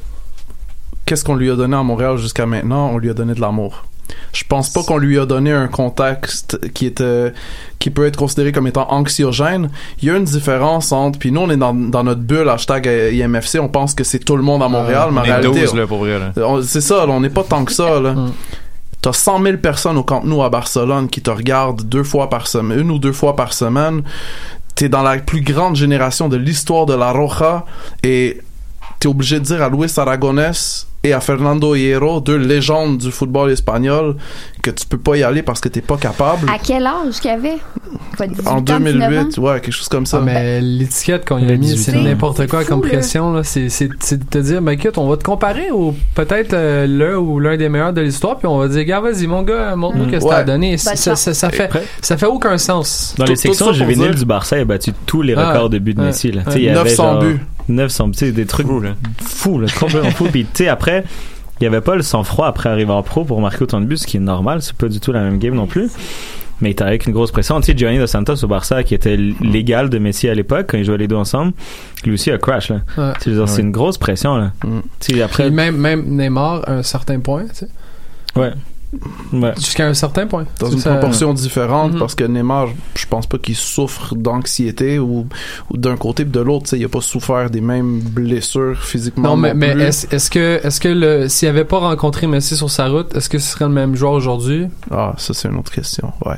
qu'est-ce 1.06 1.24
qu'on 1.24 1.36
lui 1.36 1.50
a 1.50 1.56
donné 1.56 1.76
à 1.76 1.82
Montréal 1.82 2.16
jusqu'à 2.18 2.46
maintenant? 2.46 2.90
On 2.92 2.98
lui 2.98 3.10
a 3.10 3.14
donné 3.14 3.34
de 3.34 3.40
l'amour. 3.40 3.84
Je 4.32 4.42
pense 4.48 4.70
pas 4.70 4.82
qu'on 4.82 4.96
lui 4.96 5.18
a 5.18 5.26
donné 5.26 5.52
un 5.52 5.68
contexte 5.68 6.58
qui 6.72 6.86
était 6.86 7.32
qui 7.78 7.90
peut 7.90 8.06
être 8.06 8.16
considéré 8.16 8.52
comme 8.52 8.66
étant 8.66 8.90
anxiogène. 8.90 9.70
Il 10.00 10.08
y 10.08 10.10
a 10.10 10.16
une 10.16 10.24
différence 10.24 10.92
entre 10.92 11.18
puis 11.18 11.30
nous 11.30 11.42
on 11.42 11.50
est 11.50 11.58
dans, 11.58 11.74
dans 11.74 12.04
notre 12.04 12.22
bulle 12.22 12.48
hashtag 12.48 12.86
IMFC, 13.12 13.58
on 13.60 13.68
pense 13.68 13.94
que 13.94 14.04
c'est 14.04 14.18
tout 14.18 14.36
le 14.36 14.42
monde 14.42 14.62
à 14.62 14.68
Montréal, 14.68 15.10
mais 15.12 15.20
en 15.20 15.24
réalité 15.24 15.60
12, 15.60 15.74
là, 15.74 15.86
pour 15.86 15.98
vrai, 15.98 16.18
là. 16.18 16.32
on- 16.38 16.62
c'est 16.62 16.80
ça, 16.80 17.04
là, 17.06 17.12
on 17.12 17.20
n'est 17.20 17.28
pas 17.30 17.44
tant 17.44 17.64
que 17.66 17.72
ça 17.72 18.00
là. 18.00 18.14
T'as 19.00 19.12
100 19.12 19.42
000 19.42 19.56
personnes 19.58 19.96
au 19.96 20.02
Camp 20.02 20.24
Nou 20.24 20.42
à 20.42 20.50
Barcelone 20.50 21.08
qui 21.08 21.22
te 21.22 21.30
regardent 21.30 21.82
deux 21.82 22.02
fois 22.02 22.28
par 22.28 22.46
semaine, 22.46 22.80
une 22.80 22.90
ou 22.90 22.98
deux 22.98 23.12
fois 23.12 23.36
par 23.36 23.52
semaine. 23.52 24.02
T'es 24.74 24.88
dans 24.88 25.02
la 25.02 25.18
plus 25.18 25.40
grande 25.40 25.76
génération 25.76 26.28
de 26.28 26.36
l'histoire 26.36 26.86
de 26.86 26.94
la 26.94 27.12
Roja 27.12 27.64
et 28.02 28.40
t'es 28.98 29.08
obligé 29.08 29.38
de 29.38 29.44
dire 29.44 29.62
à 29.62 29.68
Luis 29.68 29.92
Aragonés 29.96 30.50
et 31.04 31.12
à 31.12 31.20
Fernando 31.20 31.76
Hierro, 31.76 32.20
deux 32.20 32.36
légendes 32.36 32.98
du 32.98 33.12
football 33.12 33.52
espagnol, 33.52 34.16
que 34.72 34.80
tu 34.80 34.86
peux 34.86 34.98
pas 34.98 35.16
y 35.16 35.22
aller 35.22 35.42
parce 35.42 35.60
que 35.60 35.68
t'es 35.68 35.80
pas 35.80 35.96
capable. 35.96 36.48
À 36.48 36.58
quel 36.62 36.86
âge 36.86 37.20
qu'il 37.20 37.30
avait? 37.30 37.58
Quoi, 38.16 38.26
18 38.26 38.46
En 38.48 38.56
ans, 38.56 38.60
19 38.60 38.78
ans? 38.94 39.08
2008, 39.08 39.38
ouais, 39.38 39.60
quelque 39.60 39.72
chose 39.72 39.88
comme 39.88 40.06
ça. 40.06 40.18
Ah, 40.20 40.24
mais 40.24 40.60
l'étiquette 40.60 41.26
qu'on 41.28 41.38
y 41.38 41.50
a 41.50 41.56
mis, 41.56 41.76
c'est 41.78 41.92
n'importe 41.92 42.46
quoi 42.48 42.64
comme 42.64 42.80
pression. 42.80 43.32
là. 43.32 43.42
C'est 43.44 43.68
c'est- 43.68 43.88
c'est 44.00 44.18
de 44.18 44.24
te 44.24 44.38
dire, 44.38 44.60
ben 44.62 44.72
écoute, 44.72 44.98
on 44.98 45.08
va 45.08 45.16
te 45.16 45.24
comparer 45.24 45.70
au 45.70 45.94
peut-être 46.14 46.52
euh, 46.54 46.86
l'un 46.86 47.16
ou 47.16 47.38
l'un 47.40 47.56
des 47.56 47.68
meilleurs 47.68 47.92
de 47.92 48.00
l'histoire, 48.00 48.36
puis 48.38 48.46
on 48.46 48.58
va 48.58 48.68
dire, 48.68 48.84
gars, 48.84 49.00
vas-y, 49.00 49.26
mon 49.26 49.42
gars, 49.42 49.74
montre-nous 49.76 50.04
Mm. 50.06 50.10
qu'est-ce 50.10 50.24
que 50.24 50.30
Ouais. 50.30 50.34
t'as 50.36 50.44
donné. 50.44 50.76
Ça, 50.78 50.96
ça, 50.96 51.12
chance. 51.12 51.32
ça 51.32 51.50
fait, 51.50 51.70
ça 52.00 52.16
fait 52.16 52.26
aucun 52.26 52.58
sens. 52.58 53.14
Dans 53.18 53.24
les 53.24 53.36
sections 53.36 53.72
juvéniles 53.72 54.14
du 54.14 54.24
Barça, 54.24 54.56
il 54.58 54.62
a 54.62 54.64
battu 54.64 54.92
tous 55.06 55.22
les 55.22 55.34
Ah, 55.36 55.52
records 55.52 55.70
de 55.70 55.78
buts 55.78 55.94
de 55.94 56.02
Messi. 56.02 56.30
Là. 56.32 56.38
ouais. 56.38 56.44
Tu 56.46 56.52
sais, 56.52 56.58
il 56.58 56.64
y 56.64 56.68
avait 56.70 56.84
900 56.84 57.12
genre 57.12 57.22
buts. 57.22 57.40
900 57.68 58.10
tu 58.12 58.18
sais, 58.18 58.32
des 58.32 58.46
trucs 58.46 58.66
fous, 59.22 59.58
là, 59.60 59.66
complètement 59.78 60.10
fous. 60.10 60.28
Puis 60.30 60.44
tu 60.44 60.64
sais, 60.64 60.68
après, 60.68 61.04
il 61.60 61.64
y 61.64 61.66
avait 61.66 61.80
pas 61.80 61.96
le 61.96 62.02
sang-froid 62.02 62.46
après 62.46 62.68
arriver 62.68 62.92
en 62.92 63.02
pro 63.02 63.24
pour 63.24 63.40
marquer 63.40 63.62
autant 63.62 63.80
de 63.80 63.86
buts, 63.86 63.96
ce 63.96 64.06
qui 64.06 64.16
est 64.16 64.20
normal. 64.20 64.62
C'est 64.62 64.76
pas 64.76 64.88
du 64.88 65.00
tout 65.00 65.12
la 65.12 65.20
même 65.22 65.38
game 65.38 65.54
non 65.54 65.66
plus. 65.66 65.90
Mais 66.60 66.70
il 66.70 66.72
était 66.72 66.82
avec 66.82 67.06
une 67.06 67.12
grosse 67.12 67.30
pression. 67.30 67.60
Tu 67.60 67.66
sais, 67.66 67.78
Giovanni 67.78 67.98
Dos 67.98 68.08
Santos 68.08 68.42
au 68.42 68.48
Barça, 68.48 68.82
qui 68.82 68.94
était 68.94 69.16
l'égal 69.16 69.90
de 69.90 69.98
Messi 69.98 70.28
à 70.28 70.34
l'époque, 70.34 70.66
quand 70.70 70.78
ils 70.78 70.84
jouaient 70.84 70.98
les 70.98 71.06
deux 71.06 71.16
ensemble, 71.16 71.52
lui 72.04 72.14
aussi 72.14 72.32
a 72.32 72.38
crash, 72.38 72.70
là. 72.70 72.80
Ouais. 72.96 73.12
Tu 73.20 73.32
sais, 73.34 73.46
C'est 73.46 73.62
une 73.62 73.70
grosse 73.70 73.96
pression, 73.96 74.36
là. 74.36 74.52
Tu 74.98 75.14
sais, 75.14 75.22
après. 75.22 75.44
Puis 75.44 75.54
même, 75.54 75.76
même 75.76 76.04
Neymar, 76.06 76.68
à 76.68 76.72
un 76.72 76.82
certain 76.82 77.20
point, 77.20 77.44
tu 77.44 77.54
sais. 77.54 77.68
Ouais. 78.34 78.52
Ouais. 79.34 79.52
Jusqu'à 79.56 79.86
un 79.86 79.92
certain 79.92 80.26
point. 80.26 80.46
dans 80.60 80.70
une 80.70 80.78
ça- 80.78 80.92
proportion 80.94 81.34
différente 81.34 81.92
Mhm. 81.92 81.98
parce 81.98 82.14
que 82.14 82.24
Neymar 82.24 82.68
je 82.94 83.04
pense 83.06 83.26
pas 83.26 83.36
qu'il 83.36 83.54
souffre 83.54 84.14
d'anxiété 84.14 84.98
ou, 84.98 85.26
ou 85.70 85.76
d'un 85.76 85.96
côté 85.98 86.24
puis 86.24 86.32
de 86.32 86.40
l'autre 86.40 86.64
tu 86.64 86.70
sais, 86.70 86.78
il 86.78 86.84
a 86.86 86.88
pas 86.88 87.02
souffert 87.02 87.50
des 87.50 87.60
mêmes 87.60 88.00
blessures 88.00 88.78
physiquement 88.82 89.30
Non, 89.30 89.36
mais, 89.36 89.52
mais 89.52 89.72
plus. 89.72 89.82
est-ce 89.82 90.06
est-ce 90.14 90.30
que, 90.30 90.60
est-ce 90.66 90.80
que 90.80 90.88
le, 90.88 91.28
s'il 91.28 91.48
avait 91.48 91.66
pas 91.66 91.78
rencontré 91.80 92.26
Messi 92.26 92.56
sur 92.56 92.70
sa 92.70 92.88
route, 92.88 93.14
est-ce 93.14 93.28
que 93.28 93.38
ce 93.38 93.52
serait 93.52 93.66
le 93.66 93.72
même 93.72 93.94
joueur 93.94 94.12
aujourd'hui? 94.12 94.68
Ah, 94.90 95.12
ça 95.18 95.34
c'est 95.34 95.48
une 95.48 95.56
autre 95.58 95.70
question, 95.72 96.12
ouais. 96.24 96.36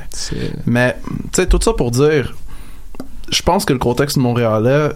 Mais, 0.65 0.97
tu 1.05 1.13
sais, 1.41 1.47
tout 1.47 1.59
ça 1.63 1.71
pour 1.71 1.91
dire, 1.91 2.33
je 3.31 3.41
pense 3.43 3.63
que 3.63 3.71
le 3.71 3.79
contexte 3.79 4.17
montréalais, 4.17 4.89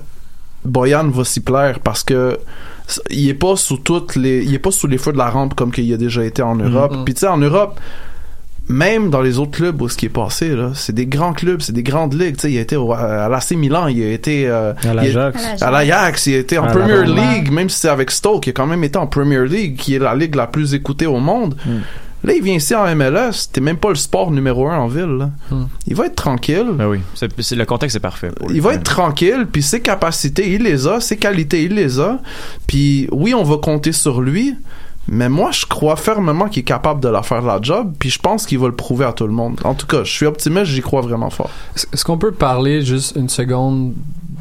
Boyan 0.66 1.08
va 1.10 1.24
s'y 1.24 1.40
plaire 1.40 1.80
parce 1.80 2.04
que 2.04 2.38
il 3.10 3.28
est 3.30 3.34
pas 3.34 3.56
sous 3.56 3.78
toutes 3.78 4.16
les, 4.16 4.44
il 4.44 4.54
est 4.54 4.60
pas 4.60 4.72
sous 4.72 4.88
les 4.88 4.98
feux 4.98 5.12
de 5.14 5.18
la 5.18 5.30
rampe 5.30 5.54
comme 5.56 5.72
qu'il 5.72 5.92
a 5.94 5.98
déjà 5.98 6.24
été 6.24 6.42
en 6.42 6.56
Europe. 6.56 6.94
Mhm. 6.96 7.06
Puis 7.06 7.14
tu 7.14 7.22
sais, 7.22 7.28
en 7.28 7.38
Europe, 7.38 7.80
même 8.68 9.12
dans 9.12 9.22
les 9.22 9.38
autres 9.38 9.52
clubs 9.52 9.80
où 9.82 9.88
ce 9.90 9.96
qui 9.96 10.08
est 10.08 10.10
passé 10.10 10.56
là, 10.56 10.72
c'est 10.74 10.94
des 10.94 11.06
grands 11.06 11.34
clubs, 11.34 11.62
c'est 11.62 11.72
des 11.74 11.84
grandes 11.84 12.14
ligues. 12.20 12.36
Tu 12.36 12.42
sais, 12.42 12.52
il 12.52 12.58
a 12.58 12.62
été 12.62 12.76
au- 12.76 12.92
à 12.94 13.30
l'AC 13.30 13.52
Milan, 13.52 13.88
il 13.88 14.02
a 14.02 14.12
été 14.12 14.48
euh, 14.48 14.74
À 14.84 14.94
l'Ajax. 14.96 15.62
à 15.62 15.70
l'Ajax, 15.72 16.26
il 16.28 16.36
a 16.36 16.38
été 16.40 16.58
en 16.58 16.64
À 16.66 16.72
Premier. 16.72 17.04
League, 17.06 17.52
même 17.52 17.70
si 17.70 17.80
c'est 17.82 17.90
avec 17.90 18.10
Stoke, 18.10 18.48
il 18.48 18.50
a 18.50 18.54
quand 18.54 18.66
même 18.66 18.84
été 18.84 18.98
en 18.98 19.06
Premier 19.08 19.46
League, 19.48 19.76
qui 19.78 19.94
est 19.96 20.00
la 20.00 20.16
ligue 20.16 20.34
la 20.36 20.48
plus 20.48 20.74
écoutée 20.74 21.06
au 21.06 21.20
monde. 21.20 21.56
Hmm. 21.66 21.80
Là, 22.24 22.34
il 22.34 22.42
vient 22.42 22.56
ici 22.56 22.74
en 22.74 22.86
MLS, 22.96 23.50
t'es 23.52 23.62
même 23.62 23.78
pas 23.78 23.90
le 23.90 23.96
sport 23.96 24.32
numéro 24.32 24.68
un 24.68 24.78
en 24.78 24.88
ville. 24.88 25.06
là. 25.20 25.30
Hmm. 25.52 25.66
Il 25.86 25.96
va 25.96 26.08
être 26.08 26.16
tranquille. 26.16 26.66
Ben 26.74 26.88
oui, 26.88 27.00
c'est, 27.14 27.30
c'est- 27.42 27.56
le 27.56 27.66
contexte 27.66 27.98
est 27.98 28.00
parfait. 28.00 28.30
pour. 28.36 28.52
Il 28.52 28.62
va 28.62 28.74
être 28.74 28.84
tranquille, 28.84 29.46
puis 29.52 29.62
ses 29.62 29.82
capacités, 29.82 30.54
il 30.54 30.64
les 30.64 30.88
a, 30.88 31.00
ses 31.02 31.18
qualités, 31.18 31.64
il 31.64 31.76
les 31.76 32.00
a. 32.00 32.20
Puis 32.68 33.08
oui, 33.12 33.34
on 33.36 33.44
va 33.44 33.58
compter 33.58 33.92
sur 33.92 34.22
lui, 34.22 34.56
mais 35.08 35.30
moi, 35.30 35.52
je 35.52 35.68
crois 35.68 35.96
fermement 35.98 36.48
qu'il 36.50 36.62
est 36.62 36.64
capable 36.64 37.00
de 37.00 37.10
la 37.10 37.22
faire 37.22 37.44
la 37.44 37.60
job, 37.62 37.94
puis 38.00 38.10
je 38.10 38.18
pense 38.18 38.48
qu'il 38.48 38.58
va 38.58 38.68
le 38.68 38.76
prouver 38.76 39.06
à 39.06 39.14
tout 39.14 39.28
le 39.28 39.34
monde. 39.34 39.60
En 39.64 39.76
tout 39.76 39.86
cas, 39.86 40.04
je 40.04 40.12
suis 40.12 40.26
optimiste, 40.26 40.66
j'y 40.72 40.82
crois 40.82 41.02
vraiment 41.02 41.30
fort. 41.30 41.52
Est-ce 41.94 42.04
qu'on 42.04 42.18
peut 42.18 42.32
parler 42.32 42.82
juste 42.82 43.16
une 43.16 43.30
seconde 43.30 43.94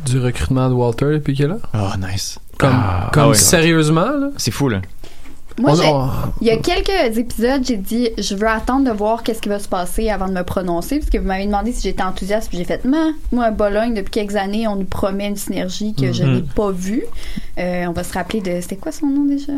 du 0.07 0.19
recrutement 0.19 0.71
de 0.71 0.75
Walter 0.75 1.07
depuis 1.13 1.35
qu'il 1.35 1.45
est 1.45 1.49
là? 1.49 1.59
Oh, 1.75 1.91
nice. 1.99 2.39
Comme, 2.57 2.71
Ah, 2.73 3.11
comme 3.13 3.33
ah 3.33 3.35
sérieusement, 3.35 4.07
là? 4.19 4.29
C'est 4.39 4.51
fou, 4.53 4.71
là. 4.71 4.81
Moi, 5.61 5.73
On- 5.85 5.97
on- 6.03 6.09
il 6.41 6.49
y 6.49 6.51
a 6.51 6.57
quelques 6.57 7.17
épisodes, 7.17 7.63
j'ai 7.65 7.77
dit, 7.77 8.09
je 8.19 8.35
veux 8.35 8.49
attendre 8.49 8.91
de 8.91 8.97
voir 8.97 9.23
qu'est-ce 9.23 9.41
qui 9.41 9.49
va 9.49 9.61
se 9.61 9.69
passer 9.69 10.11
avant 10.11 10.27
de 10.27 10.33
me 10.33 10.43
prononcer, 10.43 10.99
parce 10.99 11.11
que 11.11 11.19
vous 11.19 11.27
m'avez 11.27 11.47
demandé 11.47 11.73
si 11.73 11.83
j'étais 11.83 12.03
enthousiaste, 12.03 12.49
puis 12.49 12.59
j'ai 12.59 12.65
fait, 12.65 12.85
moi, 12.85 13.13
à 13.45 13.51
Bologne, 13.53 13.95
depuis 13.95 14.11
quelques 14.11 14.35
années, 14.37 14.67
on 14.67 14.75
nous 14.77 14.85
promet 14.85 15.29
une 15.29 15.37
synergie 15.37 15.95
que 15.95 16.13
je 16.13 16.25
Mhm. 16.25 16.35
n'ai 16.35 16.43
pas 16.43 16.71
vue. 16.73 17.05
Euh, 17.59 17.85
on 17.87 17.93
va 17.93 18.03
se 18.03 18.13
rappeler 18.15 18.41
de, 18.41 18.61
c'était 18.61 18.77
quoi 18.77 18.91
son 18.91 19.07
nom 19.07 19.25
déjà? 19.27 19.53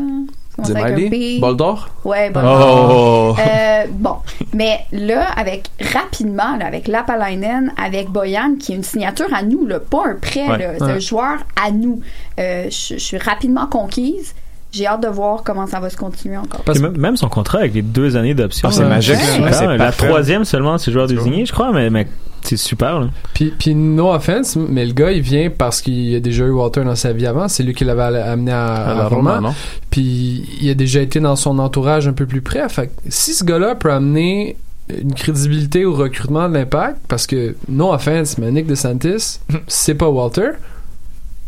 Boldor? 1.39 1.89
Ouais, 2.03 2.29
bon. 2.31 2.41
Oh! 2.43 3.35
Euh, 3.39 3.85
bon, 3.91 4.15
mais 4.53 4.79
là, 4.91 5.27
avec 5.35 5.69
rapidement, 5.93 6.57
là, 6.57 6.65
avec 6.67 6.87
Lapalainen, 6.87 7.71
avec 7.77 8.09
Boyan, 8.09 8.55
qui 8.59 8.73
est 8.73 8.75
une 8.75 8.83
signature 8.83 9.31
à 9.33 9.43
nous, 9.43 9.65
là, 9.67 9.79
pas 9.79 10.03
un 10.09 10.15
prêt, 10.15 10.47
Ouais. 10.47 10.57
là, 10.57 10.73
c'est 10.77 10.83
Ouais. 10.83 10.91
un 10.93 10.99
joueur 10.99 11.37
à 11.63 11.71
nous. 11.71 12.01
Euh, 12.39 12.65
je 12.69 12.97
suis 12.97 13.17
rapidement 13.17 13.67
conquise. 13.67 14.33
J'ai 14.77 14.85
hâte 14.87 15.01
de 15.01 15.07
voir 15.07 15.41
comment 15.43 15.65
ça 15.67 15.79
va 15.79 15.89
se 15.89 15.97
continuer 15.97 16.37
encore. 16.37 16.61
Parce- 16.61 16.79
Puis 16.79 16.89
même- 16.99 17.17
son 17.17 17.29
contrat 17.29 17.59
avec 17.59 17.73
les 17.73 17.81
deux 17.81 18.15
années 18.15 18.33
d'option. 18.35 18.69
Ah, 18.69 18.71
c'est 18.71 18.85
magique. 18.85 19.15
Ouais, 19.41 19.51
c'est 19.51 19.77
la 19.77 19.91
troisième 19.91 20.45
seulement, 20.45 20.77
c'est 20.77 20.91
joueur 20.91 21.07
désigné, 21.07 21.45
je 21.45 21.51
crois, 21.51 21.71
mais, 21.71 21.89
mais 21.89 22.07
c'est 22.43 22.57
super. 22.57 22.99
Là. 22.99 23.07
Puis, 23.33 23.53
puis 23.57 23.73
no 23.73 24.11
offense, 24.13 24.55
mais 24.55 24.85
le 24.85 24.93
gars, 24.93 25.11
il 25.11 25.21
vient 25.21 25.49
parce 25.49 25.81
qu'il 25.81 26.15
a 26.15 26.19
déjà 26.19 26.45
eu 26.45 26.51
Walter 26.51 26.83
dans 26.83 26.95
sa 26.95 27.11
vie 27.11 27.25
avant. 27.25 27.47
C'est 27.47 27.63
lui 27.63 27.73
qui 27.73 27.83
l'avait 27.85 28.19
amené 28.19 28.51
à, 28.51 28.75
à 28.75 28.93
la 28.95 29.07
Roma. 29.07 29.39
non? 29.41 29.53
Puis 29.89 30.47
il 30.61 30.69
a 30.69 30.73
déjà 30.75 31.01
été 31.01 31.19
dans 31.19 31.35
son 31.35 31.57
entourage 31.59 32.07
un 32.07 32.13
peu 32.13 32.25
plus 32.27 32.41
près. 32.41 32.67
Fait 32.69 32.87
que 32.87 32.91
si 33.09 33.33
ce 33.33 33.43
gars-là 33.43 33.75
peut 33.75 33.91
amener 33.91 34.57
une 35.01 35.13
crédibilité 35.13 35.83
au 35.85 35.93
recrutement 35.93 36.47
de 36.47 36.53
l'impact, 36.53 36.99
parce 37.09 37.27
que, 37.27 37.55
no 37.67 37.91
offense, 37.91 38.37
mais 38.37 38.51
Nick 38.51 38.67
DeSantis, 38.67 39.39
c'est 39.67 39.95
pas 39.95 40.07
Walter. 40.07 40.51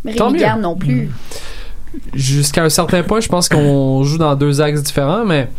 Mais 0.04 0.16
Tant 0.16 0.26
Rémi 0.28 0.40
mieux. 0.40 0.44
Garde 0.46 0.62
non 0.62 0.76
plus. 0.76 1.10
Jusqu'à 2.14 2.64
un 2.64 2.70
certain 2.70 3.04
point, 3.04 3.20
je 3.20 3.28
pense 3.30 3.50
qu'on 3.50 4.04
joue 4.04 4.18
dans 4.18 4.36
deux 4.36 4.62
axes 4.62 4.84
différents, 4.84 5.26
mais 5.26 5.50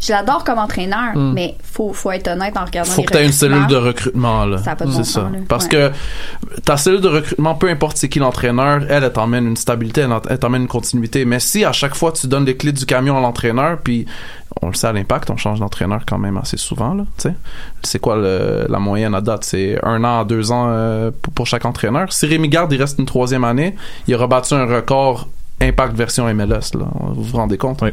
Je 0.00 0.12
l'adore 0.12 0.44
comme 0.44 0.58
entraîneur, 0.60 1.16
Mm. 1.16 1.32
mais 1.34 1.56
faut, 1.60 1.92
faut 1.92 2.12
être 2.12 2.28
honnête 2.28 2.56
en 2.56 2.64
regardant 2.64 2.88
Faut 2.88 3.00
les 3.00 3.06
que 3.08 3.12
tu 3.14 3.18
aies 3.18 3.26
une 3.26 3.32
cellule 3.32 3.66
de 3.66 3.74
recrutement 3.74 4.46
là. 4.46 4.58
Ça 4.58 4.70
a 4.70 4.76
pas 4.76 4.84
de 4.84 4.92
bon 4.92 4.96
c'est 5.02 5.10
ça. 5.10 5.22
là. 5.22 5.38
Parce 5.48 5.64
Ouais. 5.64 5.70
que 5.70 5.90
ta 6.64 6.76
cellule 6.76 7.00
de 7.00 7.08
recrutement, 7.08 7.56
peu 7.56 7.68
importe 7.68 7.96
c'est 7.96 8.08
qui 8.08 8.20
l'entraîneur, 8.20 8.82
elle, 8.88 9.02
elle 9.02 9.12
t'emmène 9.12 9.48
une 9.48 9.56
stabilité, 9.56 10.02
elle, 10.02 10.12
elle 10.30 10.38
t'emmène 10.38 10.62
une 10.62 10.68
continuité. 10.68 11.24
Mais 11.24 11.40
si 11.40 11.64
à 11.64 11.72
chaque 11.72 11.96
fois 11.96 12.12
tu 12.12 12.28
donnes 12.28 12.44
les 12.44 12.56
clés 12.56 12.70
du 12.70 12.86
camion 12.86 13.18
à 13.18 13.20
l'entraîneur, 13.20 13.78
puis 13.82 14.06
on 14.62 14.68
le 14.68 14.74
sait 14.74 14.86
à 14.86 14.92
l'impact, 14.92 15.30
on 15.30 15.36
change 15.36 15.58
d'entraîneur 15.58 16.02
quand 16.06 16.18
même 16.18 16.36
assez 16.36 16.58
souvent 16.58 16.94
là. 16.94 17.02
Tu 17.16 17.22
sais, 17.30 17.34
c'est 17.82 17.98
quoi 17.98 18.14
le- 18.14 18.66
la 18.68 18.78
moyenne 18.78 19.16
à 19.16 19.20
date? 19.20 19.42
C'est 19.42 19.80
un 19.84 20.04
an 20.04 20.20
à 20.20 20.24
deux 20.24 20.52
ans 20.52 20.66
euh, 20.68 21.10
pour, 21.22 21.32
pour 21.32 21.46
chaque 21.48 21.64
entraîneur. 21.64 22.12
Si 22.12 22.24
Rémi 22.26 22.48
Garde 22.48 22.72
il 22.72 22.80
reste 22.80 23.00
une 23.00 23.06
troisième 23.06 23.42
année, 23.42 23.74
il 24.06 24.14
aura 24.14 24.28
battu 24.28 24.54
un 24.54 24.64
record 24.64 25.26
Impact 25.60 25.94
version 25.96 26.32
MLS 26.34 26.74
là. 26.78 26.86
Vous 27.14 27.22
vous 27.24 27.36
rendez 27.36 27.58
compte? 27.58 27.80
Oui. 27.82 27.90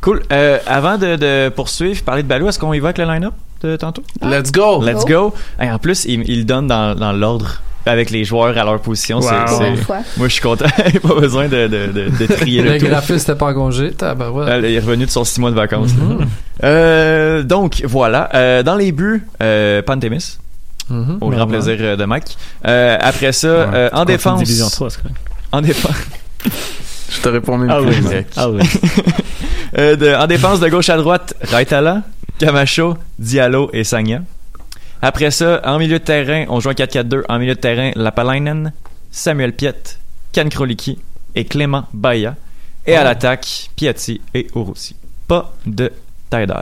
Cool. 0.00 0.22
Euh, 0.32 0.58
avant 0.66 0.98
de, 0.98 1.14
de 1.16 1.48
poursuivre, 1.50 2.02
parler 2.02 2.22
de 2.24 2.28
Balou, 2.28 2.48
est-ce 2.48 2.58
qu'on 2.58 2.72
y 2.72 2.80
va 2.80 2.88
avec 2.88 2.98
le 2.98 3.04
line-up 3.04 3.34
de 3.62 3.76
tantôt? 3.76 4.02
Let's 4.20 4.50
go. 4.50 4.82
Let's 4.82 5.04
go. 5.04 5.32
Et 5.60 5.70
en 5.70 5.78
plus, 5.78 6.04
il, 6.06 6.28
il 6.28 6.44
donne 6.44 6.66
dans, 6.66 6.96
dans 6.96 7.12
l'ordre 7.12 7.62
avec 7.86 8.10
les 8.10 8.24
joueurs 8.24 8.56
à 8.58 8.64
leur 8.64 8.80
position. 8.80 9.20
C'est- 9.20 9.28
Wow. 9.30 9.76
C'est-. 9.86 9.92
Moi, 10.16 10.26
je 10.28 10.32
suis 10.32 10.42
content. 10.42 10.66
pas 11.02 11.14
besoin 11.20 11.46
de, 11.46 11.68
de, 11.68 11.86
de, 11.92 12.10
de 12.26 12.26
trier 12.34 12.62
le 12.62 12.72
le 12.72 12.78
tout. 12.80 12.86
graphiste 12.86 13.28
était 13.28 13.38
pas 13.38 13.50
en 13.50 13.54
congé. 13.54 13.92
tabarouette. 13.92 14.48
Elle 14.48 14.64
est 14.64 14.78
revenu 14.80 15.06
de 15.06 15.10
son 15.10 15.22
six 15.24 15.40
mois 15.40 15.50
de 15.50 15.56
vacances. 15.56 15.94
Mhm. 15.94 16.26
Euh, 16.64 17.42
donc, 17.44 17.82
voilà. 17.86 18.28
Euh, 18.34 18.62
dans 18.64 18.74
les 18.74 18.90
buts, 18.90 19.24
euh, 19.40 19.82
Pantémis, 19.82 20.38
Mhm. 20.90 21.18
au 21.20 21.30
grand 21.30 21.46
plaisir 21.46 21.76
euh, 21.80 21.96
de 21.96 22.04
Mike. 22.04 22.36
Euh, 22.66 22.96
après 23.00 23.30
ça, 23.32 23.46
euh, 23.46 23.88
en 23.92 24.04
défense. 24.04 24.40
Division 24.40 24.68
3, 24.68 24.90
c'est 24.90 25.00
correct. 25.02 25.16
En 25.52 25.60
défense. 25.60 25.92
Je 26.44 27.20
te 27.20 27.28
réponds 27.28 27.58
même 27.58 27.70
Ah 27.70 27.78
plus. 27.80 27.88
oui, 27.90 28.00
man. 28.00 28.24
ah 28.36 28.48
oui. 28.50 28.60
Euh, 29.78 29.96
de- 29.96 30.14
en 30.14 30.26
défense 30.26 30.60
de 30.60 30.68
gauche 30.68 30.90
à 30.90 30.98
droite, 30.98 31.32
Raitala, 31.50 32.02
Camacho, 32.38 32.94
Diallo 33.18 33.70
et 33.72 33.84
Sagna. 33.84 34.20
Après 35.00 35.30
ça, 35.30 35.62
en 35.64 35.78
milieu 35.78 35.98
de 35.98 36.04
terrain, 36.04 36.44
on 36.50 36.60
joue 36.60 36.68
un 36.68 36.74
4-4-2. 36.74 37.22
En 37.30 37.38
milieu 37.38 37.54
de 37.54 37.58
terrain, 37.58 37.90
Lapalainen, 37.96 38.74
Samuel 39.10 39.54
Piet, 39.54 39.98
Ken 40.32 40.50
Kroliki 40.50 40.98
et 41.34 41.46
Clément 41.46 41.84
Baya. 41.94 42.36
Et 42.86 42.94
à 42.96 43.00
Oh. 43.00 43.04
l'attaque, 43.04 43.70
Piatti 43.74 44.20
et 44.34 44.46
Urussi. 44.54 44.94
Pas 45.26 45.54
de 45.64 45.90
Taider. 46.28 46.52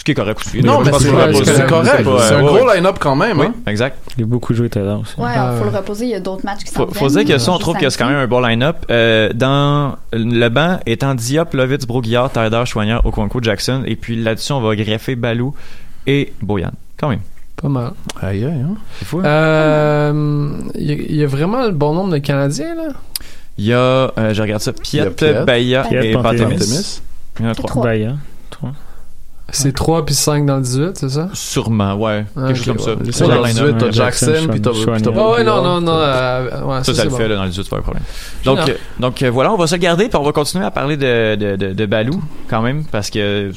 Ce 0.00 0.04
qui 0.04 0.12
est 0.12 0.14
correct 0.14 0.40
aussi. 0.40 0.62
Non, 0.62 0.80
mais 0.80 0.92
c'est 0.98 1.10
correct. 1.10 1.36
C'est 1.44 1.60
un 1.60 2.42
ouais, 2.42 2.46
gros 2.46 2.66
ouais. 2.66 2.76
line-up 2.76 2.96
quand 2.98 3.14
même. 3.14 3.38
Oui, 3.38 3.48
hein. 3.48 3.54
exact. 3.66 3.98
Il 4.16 4.24
a 4.24 4.26
beaucoup 4.26 4.54
joué 4.54 4.70
tout 4.70 4.78
à 4.78 4.82
l'heure 4.82 5.00
aussi. 5.00 5.12
Ouais, 5.20 5.28
Ah, 5.36 5.52
faut 5.58 5.64
le 5.70 5.76
reposer. 5.76 6.06
Il 6.06 6.10
y 6.10 6.14
a 6.14 6.20
d'autres 6.20 6.42
matchs 6.42 6.64
qui 6.64 6.70
s'en 6.72 6.86
Faut, 6.86 6.94
faut 6.94 7.08
dire 7.08 7.26
que 7.26 7.36
ça, 7.36 7.52
on 7.52 7.58
trouve 7.58 7.76
que 7.76 7.90
c'est 7.90 7.98
quand 7.98 8.08
même 8.08 8.16
un 8.16 8.26
bon 8.26 8.40
line-up. 8.40 8.76
Euh, 8.90 9.30
dans 9.34 9.96
le 10.14 10.48
banc, 10.48 10.78
étant 10.86 11.14
Diop, 11.14 11.52
Lovitz, 11.52 11.84
Broguillard, 11.86 12.30
Taider, 12.32 12.62
Choignard, 12.64 13.04
Okonkwo, 13.04 13.42
Jackson. 13.42 13.82
Et 13.86 13.94
puis 13.94 14.16
là-dessus, 14.16 14.52
on 14.52 14.62
va 14.62 14.74
greffer 14.74 15.16
Balou 15.16 15.54
et 16.06 16.32
Boyan. 16.40 16.70
Quand 16.96 17.10
même. 17.10 17.20
Pas 17.60 17.68
mal. 17.68 17.92
Aïe, 18.22 18.42
aïe, 18.46 18.52
hein. 18.66 18.76
C'est 18.98 19.04
fou. 19.04 19.18
hein? 19.18 19.24
Euh, 19.26 20.50
Il 20.76 20.82
y, 20.86 20.92
a- 20.92 20.94
il 20.94 21.16
y 21.16 21.22
a 21.24 21.26
vraiment 21.26 21.62
le 21.66 21.72
bon 21.72 21.92
nombre 21.92 22.10
de 22.12 22.18
Canadiens, 22.18 22.74
là? 22.74 22.88
Il 23.58 23.66
y 23.66 23.74
a, 23.74 23.76
euh, 24.16 24.32
je 24.32 24.40
regarde 24.40 24.62
ça, 24.62 24.72
Il 24.74 24.80
Piet, 24.80 25.10
Piet, 25.10 25.44
et 25.92 26.12
Pantémis. 26.14 27.02
Il 27.38 27.44
y 27.44 27.48
en 27.48 27.50
a 27.50 27.54
trois. 27.54 27.70
trois. 28.48 28.70
C'est 29.52 29.74
3 29.74 30.04
puis 30.06 30.14
5 30.14 30.46
dans 30.46 30.56
le 30.56 30.62
18, 30.62 30.96
c'est 30.98 31.08
ça? 31.08 31.28
Sûrement, 31.34 31.94
ouais. 31.94 32.24
Ah, 32.36 32.46
Quelque 32.48 32.56
chose 32.56 32.66
comme 32.66 32.78
ça. 32.78 32.94
ouais. 32.94 33.28
Dans 33.28 33.34
le 33.34 33.40
le 33.42 33.46
line-up. 33.48 33.66
18, 33.66 33.78
t'as 33.78 33.90
Jackson, 33.90 34.32
puis 34.50 34.60
t'as 34.60 34.70
Oh, 35.16 35.34
ouais, 35.34 35.44
non, 35.44 35.62
non, 35.62 35.80
non. 35.80 35.92
euh, 35.96 36.62
ouais, 36.64 36.84
Ça, 36.84 36.94
ça, 36.94 37.04
le 37.04 37.10
fait 37.10 37.28
là, 37.28 37.36
dans 37.36 37.44
les 37.44 37.50
18, 37.50 37.64
c'est 37.64 37.70
pas 37.70 37.78
un 37.78 37.82
problème. 37.82 38.02
Donc, 38.44 38.58
euh, 38.68 38.74
donc 38.98 39.22
euh, 39.22 39.30
voilà, 39.30 39.52
on 39.52 39.56
va 39.56 39.66
se 39.66 39.74
le 39.74 39.80
garder, 39.80 40.08
puis 40.08 40.16
on 40.16 40.22
va 40.22 40.32
continuer 40.32 40.64
à 40.64 40.70
parler 40.70 40.96
de, 40.96 41.34
de, 41.36 41.56
de, 41.56 41.72
de 41.72 41.86
Balou, 41.86 42.22
quand 42.48 42.62
même, 42.62 42.84
parce 42.84 43.10
que 43.10 43.50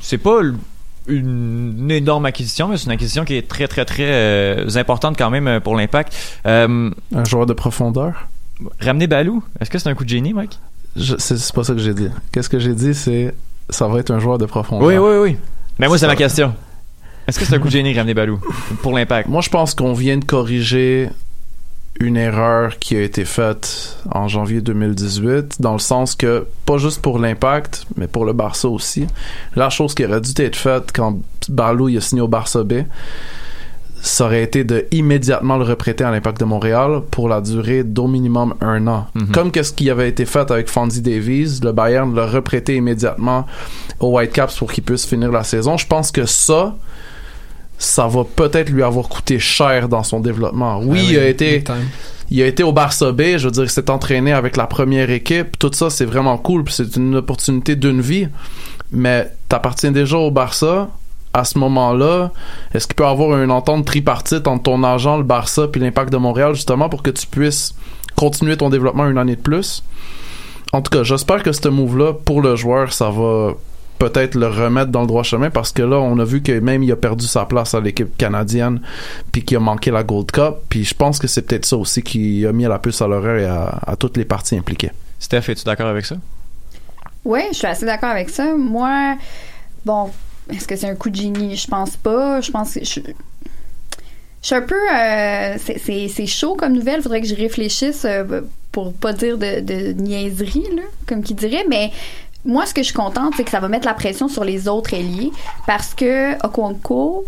c'est 0.00 0.18
pas 0.18 0.40
une, 0.42 1.74
une 1.78 1.90
énorme 1.90 2.26
acquisition, 2.26 2.68
mais 2.68 2.76
c'est 2.76 2.84
une 2.86 2.92
acquisition 2.92 3.24
qui 3.24 3.34
est 3.36 3.48
très, 3.48 3.66
très, 3.68 3.84
très 3.84 4.06
euh, 4.08 4.66
importante 4.76 5.16
quand 5.18 5.30
même 5.30 5.60
pour 5.60 5.74
l'impact. 5.76 6.14
Euh, 6.46 6.90
Un 7.14 7.24
joueur 7.24 7.46
de 7.46 7.52
profondeur? 7.52 8.26
ramener 8.78 9.06
Balou, 9.06 9.42
est-ce 9.58 9.70
que 9.70 9.78
c'est 9.78 9.88
un 9.88 9.94
coup 9.94 10.04
de 10.04 10.10
génie, 10.10 10.34
Mike? 10.34 10.58
C'est 11.18 11.52
pas 11.54 11.64
ça 11.64 11.72
que 11.72 11.78
j'ai 11.78 11.94
dit. 11.94 12.08
Qu'est-ce 12.32 12.50
que 12.50 12.58
j'ai 12.58 12.74
dit, 12.74 12.94
c'est 12.94 13.32
ça 13.70 13.88
va 13.88 13.98
être 13.98 14.10
un 14.10 14.18
joueur 14.18 14.38
de 14.38 14.46
profondeur. 14.46 14.86
Oui, 14.86 14.96
oui, 14.96 15.30
oui. 15.30 15.36
Mais 15.78 15.88
moi, 15.88 15.98
c'est 15.98 16.06
ma 16.06 16.16
question. 16.16 16.54
Est-ce 17.26 17.38
que 17.38 17.44
c'est 17.44 17.54
un 17.54 17.58
coup 17.58 17.68
de 17.68 17.72
génie, 17.72 17.94
ramener 17.94 18.14
Balou, 18.14 18.40
pour 18.82 18.92
l'impact? 18.92 19.28
Moi, 19.28 19.40
je 19.40 19.50
pense 19.50 19.74
qu'on 19.74 19.92
vient 19.92 20.18
de 20.18 20.24
corriger 20.24 21.08
une 22.00 22.16
erreur 22.16 22.78
qui 22.78 22.96
a 22.96 23.02
été 23.02 23.24
faite 23.24 23.98
en 24.10 24.26
janvier 24.26 24.62
2018, 24.62 25.60
dans 25.60 25.74
le 25.74 25.78
sens 25.78 26.14
que, 26.14 26.46
pas 26.64 26.78
juste 26.78 27.02
pour 27.02 27.18
l'impact, 27.18 27.86
mais 27.96 28.06
pour 28.06 28.24
le 28.24 28.32
Barça 28.32 28.68
aussi, 28.68 29.06
la 29.54 29.68
chose 29.68 29.94
qui 29.94 30.04
aurait 30.04 30.20
dû 30.20 30.30
être 30.36 30.56
faite 30.56 30.92
quand 30.94 31.18
Balou 31.48 31.90
il 31.90 31.98
a 31.98 32.00
signé 32.00 32.22
au 32.22 32.28
Barça 32.28 32.64
B, 32.64 32.84
ça 34.02 34.24
aurait 34.24 34.42
été 34.42 34.64
de 34.64 34.86
immédiatement 34.92 35.56
le 35.56 35.64
reprêter 35.64 36.04
à 36.04 36.10
l'impact 36.10 36.40
de 36.40 36.46
Montréal 36.46 37.02
pour 37.10 37.28
la 37.28 37.40
durée 37.40 37.84
d'au 37.84 38.06
minimum 38.06 38.54
un 38.60 38.86
an. 38.86 39.06
Mhm. 39.14 39.32
Comme 39.32 39.50
qu'est-ce 39.50 39.72
qui 39.72 39.90
avait 39.90 40.08
été 40.08 40.24
fait 40.24 40.50
avec 40.50 40.68
Fonzie 40.68 41.02
Davies, 41.02 41.60
le 41.62 41.72
Bayern 41.72 42.14
l'a 42.14 42.26
reprêté 42.26 42.76
immédiatement 42.76 43.46
aux 43.98 44.16
Whitecaps 44.16 44.56
pour 44.56 44.72
qu'il 44.72 44.84
puisse 44.84 45.04
finir 45.04 45.30
la 45.30 45.44
saison. 45.44 45.76
Je 45.76 45.86
pense 45.86 46.10
que 46.10 46.24
ça, 46.24 46.76
ça 47.78 48.06
va 48.06 48.24
peut-être 48.24 48.70
lui 48.70 48.82
avoir 48.82 49.08
coûté 49.08 49.38
cher 49.38 49.88
dans 49.88 50.02
son 50.02 50.20
développement. 50.20 50.80
Oui, 50.82 51.00
Ah 51.00 51.12
il 51.12 51.18
a 51.18 51.28
été 51.28 51.64
il 52.32 52.40
a 52.42 52.46
été 52.46 52.62
au 52.62 52.72
Barça 52.72 53.10
B, 53.10 53.36
je 53.36 53.46
veux 53.46 53.50
dire, 53.50 53.64
il 53.64 53.70
s'est 53.70 53.90
entraîné 53.90 54.32
avec 54.32 54.56
la 54.56 54.68
première 54.68 55.10
équipe. 55.10 55.58
Tout 55.58 55.72
ça, 55.72 55.90
c'est 55.90 56.04
vraiment 56.04 56.38
cool, 56.38 56.64
c'est 56.70 56.94
une 56.96 57.16
opportunité 57.16 57.74
d'une 57.74 58.00
vie. 58.00 58.28
Mais 58.92 59.32
t'appartiens 59.48 59.90
déjà 59.90 60.16
au 60.16 60.30
Barça. 60.30 60.88
À 61.32 61.44
ce 61.44 61.58
moment-là, 61.58 62.32
est-ce 62.74 62.86
qu'il 62.86 62.96
peut 62.96 63.04
y 63.04 63.06
avoir 63.06 63.40
une 63.40 63.50
entente 63.50 63.84
tripartite 63.84 64.48
entre 64.48 64.64
ton 64.64 64.82
agent, 64.82 65.16
le 65.16 65.22
Barça, 65.22 65.68
puis 65.68 65.80
l'Impact 65.80 66.12
de 66.12 66.16
Montréal, 66.16 66.54
justement, 66.54 66.88
pour 66.88 67.02
que 67.02 67.10
tu 67.10 67.26
puisses 67.26 67.74
continuer 68.16 68.56
ton 68.56 68.68
développement 68.68 69.06
une 69.08 69.18
année 69.18 69.36
de 69.36 69.40
plus? 69.40 69.84
En 70.72 70.82
tout 70.82 70.90
cas, 70.90 71.02
j'espère 71.04 71.42
que 71.42 71.52
ce 71.52 71.68
move-là, 71.68 72.14
pour 72.14 72.42
le 72.42 72.56
joueur, 72.56 72.92
ça 72.92 73.10
va 73.10 73.52
peut-être 74.00 74.34
le 74.34 74.46
remettre 74.48 74.90
dans 74.90 75.02
le 75.02 75.06
droit 75.06 75.22
chemin 75.22 75.50
parce 75.50 75.72
que 75.72 75.82
là, 75.82 75.96
on 75.98 76.18
a 76.18 76.24
vu 76.24 76.42
que 76.42 76.58
même 76.58 76.82
il 76.82 76.90
a 76.90 76.96
perdu 76.96 77.26
sa 77.26 77.44
place 77.44 77.74
à 77.74 77.80
l'équipe 77.80 78.16
canadienne 78.16 78.80
puis 79.30 79.44
qu'il 79.44 79.58
a 79.58 79.60
manqué 79.60 79.90
la 79.90 80.02
Gold 80.02 80.30
Cup. 80.30 80.54
Puis 80.68 80.84
je 80.84 80.94
pense 80.94 81.18
que 81.18 81.26
c'est 81.26 81.42
peut-être 81.42 81.66
ça 81.66 81.76
aussi 81.76 82.02
qui 82.02 82.46
a 82.46 82.52
mis 82.52 82.64
la 82.64 82.78
puce 82.78 83.02
à 83.02 83.06
l'oreille 83.06 83.44
à, 83.44 83.78
à 83.86 83.96
toutes 83.96 84.16
les 84.16 84.24
parties 84.24 84.56
impliquées. 84.56 84.90
Steph, 85.18 85.50
es-tu 85.50 85.64
d'accord 85.64 85.88
avec 85.88 86.06
ça? 86.06 86.16
Oui, 87.24 87.40
je 87.52 87.58
suis 87.58 87.66
assez 87.66 87.84
d'accord 87.84 88.08
avec 88.08 88.30
ça. 88.30 88.54
Moi, 88.56 89.16
bon, 89.84 90.10
est-ce 90.52 90.66
que 90.66 90.76
c'est 90.76 90.88
un 90.88 90.94
coup 90.94 91.10
de 91.10 91.16
génie? 91.16 91.56
Je 91.56 91.66
pense 91.66 91.96
pas. 91.96 92.40
Je 92.40 92.50
pense 92.50 92.74
que 92.74 92.84
je, 92.84 93.00
je 93.00 94.46
suis 94.46 94.54
un 94.54 94.62
peu. 94.62 94.74
euh, 94.74 95.56
c'est- 95.58 96.26
chaud 96.26 96.54
comme 96.54 96.72
nouvelle. 96.72 97.02
Faudrait 97.02 97.20
que 97.20 97.26
je 97.26 97.34
réfléchisse 97.34 98.04
euh, 98.04 98.42
pour 98.72 98.92
pas 98.92 99.12
dire 99.12 99.36
de, 99.38 99.92
niaiserie, 99.92 100.66
là, 100.76 100.82
comme 101.06 101.22
qui 101.22 101.34
dirait. 101.34 101.64
Mais 101.68 101.90
moi, 102.44 102.66
ce 102.66 102.72
que 102.74 102.80
je 102.82 102.86
suis 102.86 102.94
contente, 102.94 103.34
c'est 103.36 103.44
que 103.44 103.50
ça 103.50 103.60
va 103.60 103.68
mettre 103.68 103.86
la 103.86 103.94
pression 103.94 104.28
sur 104.28 104.44
les 104.44 104.68
autres 104.68 104.94
ailiers 104.94 105.30
parce 105.66 105.94
que 105.94 106.34
Okonkwo. 106.44 107.24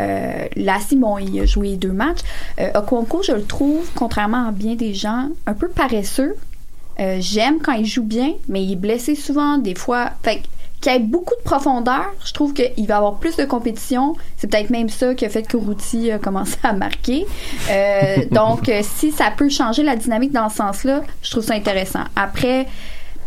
Euh, 0.00 0.46
là, 0.56 0.78
Simon, 0.84 1.18
il 1.18 1.38
a 1.40 1.46
joué 1.46 1.76
deux 1.76 1.92
matchs. 1.92 2.18
Euh, 2.58 2.68
Okonkwo, 2.74 3.22
je 3.22 3.30
le 3.30 3.44
trouve, 3.44 3.88
contrairement 3.94 4.48
à 4.48 4.50
bien 4.50 4.74
des 4.74 4.92
gens, 4.92 5.28
un 5.46 5.54
peu 5.54 5.68
paresseux. 5.68 6.34
Euh, 6.98 7.18
J'aime 7.20 7.58
quand 7.62 7.74
il 7.74 7.86
joue 7.86 8.02
bien, 8.02 8.32
mais 8.48 8.64
il 8.64 8.72
est 8.72 8.76
blessé 8.76 9.14
souvent, 9.14 9.56
des 9.58 9.76
fois. 9.76 10.10
Qu'il 10.84 10.92
y 10.92 10.96
ait 10.96 11.00
beaucoup 11.00 11.34
de 11.34 11.42
profondeur, 11.42 12.12
je 12.24 12.32
trouve 12.32 12.52
qu'il 12.52 12.86
va 12.86 12.98
avoir 12.98 13.14
plus 13.14 13.36
de 13.36 13.44
compétition. 13.44 14.14
C'est 14.36 14.50
peut-être 14.50 14.70
même 14.70 14.90
ça 14.90 15.14
qui 15.14 15.24
a 15.24 15.30
fait 15.30 15.42
que 15.42 15.56
Routy 15.56 16.12
a 16.12 16.18
commencé 16.18 16.58
à 16.62 16.74
marquer. 16.74 17.26
Euh, 17.70 18.16
donc, 18.30 18.68
euh, 18.68 18.80
si 18.82 19.10
ça 19.10 19.32
peut 19.36 19.48
changer 19.48 19.82
la 19.82 19.96
dynamique 19.96 20.32
dans 20.32 20.50
ce 20.50 20.56
sens-là, 20.56 21.02
je 21.22 21.30
trouve 21.30 21.42
ça 21.42 21.54
intéressant. 21.54 22.04
Après, 22.16 22.66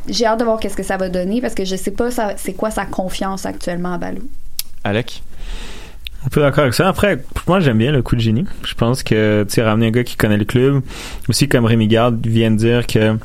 j'ai 0.08 0.26
hâte 0.26 0.40
de 0.40 0.46
voir 0.46 0.60
qu'est-ce 0.60 0.78
que 0.78 0.84
ça 0.84 0.98
va 0.98 1.10
donner 1.10 1.42
parce 1.42 1.56
que 1.56 1.66
je 1.66 1.76
sais 1.76 1.92
pas 1.92 2.10
c'est 2.38 2.54
quoi 2.54 2.70
sa 2.70 2.86
confiance 2.86 3.46
actuellement 3.46 3.94
à 3.94 3.98
Balou. 3.98 4.30
Alec? 4.84 5.24
Un 6.26 6.30
peu 6.30 6.42
d'accord 6.42 6.64
avec 6.64 6.76
ça. 6.76 6.88
Après, 6.88 7.24
moi, 7.48 7.60
j'aime 7.60 7.80
bien 7.80 7.92
le 7.92 8.04
coup 8.04 8.16
de 8.16 8.22
génie. 8.22 8.46
Je 8.64 8.76
pense 8.76 9.02
que, 9.02 9.46
tu 9.48 9.56
sais, 9.56 9.64
ramener 9.64 9.88
un 9.88 9.92
gars 9.92 10.04
qui 10.04 10.16
connaît 10.16 10.38
le 10.38 10.46
club, 10.46 10.82
aussi 11.28 11.50
comme 11.50 11.66
Rémi 11.66 11.88
Garde 11.88 12.26
vient 12.26 12.52
de 12.52 12.58
dire 12.58 12.86
que 12.86 13.18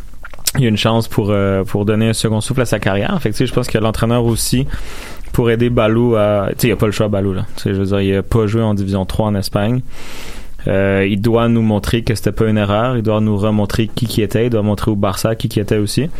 il 0.56 0.62
y 0.62 0.66
a 0.66 0.68
une 0.68 0.76
chance 0.76 1.08
pour 1.08 1.28
euh, 1.30 1.64
pour 1.64 1.84
donner 1.84 2.08
un 2.08 2.12
second 2.12 2.40
souffle 2.40 2.60
à 2.60 2.66
sa 2.66 2.78
carrière. 2.78 3.16
Fait 3.20 3.32
je 3.32 3.52
pense 3.52 3.68
que 3.68 3.78
l'entraîneur 3.78 4.24
aussi 4.24 4.66
pour 5.32 5.50
aider 5.50 5.70
Balou 5.70 6.14
à, 6.16 6.48
tu 6.50 6.54
sais, 6.58 6.66
il 6.66 6.70
y 6.70 6.72
a 6.74 6.76
pas 6.76 6.86
le 6.86 6.92
choix 6.92 7.08
Balou 7.08 7.32
là. 7.32 7.46
Tu 7.56 7.62
sais, 7.62 7.74
je 7.74 7.80
veux 7.80 7.86
dire, 7.86 8.00
il 8.00 8.16
a 8.16 8.22
pas 8.22 8.46
joué 8.46 8.62
en 8.62 8.74
division 8.74 9.06
3 9.06 9.28
en 9.28 9.34
Espagne. 9.34 9.80
Euh, 10.68 11.06
il 11.08 11.20
doit 11.20 11.48
nous 11.48 11.62
montrer 11.62 12.02
que 12.02 12.14
c'était 12.14 12.32
pas 12.32 12.46
une 12.46 12.58
erreur. 12.58 12.96
Il 12.96 13.02
doit 13.02 13.20
nous 13.20 13.36
remontrer 13.36 13.88
qui 13.88 14.06
qui 14.06 14.20
était. 14.20 14.46
Il 14.46 14.50
doit 14.50 14.62
montrer 14.62 14.90
au 14.90 14.96
Barça 14.96 15.34
qui 15.34 15.48
qui 15.48 15.58
était 15.58 15.78
aussi. 15.78 16.10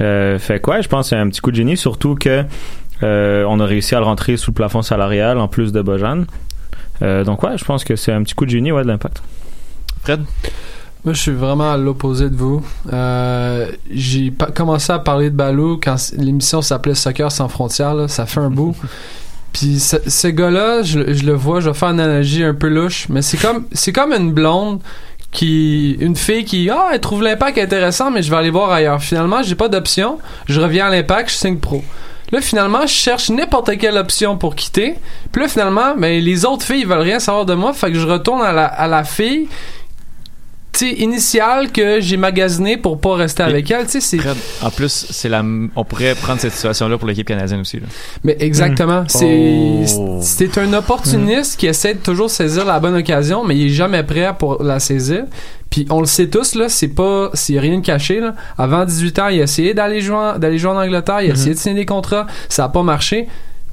Euh, 0.00 0.38
fait 0.38 0.60
quoi, 0.60 0.80
je 0.80 0.88
pense 0.88 1.10
c'est 1.10 1.16
un 1.16 1.28
petit 1.28 1.40
coup 1.40 1.50
de 1.50 1.56
génie, 1.56 1.76
surtout 1.76 2.14
que 2.14 2.44
on 3.02 3.60
a 3.60 3.64
réussi 3.64 3.94
à 3.94 3.98
le 3.98 4.04
rentrer 4.04 4.36
sous 4.36 4.52
le 4.52 4.54
plafond 4.54 4.82
salarial 4.82 5.38
en 5.38 5.48
plus 5.48 5.72
de 5.72 5.82
Bojan. 5.82 6.24
Donc 7.00 7.42
ouais, 7.42 7.58
je 7.58 7.64
pense 7.64 7.82
que 7.82 7.96
c'est 7.96 8.12
un 8.12 8.22
petit 8.22 8.34
coup 8.34 8.44
de 8.44 8.50
génie 8.50 8.70
ouais, 8.70 8.82
de 8.82 8.88
l'impact. 8.88 9.22
Fred? 10.02 10.20
Moi, 11.04 11.14
je 11.14 11.20
suis 11.20 11.32
vraiment 11.32 11.72
à 11.72 11.76
l'opposé 11.76 12.30
de 12.30 12.36
vous. 12.36 12.64
Euh, 12.92 13.66
j'ai 13.90 14.32
commencé 14.54 14.92
à 14.92 15.00
parler 15.00 15.30
de 15.30 15.34
Balou 15.34 15.80
quand 15.82 15.96
l'émission 16.16 16.62
s'appelait 16.62 16.94
Soccer 16.94 17.32
sans 17.32 17.48
frontières. 17.48 17.94
là. 17.94 18.06
Ça 18.06 18.24
fait 18.24 18.40
un 18.40 18.50
bout. 18.50 18.76
Puis 19.52 19.80
ce, 19.80 19.96
ce 20.06 20.28
gars-là, 20.28 20.82
je, 20.82 21.12
je 21.12 21.24
le 21.24 21.34
vois, 21.34 21.60
je 21.60 21.68
vais 21.68 21.74
faire 21.74 21.90
une 21.90 22.00
analogie 22.00 22.42
un 22.44 22.54
peu 22.54 22.68
louche, 22.68 23.06
mais 23.10 23.20
c'est 23.20 23.36
comme 23.36 23.66
c'est 23.72 23.92
comme 23.92 24.12
une 24.12 24.32
blonde 24.32 24.80
qui 25.30 25.92
une 26.00 26.16
fille 26.16 26.44
qui 26.44 26.70
ah 26.70 26.90
elle 26.92 27.00
trouve 27.00 27.22
l'impact 27.22 27.58
intéressant 27.58 28.10
mais 28.10 28.22
je 28.22 28.30
vais 28.30 28.36
aller 28.36 28.50
voir 28.50 28.70
ailleurs. 28.70 29.02
Finalement, 29.02 29.42
j'ai 29.42 29.54
pas 29.54 29.68
d'option, 29.68 30.18
je 30.46 30.58
reviens 30.58 30.86
à 30.86 30.90
l'impact, 30.90 31.30
je 31.30 31.34
signe 31.34 31.58
pro. 31.58 31.84
Là 32.30 32.40
finalement, 32.40 32.82
je 32.82 32.94
cherche 32.94 33.28
n'importe 33.28 33.76
quelle 33.76 33.98
option 33.98 34.38
pour 34.38 34.54
quitter. 34.54 34.94
Puis 35.32 35.42
là 35.42 35.48
finalement, 35.48 35.96
ben 35.98 36.22
les 36.22 36.46
autres 36.46 36.64
filles 36.64 36.80
ils 36.80 36.86
veulent 36.86 37.00
rien 37.00 37.18
savoir 37.18 37.44
de 37.44 37.52
moi, 37.52 37.74
fait 37.74 37.92
que 37.92 37.98
je 37.98 38.06
retourne 38.06 38.40
à 38.40 38.52
la, 38.52 38.64
à 38.64 38.88
la 38.88 39.04
fille 39.04 39.48
initiale 40.80 41.70
que 41.70 42.00
j'ai 42.00 42.16
magasiné 42.16 42.76
pour 42.78 42.98
pas 42.98 43.14
rester 43.14 43.42
avec 43.42 43.70
elle, 43.70 43.84
tu 43.84 44.00
sais, 44.00 44.00
c'est 44.00 44.18
en 44.62 44.70
plus, 44.70 45.06
c'est 45.10 45.28
la, 45.28 45.40
m- 45.40 45.70
on 45.76 45.84
pourrait 45.84 46.14
prendre 46.14 46.40
cette 46.40 46.52
situation-là 46.54 46.96
pour 46.98 47.06
l'équipe 47.06 47.26
canadienne 47.28 47.60
aussi. 47.60 47.78
Là. 47.78 47.86
Mais 48.24 48.36
exactement. 48.40 49.04
C'est 49.06 49.84
Oh. 49.98 50.18
c'est 50.22 50.56
un 50.58 50.72
opportuniste 50.72 51.58
qui 51.58 51.66
essaie 51.66 51.94
de 51.94 51.98
toujours 52.00 52.30
saisir 52.30 52.64
la 52.64 52.80
bonne 52.80 52.94
occasion, 52.96 53.44
mais 53.44 53.56
il 53.56 53.66
est 53.66 53.74
jamais 53.74 54.02
prêt 54.02 54.32
pour 54.38 54.62
la 54.62 54.80
saisir. 54.80 55.24
Puis 55.70 55.86
on 55.90 56.00
le 56.00 56.06
sait 56.06 56.28
tous 56.28 56.54
là, 56.54 56.68
c'est 56.68 56.88
pas 56.88 57.30
c'est 57.34 57.58
rien 57.58 57.78
de 57.78 57.84
caché 57.84 58.20
là. 58.20 58.34
Avant 58.58 58.84
18 58.84 59.18
ans, 59.18 59.28
il 59.28 59.40
a 59.40 59.44
essayé 59.44 59.74
d'aller 59.74 60.00
jouer 60.00 60.16
en, 60.16 60.38
d'aller 60.38 60.58
jouer 60.58 60.70
en 60.72 60.76
Angleterre, 60.80 61.22
il 61.22 61.30
a 61.30 61.34
essayé 61.34 61.54
de 61.54 61.58
signer 61.58 61.74
des 61.76 61.86
contrats, 61.86 62.26
ça 62.48 62.64
a 62.64 62.68
pas 62.68 62.82
marché. 62.82 63.26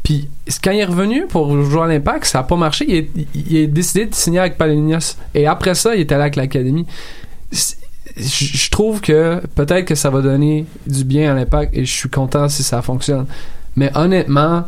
Puis 0.10 0.28
quand 0.64 0.72
il 0.72 0.80
est 0.80 0.86
revenu 0.86 1.28
pour 1.28 1.62
jouer 1.64 1.84
à 1.84 1.88
l'Impact, 1.88 2.26
ça 2.26 2.40
a 2.40 2.44
pas 2.44 2.56
marché, 2.56 2.84
il, 2.88 2.96
est- 2.96 3.10
il 3.36 3.64
a 3.64 3.68
décidé 3.68 4.08
de 4.08 4.16
signer 4.16 4.40
avec 4.40 4.58
Palenius 4.58 5.18
et 5.36 5.46
après 5.46 5.76
ça, 5.76 5.94
il 5.94 6.02
est 6.02 6.12
allé 6.12 6.22
avec 6.22 6.36
l'académie. 6.36 6.88
Je 8.18 8.70
trouve 8.70 9.02
que 9.02 9.40
peut-être 9.56 9.86
que 9.86 9.94
ça 9.96 10.10
va 10.10 10.22
donner 10.22 10.66
du 10.88 11.04
bien 11.04 11.32
à 11.32 11.36
l'impact 11.36 11.76
et 11.78 11.86
je 11.86 11.92
suis 11.92 12.10
content 12.10 12.50
si 12.50 12.64
ça 12.64 12.82
fonctionne. 12.82 13.28
Mais 13.76 13.92
honnêtement, 13.96 14.66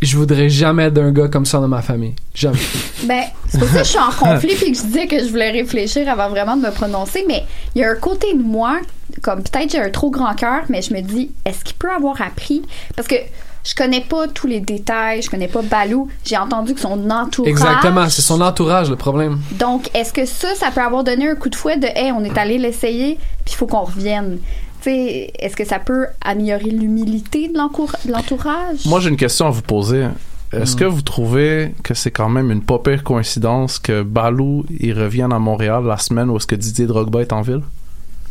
je 0.00 0.16
voudrais 0.16 0.48
jamais 0.48 0.90
d'un 0.92 1.10
gars 1.10 1.26
comme 1.28 1.44
ça 1.44 1.58
dans 1.58 1.66
ma 1.68 1.82
famille. 1.82 2.14
Jamais. 2.34 2.58
Ben, 3.04 3.24
c'est 3.48 3.58
pour 3.58 3.66
ça 3.68 3.78
que 3.80 3.84
je 3.84 3.88
suis 3.90 3.98
en 3.98 4.10
conflit 4.12 4.54
puis 4.54 4.70
que 4.70 4.78
je 4.78 4.82
disais 4.84 5.06
que 5.08 5.18
je 5.18 5.28
voulais 5.28 5.50
réfléchir 5.50 6.08
avant 6.08 6.28
vraiment 6.28 6.56
de 6.56 6.62
me 6.62 6.70
prononcer, 6.70 7.24
mais 7.26 7.42
il 7.74 7.80
y 7.80 7.84
a 7.84 7.90
un 7.90 7.96
côté 7.96 8.32
de 8.32 8.40
moi, 8.40 8.78
comme 9.22 9.42
peut-être 9.42 9.72
j'ai 9.72 9.80
un 9.80 9.90
trop 9.90 10.10
grand 10.10 10.34
cœur, 10.34 10.62
mais 10.68 10.82
je 10.82 10.94
me 10.94 11.00
dis, 11.00 11.32
est-ce 11.44 11.64
qu'il 11.64 11.74
peut 11.74 11.90
avoir 11.90 12.22
appris? 12.22 12.62
Parce 12.94 13.08
que 13.08 13.16
je 13.64 13.74
connais 13.74 14.00
pas 14.00 14.28
tous 14.28 14.46
les 14.46 14.60
détails, 14.60 15.22
je 15.22 15.30
connais 15.30 15.48
pas 15.48 15.62
Balou, 15.62 16.08
j'ai 16.24 16.36
entendu 16.36 16.74
que 16.74 16.80
son 16.80 17.08
entourage... 17.10 17.50
Exactement, 17.50 18.08
c'est 18.08 18.22
son 18.22 18.40
entourage 18.40 18.90
le 18.90 18.96
problème. 18.96 19.40
Donc, 19.52 19.88
est-ce 19.94 20.12
que 20.12 20.26
ça, 20.26 20.54
ça 20.54 20.70
peut 20.70 20.80
avoir 20.80 21.04
donné 21.04 21.28
un 21.28 21.34
coup 21.34 21.48
de 21.48 21.54
fouet 21.54 21.76
de, 21.76 21.86
hey, 21.86 22.12
on 22.12 22.24
est 22.24 22.36
allé 22.36 22.58
l'essayer, 22.58 23.18
puis 23.44 23.54
il 23.54 23.56
faut 23.56 23.66
qu'on 23.66 23.84
revienne? 23.84 24.38
Tu 24.82 24.90
sais, 24.90 25.32
est-ce 25.38 25.54
que 25.54 25.64
ça 25.64 25.78
peut 25.78 26.06
améliorer 26.20 26.70
l'humilité 26.70 27.48
de 27.48 27.56
l'entourage? 27.56 28.84
Moi, 28.86 28.98
j'ai 28.98 29.10
une 29.10 29.16
question 29.16 29.46
à 29.46 29.50
vous 29.50 29.62
poser. 29.62 30.06
Est-ce 30.52 30.76
que 30.76 30.84
vous 30.84 31.02
trouvez 31.02 31.72
que 31.82 31.94
c'est 31.94 32.10
quand 32.10 32.28
même 32.28 32.50
une 32.50 32.62
pas 32.62 32.78
pire 32.78 33.02
coïncidence 33.02 33.78
que 33.78 34.02
Balou 34.02 34.66
il 34.80 34.92
revienne 34.92 35.32
à 35.32 35.38
Montréal 35.38 35.84
la 35.86 35.96
semaine 35.96 36.28
où 36.28 36.36
est-ce 36.36 36.46
que 36.46 36.56
Didier 36.56 36.86
Drogba 36.86 37.22
est 37.22 37.32
en 37.32 37.40
ville? 37.40 37.62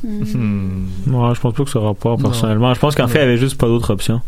Hmm. 0.03 0.85
Ouais, 1.07 1.33
je 1.33 1.39
pense 1.39 1.53
pas 1.53 1.63
que 1.63 1.69
ça 1.69 1.79
aura 1.79 1.89
rapport 1.89 2.17
personnellement. 2.17 2.73
Je 2.73 2.79
pense 2.79 2.95
qu'en 2.95 3.07
fait, 3.07 3.19
il 3.19 3.21
y 3.21 3.25
avait 3.25 3.37
juste 3.37 3.57
pas 3.57 3.67
d'autres 3.67 3.91
options. 3.91 4.21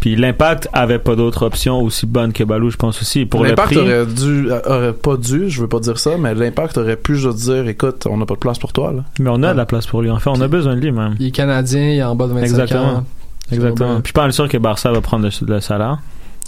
Puis 0.00 0.16
l'impact 0.16 0.68
avait 0.72 0.98
pas 0.98 1.14
d'autres 1.14 1.44
options 1.44 1.80
aussi 1.82 2.06
bonnes 2.06 2.32
que 2.32 2.42
Balou, 2.42 2.70
je 2.70 2.76
pense 2.76 3.00
aussi. 3.02 3.26
Pour 3.26 3.42
le 3.42 3.50
L'impact 3.50 3.68
prix, 3.68 3.78
aurait 3.78 4.06
dû, 4.06 4.50
euh, 4.50 4.60
aurait 4.66 4.92
pas 4.94 5.16
dû, 5.16 5.50
je 5.50 5.60
veux 5.60 5.68
pas 5.68 5.78
dire 5.80 5.98
ça, 5.98 6.12
mais 6.18 6.34
l'impact 6.34 6.78
aurait 6.78 6.96
pu 6.96 7.16
juste 7.16 7.36
dire, 7.38 7.68
écoute, 7.68 8.06
on 8.08 8.16
n'a 8.16 8.24
pas 8.26 8.34
de 8.34 8.38
place 8.40 8.58
pour 8.58 8.72
toi, 8.72 8.92
là. 8.92 9.04
mais 9.18 9.28
on 9.30 9.42
a 9.42 9.52
de 9.52 9.58
la 9.58 9.66
place 9.66 9.86
pour 9.86 10.00
lui. 10.02 10.10
En 10.10 10.18
fait, 10.18 10.30
on 10.30 10.40
a 10.40 10.48
besoin 10.48 10.74
de 10.74 10.80
lui 10.80 10.90
même. 10.90 11.16
Il 11.20 11.26
est 11.26 11.30
canadien, 11.30 11.90
il 11.90 11.98
est 11.98 12.02
en 12.02 12.14
bas 12.14 12.26
de 12.28 12.32
25 12.32 12.44
Exactement. 12.46 12.82
ans. 12.82 13.04
Exactement. 13.52 13.88
Puis 13.96 14.00
je 14.04 14.06
suis 14.08 14.12
pas 14.12 14.32
sûr 14.32 14.48
que 14.48 14.56
Barça 14.58 14.90
va 14.92 15.00
prendre 15.00 15.28
le, 15.28 15.54
le 15.54 15.60
salaire. 15.60 15.98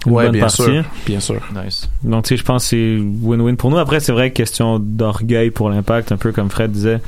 Une 0.06 0.12
Ouais, 0.12 0.24
bonne 0.24 0.32
bien 0.32 0.40
partie. 0.40 0.62
sûr. 0.62 0.84
Bien 1.06 1.20
sûr. 1.20 1.40
Nice. 1.54 1.88
Donc, 2.02 2.24
tu 2.24 2.30
sais, 2.30 2.36
je 2.36 2.42
pense 2.44 2.64
que 2.64 2.70
c'est 2.70 2.96
win-win 2.98 3.54
pour 3.56 3.70
nous. 3.70 3.78
Après, 3.78 4.00
c'est 4.00 4.10
vrai, 4.12 4.32
question 4.32 4.80
d'orgueil 4.80 5.50
pour 5.50 5.70
l'impact, 5.70 6.10
un 6.10 6.16
peu 6.16 6.32
comme 6.32 6.50
Fred 6.50 6.72
disait. 6.72 7.00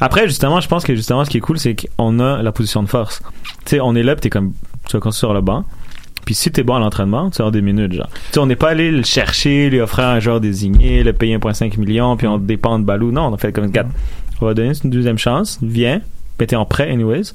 Après, 0.00 0.28
justement, 0.28 0.60
je 0.60 0.68
pense 0.68 0.84
que 0.84 0.94
justement, 0.94 1.24
ce 1.24 1.30
qui 1.30 1.38
est 1.38 1.40
cool, 1.40 1.58
c'est 1.58 1.74
qu'on 1.74 2.20
a 2.20 2.40
la 2.42 2.52
position 2.52 2.82
de 2.84 2.88
force. 2.88 3.22
Tu 3.64 3.70
sais, 3.76 3.80
on 3.80 3.94
est 3.96 4.04
là, 4.04 4.14
pis 4.14 4.20
t'es 4.20 4.30
comme, 4.30 4.52
tu 4.86 4.92
vas 4.96 5.00
construire 5.00 5.30
sur 5.30 5.34
le 5.34 5.40
banc. 5.40 5.64
Puis 6.24 6.34
si 6.34 6.50
t'es 6.50 6.62
bon 6.62 6.74
à 6.74 6.78
l'entraînement, 6.78 7.30
tu 7.30 7.42
as 7.42 7.50
des 7.50 7.62
minutes, 7.62 7.92
genre. 7.92 8.08
Tu 8.08 8.20
sais, 8.32 8.38
on 8.38 8.46
n'est 8.46 8.56
pas 8.56 8.70
allé 8.70 8.90
le 8.90 9.02
chercher, 9.02 9.70
lui 9.70 9.80
offrir 9.80 10.06
un 10.06 10.20
joueur 10.20 10.40
désigné, 10.40 11.02
le 11.02 11.12
payer 11.12 11.38
1,5 11.38 11.78
million, 11.78 12.16
puis 12.16 12.26
on 12.26 12.38
dépend 12.38 12.78
de 12.78 12.84
Balou. 12.84 13.10
Non, 13.10 13.28
on 13.28 13.34
a 13.34 13.38
fait 13.38 13.52
comme, 13.52 13.64
regarde, 13.64 13.88
on 14.40 14.46
va 14.46 14.54
donner 14.54 14.72
une 14.84 14.90
deuxième 14.90 15.18
chance, 15.18 15.58
viens, 15.62 16.00
mais 16.38 16.46
t'es 16.46 16.56
en 16.56 16.64
prêt, 16.64 16.90
anyways. 16.90 17.32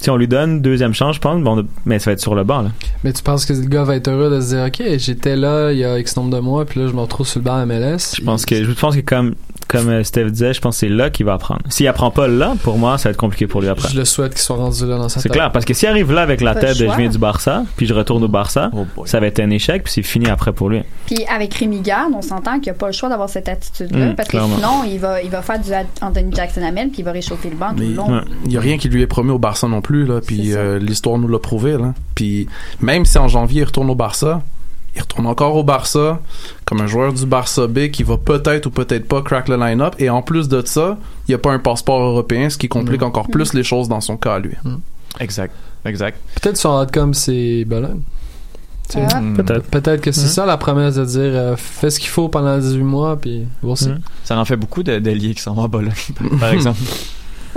Si 0.00 0.10
on 0.10 0.16
lui 0.16 0.28
donne 0.28 0.50
une 0.50 0.62
deuxième 0.62 0.94
chance, 0.94 1.16
je 1.16 1.20
pense, 1.20 1.42
bon, 1.42 1.66
mais 1.84 1.98
ça 1.98 2.10
va 2.10 2.12
être 2.12 2.20
sur 2.20 2.36
le 2.36 2.44
banc, 2.44 2.62
là. 2.62 2.70
Mais 3.02 3.12
tu 3.12 3.22
penses 3.22 3.44
que 3.44 3.52
le 3.52 3.62
gars 3.62 3.82
va 3.82 3.96
être 3.96 4.08
heureux 4.08 4.30
de 4.30 4.40
se 4.40 4.54
dire 4.54 4.64
OK, 4.66 4.98
j'étais 4.98 5.34
là 5.34 5.72
il 5.72 5.78
y 5.78 5.84
a 5.84 5.98
X 5.98 6.16
nombre 6.16 6.36
de 6.36 6.40
mois, 6.40 6.64
puis 6.64 6.80
là 6.80 6.86
je 6.86 6.92
me 6.92 7.00
retrouve 7.00 7.26
sur 7.26 7.40
le 7.40 7.44
banc 7.44 7.66
MLS. 7.66 8.14
Je 8.16 8.22
pense 8.22 8.46
que 8.46 8.64
je 8.64 8.72
pense 8.72 8.94
que 8.94 9.00
comme 9.00 9.34
comme 9.68 9.88
euh, 9.90 10.02
Steph 10.02 10.24
disait, 10.30 10.54
je 10.54 10.60
pense 10.60 10.76
que 10.76 10.80
c'est 10.80 10.88
là 10.88 11.10
qu'il 11.10 11.26
va 11.26 11.34
apprendre. 11.34 11.60
S'il 11.68 11.86
apprend 11.86 12.10
pas 12.10 12.26
là, 12.26 12.54
pour 12.62 12.78
moi, 12.78 12.98
ça 12.98 13.08
va 13.08 13.10
être 13.12 13.16
compliqué 13.18 13.46
pour 13.46 13.60
lui 13.60 13.68
après. 13.68 13.88
Je 13.90 13.96
le 13.98 14.04
souhaite 14.04 14.32
qu'il 14.32 14.40
soit 14.40 14.56
rendu 14.56 14.86
là 14.86 14.96
dans 14.96 15.08
sa 15.08 15.20
C'est 15.20 15.28
clair, 15.28 15.52
parce 15.52 15.64
que 15.64 15.74
s'il 15.74 15.88
arrive 15.88 16.10
là 16.12 16.22
avec 16.22 16.40
la 16.40 16.54
tête 16.54 16.78
de 16.78 16.88
je 16.88 16.96
viens 16.96 17.08
du 17.08 17.18
Barça, 17.18 17.64
puis 17.76 17.86
je 17.86 17.94
retourne 17.94 18.24
au 18.24 18.28
Barça, 18.28 18.70
Oh 18.74 18.86
ça 19.06 19.20
va 19.20 19.26
être 19.26 19.40
un 19.40 19.50
échec, 19.50 19.84
puis 19.84 19.92
c'est 19.92 20.02
fini 20.02 20.28
après 20.28 20.52
pour 20.52 20.70
lui. 20.70 20.82
Puis 21.06 21.24
avec 21.32 21.54
Rémi 21.54 21.80
Garde, 21.80 22.12
on 22.16 22.22
s'entend 22.22 22.58
qu'il 22.60 22.72
n'a 22.72 22.78
pas 22.78 22.86
le 22.86 22.92
choix 22.92 23.08
d'avoir 23.08 23.28
cette 23.28 23.48
attitude-là, 23.48 24.06
Mm, 24.06 24.14
parce 24.16 24.28
clairement. 24.30 24.56
que 24.56 24.60
sinon, 24.62 24.84
il 24.84 24.98
va, 24.98 25.22
il 25.22 25.30
va 25.30 25.42
faire 25.42 25.58
du 25.60 25.70
Anthony 26.00 26.34
Jackson 26.34 26.62
Amel, 26.62 26.88
puis 26.88 27.00
il 27.00 27.04
va 27.04 27.12
réchauffer 27.12 27.50
le 27.50 27.56
banc 27.56 27.74
tout 27.74 27.80
le 27.82 27.94
long. 27.94 28.10
Ouais. 28.10 28.20
il 28.46 28.52
y 28.52 28.56
a 28.56 28.60
rien 28.60 28.78
qui 28.78 28.88
lui 28.88 29.02
est 29.02 29.06
promis 29.06 29.30
au 29.30 29.38
Barça 29.38 29.68
non 29.68 29.80
plus, 29.82 30.06
là. 30.06 30.20
Puis 30.26 30.54
euh, 30.54 30.78
l'histoire 30.78 31.18
nous 31.18 31.28
l'a 31.28 31.38
prouvé, 31.38 31.72
là. 31.72 31.92
Puis 32.14 32.46
même 32.80 33.04
si 33.04 33.18
en 33.18 33.28
janvier 33.28 33.60
il 33.60 33.64
retourne 33.64 33.90
au 33.90 33.94
Barça, 33.94 34.42
il 34.98 35.02
retourne 35.02 35.26
encore 35.26 35.54
au 35.56 35.62
Barça 35.64 36.20
comme 36.64 36.80
un 36.80 36.86
joueur 36.86 37.12
du 37.12 37.24
Barça 37.24 37.66
B 37.66 37.88
qui 37.88 38.02
va 38.02 38.16
peut-être 38.18 38.66
ou 38.66 38.70
peut-être 38.70 39.06
pas 39.08 39.22
crack 39.22 39.48
le 39.48 39.56
line-up. 39.56 39.94
Et 39.98 40.10
en 40.10 40.20
plus 40.22 40.48
de 40.48 40.60
ça, 40.66 40.98
il 41.26 41.30
n'y 41.30 41.34
a 41.34 41.38
pas 41.38 41.52
un 41.52 41.58
passeport 41.60 42.00
européen, 42.02 42.50
ce 42.50 42.58
qui 42.58 42.68
complique 42.68 43.02
encore 43.02 43.28
plus 43.28 43.54
les 43.54 43.62
choses 43.64 43.88
dans 43.88 44.00
son 44.00 44.16
cas, 44.16 44.38
lui. 44.38 44.52
Exact. 45.20 45.54
Exact. 45.84 46.18
Peut-être 46.40 46.56
son 46.56 46.70
outcome 46.80 47.14
c'est 47.14 47.64
Bologne. 47.64 48.00
Ah. 48.96 49.20
Peut-être. 49.36 49.64
Peut-être 49.70 50.00
que 50.00 50.12
c'est 50.12 50.28
ça 50.28 50.46
la 50.46 50.56
promesse 50.56 50.94
de 50.94 51.04
dire 51.04 51.20
euh, 51.22 51.56
fais 51.56 51.90
ce 51.90 52.00
qu'il 52.00 52.08
faut 52.08 52.28
pendant 52.28 52.56
18 52.58 52.82
mois, 52.82 53.16
puis. 53.16 53.46
Mhm. 53.62 54.00
Ça 54.24 54.38
en 54.38 54.44
fait 54.46 54.56
beaucoup 54.56 54.82
de- 54.82 54.98
d'alliés 54.98 55.34
qui 55.34 55.42
s'en 55.42 55.52
vont 55.54 55.64
à 55.64 55.68
Bologne, 55.68 55.92
par 56.40 56.48
exemple. 56.52 56.78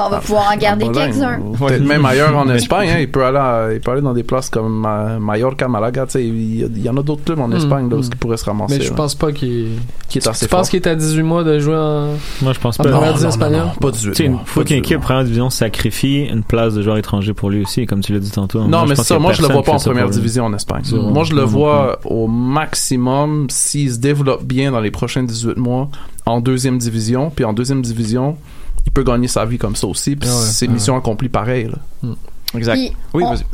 On 0.08 0.10
va 0.10 0.20
pouvoir 0.20 0.52
en 0.54 0.58
garder 0.58 0.90
quelques-uns. 0.90 1.40
Peut-être 1.58 1.84
même 1.86 2.06
ailleurs 2.06 2.36
en 2.36 2.48
Espagne. 2.54 2.90
hein, 2.90 3.00
il, 3.00 3.10
peut 3.12 3.24
aller 3.26 3.38
à- 3.38 3.70
il 3.74 3.80
peut 3.80 3.92
aller 3.92 4.02
dans 4.02 4.14
des 4.14 4.24
places 4.24 4.50
comme 4.50 4.80
Ma- 4.82 5.20
Mallorca, 5.20 5.68
Malaga. 5.68 6.06
tu 6.06 6.12
sais, 6.14 6.24
Il 6.26 6.82
y, 6.84 6.90
en 6.90 6.98
a 6.98 7.04
d'autres 7.04 7.24
clubs 7.24 7.40
en 7.40 7.48
Mm, 7.48 7.54
Espagne 7.56 7.90
là, 7.90 7.96
où 7.98 8.02
il 8.02 8.10
pourrait 8.18 8.38
se 8.38 8.46
ramasser. 8.46 8.78
Mais 8.80 8.84
je 8.86 8.94
pense 8.94 9.16
pas 9.16 9.32
qu'il. 9.32 9.70
qui 10.10 10.18
est 10.20 10.28
assez 10.28 10.46
Tu 10.46 10.50
penses 10.50 10.68
fort. 10.68 10.70
qu'il 10.70 10.82
est 10.82 10.88
à 10.88 10.96
18 10.96 11.24
mois 11.24 11.44
de 11.44 11.60
jouer 11.60 11.76
en. 11.76 12.08
Moi, 12.42 12.54
je 12.54 12.60
pense 12.60 12.80
En 12.80 12.84
pas. 12.84 12.90
première 12.90 13.12
Non, 13.12 13.18
division 13.18 13.30
non, 13.30 13.36
non, 13.38 13.46
espagnole? 13.46 13.66
non, 13.68 13.80
pas 13.80 13.92
18 13.92 14.10
Tu 14.12 14.16
sais, 14.18 14.24
il 14.26 14.32
mois, 14.32 14.42
faut 14.46 14.60
qu'une 14.62 14.68
18 14.68 14.78
équipe 14.80 15.02
première 15.02 15.24
division 15.24 15.50
sacrifie 15.50 16.24
une 16.26 16.44
place 16.44 16.74
de 16.74 16.82
joueur 16.82 16.98
étranger 16.98 17.34
pour 17.34 17.50
lui 17.50 17.64
aussi, 17.64 17.86
comme 17.86 18.02
tu 18.02 18.14
l'as 18.14 18.20
dit 18.20 18.32
tantôt. 18.32 18.62
Non, 18.66 18.84
mais 18.84 18.90
je 18.90 18.96
pense 18.96 19.08
ça. 19.08 19.20
Moi, 19.20 19.34
je 19.34 19.42
le 19.42 19.48
vois 19.48 19.64
pas 19.64 19.74
en 19.74 19.78
première 19.80 20.10
division 20.10 20.46
en 20.46 20.54
Espagne. 20.54 20.84
Moi, 20.92 21.24
je 21.24 21.34
le 21.36 21.44
vois 21.44 22.00
au 22.06 22.28
maximum 22.28 23.48
s'il 23.50 23.92
se 23.92 23.98
développe 24.00 24.44
bien 24.44 24.72
dans 24.72 24.80
les 24.80 24.92
prochains 24.92 25.24
18 25.24 25.58
mois 25.58 25.90
en 26.26 26.40
deuxième 26.42 26.78
division. 26.78 27.32
Puis 27.36 27.46
en 27.46 27.54
deuxième 27.54 27.82
division, 27.82 28.38
il 28.86 28.92
peut 28.92 29.04
gagner 29.04 29.28
sa 29.28 29.46
vie 29.46 29.58
comme 29.58 29.76
ça 29.76 29.88
aussi. 29.88 30.16
Puis 30.16 30.30
Ah 30.32 30.36
ouais, 30.36 30.46
c'est 30.46 30.68
ah 30.68 30.72
mission 30.72 30.98
accomplie 30.98 31.30
pareil. 31.30 31.70
Là. 31.70 32.10
Exact. 32.56 32.74
Puis, 32.74 32.92
Oui, 33.14 33.24
on- 33.24 33.34
vas-y. 33.34 33.46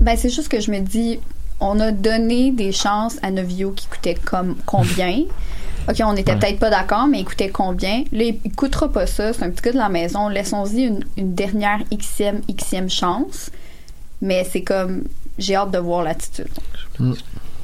ben, 0.00 0.16
c'est 0.16 0.30
juste 0.30 0.48
que 0.48 0.60
je 0.60 0.70
me 0.70 0.80
dis, 0.80 1.18
on 1.60 1.80
a 1.80 1.90
donné 1.92 2.50
des 2.52 2.72
chances 2.72 3.16
à 3.22 3.30
Novio 3.30 3.70
qui 3.72 3.86
coûtait 3.86 4.14
comme 4.14 4.56
combien? 4.66 5.24
OK, 5.88 5.96
on 6.04 6.14
n'était 6.14 6.34
peut-être 6.36 6.58
pas 6.58 6.70
d'accord, 6.70 7.06
mais 7.08 7.20
il 7.20 7.24
coûtait 7.24 7.50
combien? 7.50 8.04
Là, 8.12 8.24
il, 8.24 8.38
il 8.44 8.52
coûtera 8.54 8.88
pas 8.88 9.06
ça. 9.06 9.32
C'est 9.32 9.42
un 9.42 9.50
petit 9.50 9.62
gars 9.62 9.72
de 9.72 9.76
la 9.78 9.88
maison. 9.90 10.28
Laissons-y 10.28 10.82
une, 10.84 11.04
une 11.16 11.34
dernière 11.34 11.80
xème, 11.92 12.40
xème 12.50 12.88
chance. 12.88 13.50
Mais 14.22 14.48
c'est 14.50 14.62
comme, 14.62 15.02
j'ai 15.36 15.56
hâte 15.56 15.72
de 15.72 15.78
voir 15.78 16.02
l'attitude. 16.02 16.48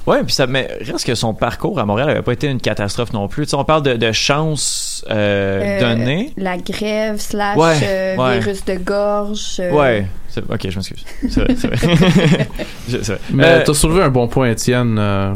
Ouais, 0.07 0.23
puis 0.25 0.33
ça 0.33 0.47
mais 0.47 0.69
reste 0.81 1.05
que 1.07 1.15
son 1.15 1.35
parcours 1.35 1.79
à 1.79 1.85
Montréal 1.85 2.09
n'avait 2.09 2.23
pas 2.23 2.33
été 2.33 2.47
une 2.49 2.61
catastrophe 2.61 3.13
non 3.13 3.29
plus. 3.29 3.45
Tu 3.45 3.51
sais, 3.51 3.57
on 3.57 3.65
parle 3.65 3.83
de, 3.83 3.95
de 3.95 4.13
chance 4.13 5.05
euh, 5.11 5.61
Euh, 5.63 5.81
donnée. 5.81 6.33
La 6.37 6.57
grève 6.57 7.19
slash 7.21 7.57
Ouais, 7.57 7.75
euh, 7.83 8.17
ouais. 8.17 8.39
virus 8.41 8.65
de 8.65 8.75
gorge. 8.77 9.57
euh, 9.61 9.71
Ouais. 9.73 10.07
C'est- 10.29 10.43
Ok, 10.51 10.69
je 10.69 10.77
m'excuse. 10.77 11.05
C'est 11.29 11.41
vrai, 11.41 11.55
c'est 11.57 11.67
vrai. 11.69 11.77
Vrai. 12.89 13.19
Mais 13.33 13.45
Euh, 13.45 13.63
t'as 13.65 13.75
soulevé 13.75 14.03
un 14.03 14.09
bon 14.11 14.27
point, 14.29 14.51
Étienne. 14.51 14.97
euh, 14.99 15.35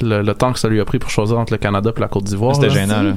le, 0.00 0.22
le 0.22 0.34
temps 0.34 0.52
que 0.52 0.58
ça 0.58 0.68
lui 0.68 0.80
a 0.80 0.84
pris 0.84 0.98
pour 0.98 1.10
choisir 1.10 1.38
entre 1.38 1.52
le 1.52 1.58
Canada 1.58 1.90
et 1.96 2.00
la 2.00 2.08
Côte 2.08 2.24
d'Ivoire. 2.24 2.54
C'était 2.56 2.70
gênant, 2.70 3.02
là. 3.02 3.12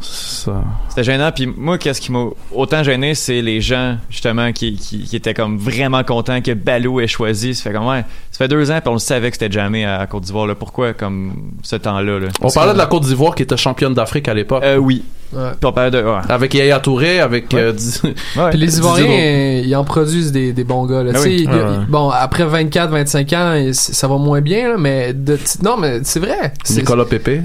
Ça- 0.00 0.62
C'était 0.90 1.04
gênant. 1.04 1.30
Puis 1.32 1.46
moi, 1.46 1.78
qu'est-ce 1.78 2.00
qui 2.00 2.12
m'a 2.12 2.26
autant 2.52 2.82
gêné, 2.82 3.14
c'est 3.14 3.40
les 3.40 3.60
gens, 3.60 3.96
justement, 4.10 4.52
qui, 4.52 4.74
qui, 4.76 5.04
qui 5.04 5.16
étaient 5.16 5.32
comme 5.34 5.56
vraiment 5.58 6.04
contents 6.04 6.40
que 6.42 6.52
Balou 6.52 7.00
ait 7.00 7.06
choisi. 7.06 7.54
Ça 7.54 7.64
fait 7.64 7.72
comme, 7.72 7.86
ouais, 7.86 8.04
ça 8.30 8.38
fait 8.38 8.48
deux 8.48 8.70
ans, 8.70 8.78
puis 8.80 8.88
on 8.90 8.92
le 8.94 8.98
savait 8.98 9.30
que 9.30 9.36
c'était 9.38 9.50
jamais 9.52 9.84
à 9.86 10.06
Côte 10.06 10.24
d'Ivoire. 10.24 10.54
Pourquoi, 10.54 10.92
comme, 10.92 11.52
ce 11.62 11.76
temps-là? 11.76 12.18
Là? 12.20 12.28
On 12.42 12.50
parlait 12.50 12.74
de 12.74 12.78
la 12.78 12.86
Côte 12.86 13.04
d'Ivoire 13.04 13.34
qui 13.34 13.42
était 13.42 13.56
championne 13.56 13.94
d'Afrique 13.94 14.28
à 14.28 14.34
l'époque. 14.34 14.62
Euh, 14.64 14.76
oui. 14.76 15.02
Ouais. 15.32 15.50
Puis 15.58 15.66
on 15.66 15.72
parlait 15.72 15.90
de... 15.90 16.02
Ouais. 16.02 16.20
Avec 16.28 16.54
Yaya 16.54 16.78
Touré, 16.78 17.18
avec... 17.18 17.52
Ouais. 17.52 17.58
euh. 17.60 17.72
Puis 18.50 18.58
les 18.58 18.78
Ivoiriens, 18.78 19.60
ils 19.64 19.74
en 19.74 19.82
produisent 19.82 20.30
des, 20.30 20.52
des 20.52 20.62
bons 20.64 20.86
gars. 20.86 21.02
Là. 21.02 21.12
Ah 21.14 21.20
oui. 21.24 21.48
ouais. 21.50 21.84
Bon, 21.88 22.10
après 22.10 22.44
24, 22.44 22.90
25 22.90 23.32
ans, 23.32 23.70
ça 23.72 24.06
va 24.06 24.18
moins 24.18 24.40
bien, 24.40 24.68
là, 24.68 24.76
mais 24.78 25.12
de, 25.14 25.38
non, 25.64 25.76
mais 25.78 26.00
c'est 26.04 26.20
vrai. 26.20 26.52
C'est- 26.62 26.76
Nicolas 26.80 27.06
Pépé. 27.06 27.40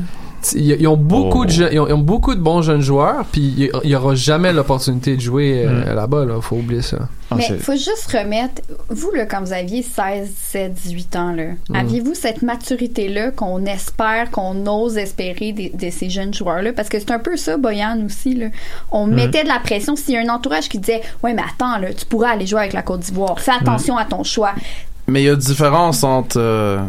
Ils, 0.55 0.71
ils 0.81 0.87
ont 0.87 0.97
beaucoup 0.97 1.41
Oh. 1.41 1.45
de 1.45 1.49
jeunes- 1.51 1.69
ils 1.71 1.79
ont, 1.79 1.87
ils 1.87 1.93
ont 1.93 1.97
beaucoup 1.99 2.33
de 2.35 2.39
bons 2.39 2.61
jeunes 2.61 2.81
joueurs, 2.81 3.25
puis 3.31 3.41
il 3.57 3.71
il 3.83 3.89
y 3.89 3.95
aura 3.95 4.15
jamais 4.15 4.51
l'opportunité 4.53 5.15
de 5.15 5.21
jouer 5.21 5.65
euh, 5.67 5.93
là-bas. 5.93 6.25
Là, 6.25 6.41
faut 6.41 6.55
oublier 6.57 6.81
ça. 6.81 6.97
Ah, 7.29 7.35
Mais 7.37 7.43
c'est- 7.47 7.57
faut 7.59 7.73
juste 7.73 8.09
remettre, 8.11 8.61
vous, 8.89 9.11
là, 9.15 9.25
quand 9.25 9.39
vous 9.41 9.53
aviez 9.53 9.83
16, 9.83 10.29
17, 10.29 10.73
18 10.73 11.15
ans, 11.15 11.31
là, 11.33 11.43
Mm. 11.69 11.75
aviez-vous 11.75 12.13
cette 12.13 12.41
maturité-là 12.41 13.31
qu'on 13.31 13.65
espère, 13.65 14.29
qu'on 14.31 14.65
ose 14.67 14.97
espérer 14.97 15.53
de, 15.53 15.77
de 15.77 15.89
ces 15.91 16.09
jeunes 16.09 16.33
joueurs-là? 16.33 16.73
Parce 16.73 16.89
que 16.89 16.99
c'est 16.99 17.11
un 17.11 17.19
peu 17.19 17.37
ça, 17.37 17.55
Boyan 17.57 17.97
aussi, 18.05 18.35
là. 18.35 18.47
On 18.91 19.07
Mm. 19.07 19.13
mettait 19.13 19.43
de 19.43 19.47
la 19.47 19.59
pression. 19.59 19.95
S'il 19.95 20.15
y 20.15 20.17
a 20.17 20.21
un 20.21 20.33
entourage 20.33 20.67
qui 20.69 20.77
disait, 20.79 21.01
ouais, 21.23 21.33
mais 21.33 21.43
attends, 21.43 21.77
là, 21.77 21.93
tu 21.93 22.05
pourrais 22.05 22.31
aller 22.31 22.45
jouer 22.47 22.59
avec 22.61 22.73
la 22.73 22.81
Côte 22.81 22.99
d'Ivoire. 23.01 23.39
Fais 23.39 23.51
attention 23.59 23.95
à 23.97 24.05
ton 24.05 24.23
choix. 24.23 24.51
Mais 25.07 25.21
il 25.23 25.25
y 25.25 25.29
a 25.29 25.33
une 25.33 25.39
différence 25.39 26.03
entre, 26.03 26.37
euh, 26.37 26.79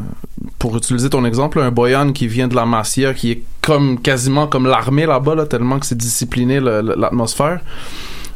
pour 0.63 0.77
utiliser 0.77 1.11
ton 1.11 1.25
exemple, 1.25 1.59
un 1.59 1.73
Boyan 1.73 2.13
qui 2.13 2.29
vient 2.29 2.47
de 2.47 2.55
la 2.55 2.65
Masia, 2.65 3.15
qui 3.15 3.33
est 3.33 3.43
comme 3.63 4.01
quasiment 4.01 4.47
comme 4.47 4.67
l'armée 4.67 5.07
là-bas, 5.07 5.35
là, 5.35 5.45
tellement 5.45 5.81
que 5.81 5.87
c'est 5.87 5.99
discipliné 5.99 6.61
l'atmosphère, 6.61 7.59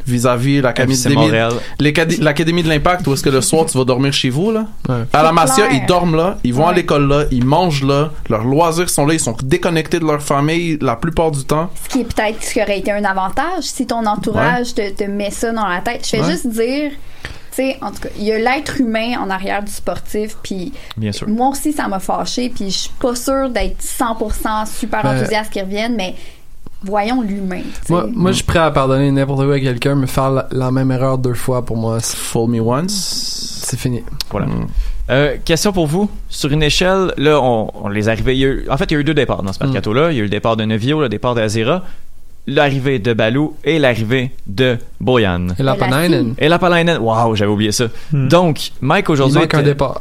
vis-à-vis 0.09 0.61
l'académie 0.61 2.63
de 2.65 2.69
l'impact, 2.69 3.07
où 3.07 3.13
est-ce 3.13 3.23
que 3.23 3.31
le 3.31 3.41
soir 3.41 3.67
tu 3.67 3.79
vas 3.79 3.85
dormir 3.85 4.13
chez 4.13 4.31
vous 4.31 4.51
là. 4.51 4.65
Ouais. 4.89 5.05
À 5.13 5.23
la 5.23 5.31
Masia, 5.31 5.71
ils 5.71 5.87
dorment 5.87 6.17
là, 6.17 6.39
ils 6.43 6.53
vont 6.53 6.67
à 6.67 6.73
l'école 6.73 7.07
là, 7.07 7.27
ils 7.31 7.45
mangent 7.45 7.85
là, 7.85 8.11
leurs 8.29 8.43
loisirs 8.43 8.91
sont 8.91 9.07
là, 9.07 9.15
ils 9.15 9.21
sont 9.21 9.37
déconnectés 9.45 10.01
de 10.01 10.05
leur 10.05 10.21
famille 10.21 10.79
la 10.81 10.97
plupart 10.97 11.31
du 11.31 11.45
temps. 11.45 11.71
Ce 11.85 11.89
qui 11.89 12.01
est 12.01 12.13
peut-être 12.13 12.43
ce 12.43 12.55
qui 12.55 12.61
aurait 12.61 12.81
été 12.81 12.91
un 12.91 13.05
avantage 13.05 13.63
si 13.63 13.87
ton 13.87 14.05
entourage 14.05 14.75
te, 14.75 14.91
te 14.91 15.05
met 15.05 15.31
ça 15.31 15.53
dans 15.53 15.69
la 15.69 15.81
tête. 15.81 16.05
Je 16.13 16.17
Ouais. 16.17 16.29
juste 16.29 16.49
dire, 16.49 16.91
sais, 17.57 17.77
en 17.83 17.91
tout 17.91 18.01
cas, 18.01 18.09
il 18.19 18.25
y 18.25 18.33
a 18.33 18.39
l'être 18.39 18.81
humain 18.81 19.19
en 19.21 19.29
arrière 19.31 19.63
du 19.63 19.73
sportif, 19.73 20.37
puis 20.43 20.73
moi 21.27 21.49
aussi, 21.49 21.73
ça 21.73 21.89
m'a 21.89 21.99
fâché, 21.99 22.49
puis 22.51 22.71
je 22.71 22.79
suis 22.79 22.91
pas 23.01 23.15
sûre 23.15 23.51
d'être 23.51 23.81
100% 23.83 24.67
super 24.67 25.03
Ben- 25.03 25.17
enthousiaste 25.19 25.53
qu'ils 25.53 25.63
reviennent, 25.63 25.97
mais 25.97 26.15
voyons 26.83 27.23
l'humain. 27.23 27.63
Moi, 27.89 28.07
moi 28.13 28.31
je 28.31 28.37
suis 28.37 28.45
prêt 28.45 28.59
à 28.61 28.71
pardonner 28.71 29.11
n'importe 29.11 29.45
quoi 29.45 29.55
à 29.55 29.61
quelqu'un, 29.61 29.95
mais 29.95 30.07
faire 30.07 30.31
la, 30.31 30.47
la 30.53 30.71
même 30.71 30.91
erreur 30.91 31.19
deux 31.19 31.35
fois, 31.35 31.65
pour 31.65 31.77
moi, 31.77 31.99
c'est 32.01 32.17
Fool 32.17 32.51
me 32.51 32.61
once. 32.61 32.93
c'est 33.65 33.79
fini. 33.79 34.03
Voilà. 34.31 34.47
Mm. 34.47 34.67
Euh, 35.09 35.37
question 35.45 35.73
pour 35.73 35.87
vous. 35.87 36.11
Sur 36.29 36.51
une 36.53 36.63
échelle, 36.63 37.13
là, 37.17 37.41
on, 37.41 37.71
on 37.75 37.89
les 37.89 38.09
arrivait. 38.09 38.37
eu- 38.39 38.67
en 38.71 38.77
fait, 38.77 38.85
il 38.91 38.95
y 38.95 38.97
a 38.97 39.01
eu 39.01 39.05
deux 39.05 39.15
départs 39.15 39.43
dans 39.43 39.53
ce 39.53 39.61
Mm. 39.63 39.67
mercato-là. 39.69 40.11
Il 40.13 40.17
y 40.17 40.19
a 40.19 40.21
eu 40.21 40.25
le 40.25 40.29
départ 40.31 40.57
de 40.57 40.65
Nevio, 40.65 41.01
le 41.01 41.09
départ 41.09 41.35
d'Azira, 41.35 41.83
l'arrivée 42.47 42.99
de 42.99 43.13
Balou 43.13 43.57
et 43.65 43.79
l'arrivée 43.79 44.31
de 44.47 44.79
Boyan. 45.01 45.49
Et 45.59 45.63
la 45.63 45.63
Et 45.63 45.63
la 45.63 45.75
Panainen, 45.75 46.35
Et 46.39 46.49
la 46.49 46.59
Palainen. 46.59 46.99
Waouh, 46.99 47.35
j'avais 47.37 47.51
oublié 47.51 47.73
ça. 47.73 47.87
Hmm. 48.13 48.29
Donc, 48.29 48.71
Mike 48.81 49.07
il 49.09 49.13
aujourd'hui. 49.13 49.41
manque 49.41 49.55
un 49.55 49.63
départ. 49.63 50.01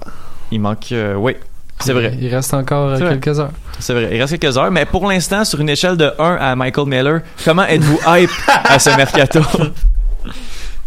Il 0.51 0.61
manque. 0.61 0.91
euh, 0.91 1.15
oui, 1.15 1.35
c'est 1.79 1.93
vrai. 1.93 2.15
Il 2.19 2.33
reste 2.33 2.53
encore 2.53 2.89
euh, 2.91 2.97
quelques 2.99 3.39
heures. 3.39 3.51
C'est 3.79 3.93
vrai. 3.93 4.09
Il 4.11 4.21
reste 4.21 4.37
quelques 4.39 4.57
heures. 4.57 4.71
Mais 4.71 4.85
pour 4.85 5.07
l'instant, 5.07 5.43
sur 5.43 5.59
une 5.59 5.69
échelle 5.69 5.97
de 5.97 6.11
1 6.17 6.35
à 6.39 6.55
Michael 6.55 6.87
Miller, 6.87 7.21
comment 7.43 7.65
êtes-vous 7.65 7.99
hype 8.07 8.29
à 8.47 8.79
ce 8.79 8.89
mercato? 8.95 9.39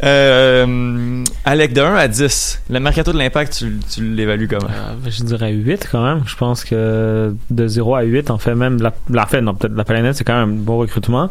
Euh, 0.04 1.24
Alec, 1.44 1.72
de 1.72 1.80
1 1.80 1.94
à 1.94 2.08
10, 2.08 2.62
le 2.70 2.80
mercato 2.80 3.12
de 3.12 3.18
l'impact, 3.18 3.64
tu, 3.90 4.04
l'évalues 4.04 4.48
comment? 4.48 4.68
Euh, 4.70 4.94
je 5.10 5.24
dirais 5.24 5.52
8 5.52 5.88
quand 5.90 6.04
même. 6.04 6.22
Je 6.26 6.36
pense 6.36 6.64
que 6.64 7.34
de 7.50 7.66
0 7.66 7.94
à 7.94 8.02
8, 8.02 8.30
en 8.30 8.38
fait, 8.38 8.54
même 8.54 8.80
la, 8.80 8.94
la 9.10 9.40
non, 9.40 9.54
peut-être 9.54 9.74
la 9.74 9.84
planète, 9.84 10.14
c'est 10.14 10.24
quand 10.24 10.38
même 10.38 10.50
un 10.50 10.62
bon 10.62 10.78
recrutement. 10.78 11.30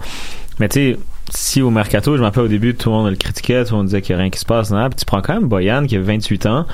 Mais 0.60 0.68
tu 0.70 0.94
sais, 0.94 1.00
si 1.30 1.62
au 1.62 1.70
mercato, 1.70 2.16
je 2.18 2.22
m'appelle 2.22 2.44
au 2.44 2.48
début, 2.48 2.76
tout 2.76 2.90
le 2.90 2.96
monde 2.96 3.10
le 3.10 3.16
critiquait, 3.16 3.64
tout 3.64 3.72
le 3.72 3.78
monde 3.78 3.88
disait 3.88 4.02
qu'il 4.02 4.16
n'y 4.16 4.20
a 4.20 4.24
rien 4.24 4.30
qui 4.30 4.40
se 4.40 4.46
passe, 4.46 4.72
non, 4.72 4.90
puis 4.90 5.00
tu 5.00 5.06
prends 5.06 5.22
quand 5.22 5.34
même 5.34 5.48
Boyan 5.48 5.86
qui 5.86 5.96
a 5.96 6.02
28 6.02 6.46
ans. 6.46 6.66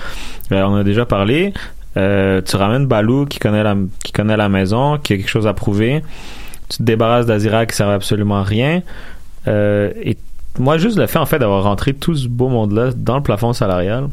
Euh, 0.52 0.64
on 0.64 0.76
a 0.76 0.84
déjà 0.84 1.06
parlé. 1.06 1.54
Euh, 1.96 2.41
tu 2.41 2.56
ramènes 2.56 2.88
Balou 2.88 3.26
qui 3.26 3.39
connaît 3.39 3.64
la, 3.64 3.76
qui 4.04 4.12
connaît 4.12 4.38
la 4.38 4.50
maison, 4.50 4.98
qui 4.98 5.14
a 5.14 5.18
quelque 5.18 5.30
chose 5.30 5.48
à 5.48 5.54
prouver. 5.54 6.02
Tu 6.70 6.78
te 6.78 6.84
débarrasses 6.84 7.26
d'Azira 7.26 7.66
qui 7.66 7.76
servait 7.76 7.94
absolument 7.94 8.38
à 8.38 8.44
rien. 8.44 8.82
Euh, 9.48 9.91
et 10.02 10.18
moi, 10.60 10.78
juste 10.78 10.97
le 10.97 11.08
fait, 11.08 11.20
en 11.20 11.26
fait, 11.26 11.39
d'avoir 11.39 11.64
rentré 11.64 11.93
tout 11.93 12.16
ce 12.16 12.28
beau 12.28 12.49
monde-là 12.49 12.91
dans 12.95 13.18
le 13.18 13.24
plafond 13.24 13.54
salarial, 13.54 14.08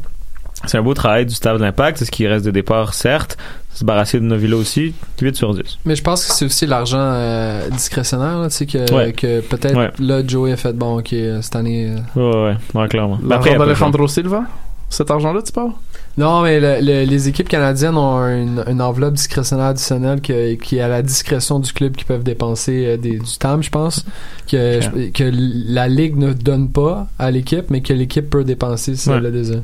c'est 0.65 0.77
un 0.77 0.81
beau 0.83 0.93
travail 0.93 1.25
du 1.25 1.33
staff 1.33 1.57
de 1.57 1.63
l'impact. 1.63 1.97
C'est 1.97 2.05
ce 2.05 2.11
qui 2.11 2.27
reste 2.27 2.45
de 2.45 2.51
départ, 2.51 2.93
certes. 2.93 3.37
Se 3.73 3.85
barrasser 3.85 4.19
de 4.19 4.25
Novilla 4.25 4.57
aussi, 4.57 4.93
8 5.21 5.35
sur 5.35 5.53
10. 5.55 5.79
Mais 5.85 5.95
je 5.95 6.03
pense 6.03 6.25
que 6.25 6.33
c'est 6.33 6.45
aussi 6.45 6.65
l'argent 6.67 6.97
euh, 6.99 7.69
discrétionnaire, 7.69 8.37
là, 8.39 8.49
tu 8.49 8.55
sais, 8.57 8.65
que, 8.65 8.93
Ouais. 8.93 9.13
que 9.13 9.39
peut-être 9.41 9.77
Ouais. 9.77 9.91
là, 9.99 10.21
Joey 10.27 10.51
a 10.51 10.57
fait 10.57 10.73
bon, 10.73 10.99
ok, 10.99 11.13
euh, 11.13 11.41
cette 11.41 11.55
année. 11.55 11.95
euh, 12.17 12.19
Ouais, 12.19 12.55
ouais, 12.75 12.81
ouais, 12.81 12.87
clairement. 12.89 13.17
Mais 13.23 13.29
L'argent 13.29 13.57
d'Alejandro 13.57 14.07
Silva? 14.07 14.43
Cet 14.91 15.09
argent-là, 15.09 15.41
tu 15.41 15.51
parles? 15.53 15.71
Non, 16.17 16.41
mais 16.41 16.59
le- 16.59 16.85
le- 16.85 17.05
les 17.09 17.27
équipes 17.29 17.47
canadiennes 17.47 17.95
ont 17.95 18.19
une, 18.27 18.61
une 18.67 18.81
enveloppe 18.81 19.13
discrétionnaire 19.13 19.67
additionnelle 19.67 20.19
que- 20.21 20.55
qui 20.55 20.77
est 20.77 20.81
à 20.81 20.89
la 20.89 21.01
discrétion 21.01 21.59
du 21.59 21.71
club 21.71 21.95
qui 21.95 22.03
peuvent 22.03 22.23
dépenser 22.23 22.85
euh, 22.85 22.97
des, 22.97 23.17
du 23.17 23.37
TAM, 23.39 23.63
je 23.63 23.69
pense, 23.69 24.05
que, 24.49 24.81
je- 24.81 25.09
que 25.11 25.31
la 25.33 25.87
ligue 25.87 26.17
ne 26.17 26.33
donne 26.33 26.69
pas 26.69 27.07
à 27.17 27.31
l'équipe, 27.31 27.69
mais 27.69 27.79
que 27.81 27.93
l'équipe 27.93 28.29
peut 28.29 28.43
dépenser 28.43 28.97
si 28.97 29.09
Ouais. 29.09 29.15
elle 29.15 29.23
le 29.23 29.31
désire. 29.31 29.61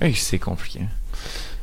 Hey, 0.00 0.14
c'est 0.14 0.38
compliqué. 0.40 0.80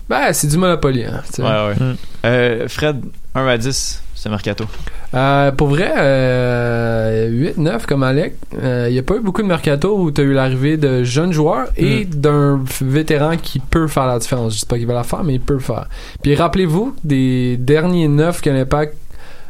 Ben, 0.09 0.31
c'est 0.31 0.47
du 0.47 0.57
Monopoly. 0.57 1.03
Hein. 1.03 1.21
Ouais, 1.39 1.43
ouais. 1.43 1.75
Mm. 1.77 1.95
Euh, 2.25 2.67
Fred, 2.69 3.01
1 3.35 3.47
à 3.47 3.57
10, 3.57 4.01
mercato. 4.29 4.65
Euh, 5.13 5.51
pour 5.51 5.67
vrai, 5.69 5.91
euh, 5.97 7.29
8-9 7.29 7.85
comme 7.85 8.03
Alec, 8.03 8.35
il 8.53 8.91
n'y 8.91 8.99
a 8.99 9.03
pas 9.03 9.15
eu 9.15 9.19
beaucoup 9.21 9.41
de 9.41 9.47
mercato 9.47 9.97
où 9.97 10.11
tu 10.11 10.21
as 10.21 10.23
eu 10.23 10.33
l'arrivée 10.33 10.77
de 10.77 11.03
jeunes 11.03 11.31
joueurs 11.31 11.67
et 11.77 12.05
d'un 12.05 12.57
f- 12.65 12.83
vétéran 12.83 13.37
qui 13.41 13.59
peut 13.59 13.87
faire 13.87 14.05
la 14.07 14.19
différence. 14.19 14.53
Je 14.55 14.59
sais 14.59 14.65
pas 14.65 14.77
qu'il 14.77 14.87
va 14.87 14.93
la 14.93 15.03
faire, 15.03 15.23
mais 15.23 15.35
il 15.35 15.41
peut 15.41 15.53
le 15.53 15.59
faire. 15.59 15.87
Puis 16.21 16.35
rappelez-vous 16.35 16.95
des 17.03 17.57
derniers 17.57 18.07
9 18.07 18.41
que 18.41 18.49
l'Impact 18.49 18.95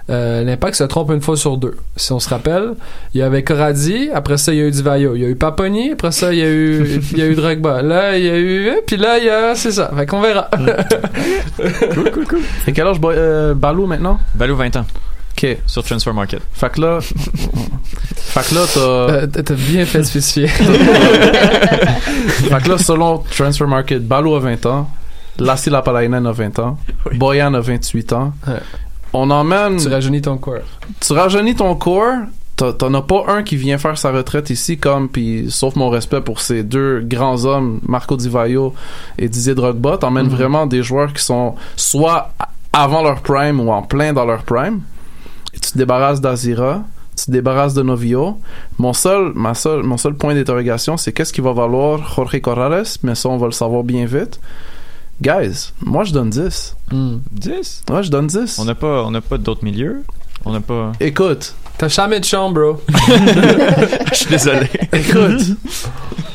Euh, 0.10 0.44
L'Impact 0.44 0.76
se 0.76 0.84
trompe 0.84 1.10
une 1.12 1.22
fois 1.22 1.36
sur 1.36 1.58
deux. 1.58 1.76
Si 1.96 2.12
on 2.12 2.20
se 2.20 2.30
rappelle, 2.30 2.74
il 3.16 3.20
y 3.20 3.24
avait 3.24 3.42
Corradi, 3.44 4.10
après 4.14 4.38
ça 4.38 4.54
il 4.54 4.60
y 4.60 4.62
a 4.62 4.66
eu 4.68 4.72
Divayo, 4.72 5.16
il 5.16 5.22
y 5.24 5.26
a 5.26 5.30
eu 5.30 5.36
Paponi, 5.36 5.92
après 5.94 6.12
ça 6.12 6.32
il 6.32 6.40
y 6.40 6.44
a 6.44 6.48
eu 6.50 7.02
il 7.12 7.18
y 7.18 7.22
a 7.24 7.26
eu 7.26 7.34
Drogba. 7.34 7.82
Là 7.82 8.16
il 8.18 8.26
y 8.26 8.30
a 8.30 8.38
eu 8.38 8.72
puis 8.86 8.98
là 8.98 9.18
il 9.18 9.26
y 9.26 9.30
a 9.30 9.56
c'est 9.56 9.72
ça. 9.72 9.90
Fait 9.96 10.06
qu'on 10.06 10.22
verra. 10.22 10.48
cool 11.96 12.12
cool 12.12 12.28
cool. 12.28 12.42
Et 12.68 12.72
quel 12.74 12.86
âge 12.86 12.98
euh, 13.04 13.56
Balou 13.56 13.88
maintenant? 13.88 14.20
Balou 14.36 14.56
20 14.56 14.76
ans. 14.76 14.86
OK. 15.38 15.58
Sur 15.66 15.84
Transfer 15.84 16.14
Market. 16.14 16.40
Fait 16.54 16.72
que 16.72 16.80
là 16.82 17.00
Fait 17.02 18.42
que 18.48 18.56
là 18.56 18.62
t'as 18.72 18.80
Euh, 18.80 19.28
T'as 19.28 19.54
bien 19.56 19.86
fait 19.86 20.04
spécifier. 20.04 20.48
Fait 20.48 20.64
que 22.64 22.70
là 22.70 22.78
selon 22.78 23.24
Transfer 23.36 23.66
Market, 23.68 24.08
Balou 24.08 24.36
a 24.36 24.40
20 24.40 24.66
ans, 24.68 24.90
Lassi 25.40 25.70
Lapalainen 25.70 26.26
a 26.28 26.32
20 26.32 26.60
ans, 26.60 26.78
Boyan 27.16 27.54
a 27.56 27.60
28 27.60 28.14
ans. 28.14 28.34
Ouais. 28.48 28.54
On 29.18 29.30
emmène 29.30 29.78
tu 29.78 29.88
rajeunis 29.88 30.22
ton 30.22 30.38
corps. 30.38 30.68
tu 31.00 31.14
rajeunis 31.14 31.56
ton 31.56 31.74
corps, 31.76 32.18
t'en 32.58 32.94
as 32.94 33.02
pas 33.02 33.24
un 33.30 33.44
qui 33.44 33.56
vient 33.56 33.78
faire 33.78 33.98
sa 33.98 34.12
retraite 34.12 34.50
ici 34.50 34.78
comme 34.78 35.08
puis 35.08 35.46
sauf 35.50 35.78
mon 35.78 35.90
respect 35.90 36.20
pour 36.20 36.42
ces 36.42 36.64
deux 36.64 37.00
grands 37.00 37.46
hommes 37.46 37.80
Marco 37.88 38.18
Di 38.18 38.28
Vaio 38.28 38.74
et 39.18 39.30
Didier 39.30 39.56
Drogba 39.56 39.98
t'emmènes 39.98 40.28
vraiment 40.28 40.66
des 40.66 40.84
joueurs 40.84 41.14
qui 41.14 41.24
sont 41.24 41.56
soit 41.78 42.32
avant 42.74 43.04
leur 43.04 43.22
prime 43.22 43.62
ou 43.62 43.72
en 43.72 43.84
plein 43.84 44.12
dans 44.12 44.26
leur 44.26 44.44
prime. 44.44 44.82
Et 45.54 45.60
tu 45.60 45.72
te 45.72 45.78
débarrasses 45.78 46.20
d'Azira 46.20 46.84
tu 47.18 47.28
te 47.28 47.32
débarrasses 47.32 47.74
de 47.74 47.82
Novio. 47.82 48.38
Mon 48.78 48.92
seul 48.92 49.32
ma 49.34 49.54
seule 49.54 49.84
mon 49.84 49.96
seul 49.96 50.16
point 50.16 50.36
d'interrogation 50.36 50.98
c'est 50.98 51.14
qu'est-ce 51.14 51.32
qui 51.32 51.40
va 51.40 51.54
valoir 51.54 52.00
Jorge 52.16 52.42
Corrales 52.42 52.84
mais 53.04 53.16
ça 53.16 53.30
on 53.30 53.38
va 53.38 53.46
le 53.46 53.54
savoir 53.54 53.86
bien 53.86 54.06
vite 54.06 54.42
guys 55.22 55.72
moi 55.82 56.04
je 56.04 56.14
donne 56.14 56.30
10 56.30 56.76
Hmm. 56.92 57.18
10. 57.32 57.84
moi 57.90 58.02
je 58.04 58.10
donne 58.12 58.28
10 58.28 58.60
On 58.60 58.66
n'a 58.66 58.76
pas, 58.76 59.04
on 59.04 59.12
n'a 59.12 59.22
pas 59.22 59.38
d'autres 59.40 59.64
milieux. 59.64 60.04
On 60.48 60.52
n'a 60.54 60.60
pas. 60.62 60.92
écoute 61.00 61.56
T'as 61.78 61.88
jamais 61.90 62.20
de 62.22 62.26
chambre, 62.26 62.54
bro. 62.54 62.82
Je 64.12 64.16
suis 64.16 64.28
désolé. 64.28 64.70
Écoute, 64.94 65.58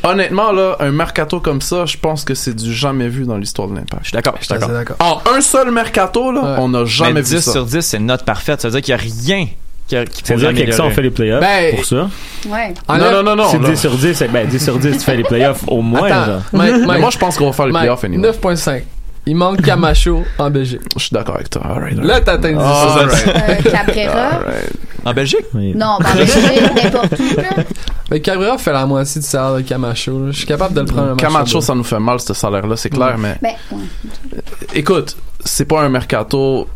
honnêtement, 0.02 0.52
là, 0.52 0.76
un 0.80 0.90
mercato 0.90 1.40
comme 1.40 1.62
ça, 1.62 1.86
je 1.86 1.96
pense 1.96 2.24
que 2.24 2.34
c'est 2.34 2.52
du 2.54 2.74
jamais 2.74 3.08
vu 3.08 3.24
dans 3.24 3.38
l'histoire 3.38 3.68
de 3.68 3.74
Je 3.74 3.78
l'Impact. 3.80 4.04
suis 4.04 4.12
d'accord. 4.12 4.34
Je 4.38 4.44
suis 4.44 4.54
d'accord. 4.58 4.96
En 5.00 5.22
un 5.32 5.40
seul 5.40 5.70
mercato, 5.70 6.30
là, 6.32 6.42
Ouais. 6.42 6.56
on 6.58 6.68
n'a 6.68 6.84
jamais 6.84 7.14
Mais 7.14 7.22
vu 7.22 7.36
10 7.36 7.40
ça. 7.44 7.52
sur 7.52 7.64
10, 7.64 7.80
c'est 7.80 7.96
une 7.96 8.06
note 8.06 8.24
parfaite. 8.24 8.60
Ça 8.60 8.68
veut 8.68 8.72
dire 8.80 8.82
qu'il 8.82 8.94
n'y 8.94 9.00
a 9.00 9.02
rien 9.38 9.46
qui, 9.90 9.96
a- 9.96 10.04
qui 10.06 10.22
C'est-à-dire 10.24 10.48
pourrait 10.50 10.60
qu'avec 10.60 10.74
ça, 10.74 10.82
on 10.84 10.86
améliorer. 10.86 10.94
fait 10.94 11.02
les 11.02 11.10
playoffs. 11.10 11.40
Ben, 11.40 11.74
pour 11.74 11.84
ça? 11.84 12.08
Ouais. 12.48 12.74
Non, 12.88 13.10
non, 13.12 13.22
non, 13.24 13.36
non. 13.36 13.48
c'est 13.50 13.58
là. 13.58 13.68
10 13.70 13.76
sur 13.80 13.90
10. 13.96 14.14
c'est- 14.14 14.28
Ben, 14.28 14.46
10 14.48 14.62
sur 14.64 14.78
10, 14.78 14.92
tu 14.92 14.98
fais 15.04 15.16
les 15.16 15.24
playoffs 15.24 15.64
au 15.66 15.82
moins, 15.82 16.04
Attends, 16.10 16.24
genre. 16.26 16.42
Mike, 16.52 16.74
Mais 16.88 16.98
moi, 17.00 17.10
je 17.10 17.18
pense 17.18 17.36
qu'on 17.36 17.46
va 17.46 17.52
faire 17.52 17.66
les 17.66 17.72
playoffs 17.72 18.04
anyway. 18.04 18.22
9.5. 18.30 18.82
Il 19.26 19.36
manque 19.36 19.60
Camacho 19.60 20.24
en 20.38 20.50
Belgique. 20.50 20.80
Je 20.96 21.02
suis 21.02 21.12
d'accord 21.12 21.34
avec 21.34 21.50
toi. 21.50 21.60
All 21.64 21.82
right, 21.82 21.98
all 21.98 22.06
Là, 22.06 22.20
t'atteins 22.22 22.52
10 22.52 22.56
right. 22.56 22.98
All 22.98 23.08
right. 23.08 23.66
Euh, 23.66 23.70
Cabrera? 23.70 24.28
Right. 24.46 24.70
En 25.04 25.12
Belgique? 25.12 25.44
Oui. 25.54 25.72
Non, 25.76 25.98
ben, 26.00 26.14
Belgique, 26.14 26.62
n'importe 26.84 27.12
où, 27.18 27.36
là. 27.40 27.62
Mais 28.10 28.20
Cabrera 28.20 28.56
fait 28.58 28.72
la 28.72 28.86
moitié 28.86 29.20
du 29.20 29.26
salaire 29.26 29.56
de 29.56 29.60
Camacho. 29.60 30.28
Je 30.28 30.32
suis 30.32 30.46
capable 30.46 30.74
de 30.74 30.80
le 30.80 30.86
prendre 30.86 31.16
Camacho, 31.16 31.46
sur 31.46 31.62
ça 31.62 31.74
nous 31.74 31.84
fait 31.84 31.98
mal, 32.00 32.18
ce 32.20 32.32
salaire-là, 32.32 32.76
c'est 32.76 32.88
clair, 32.90 33.16
mais 33.18 33.36
Ben, 33.42 33.52
ouais. 33.72 34.38
écoute, 34.74 35.16
c'est 35.44 35.66
pas 35.66 35.82
un 35.82 35.88
mercato. 35.90 36.66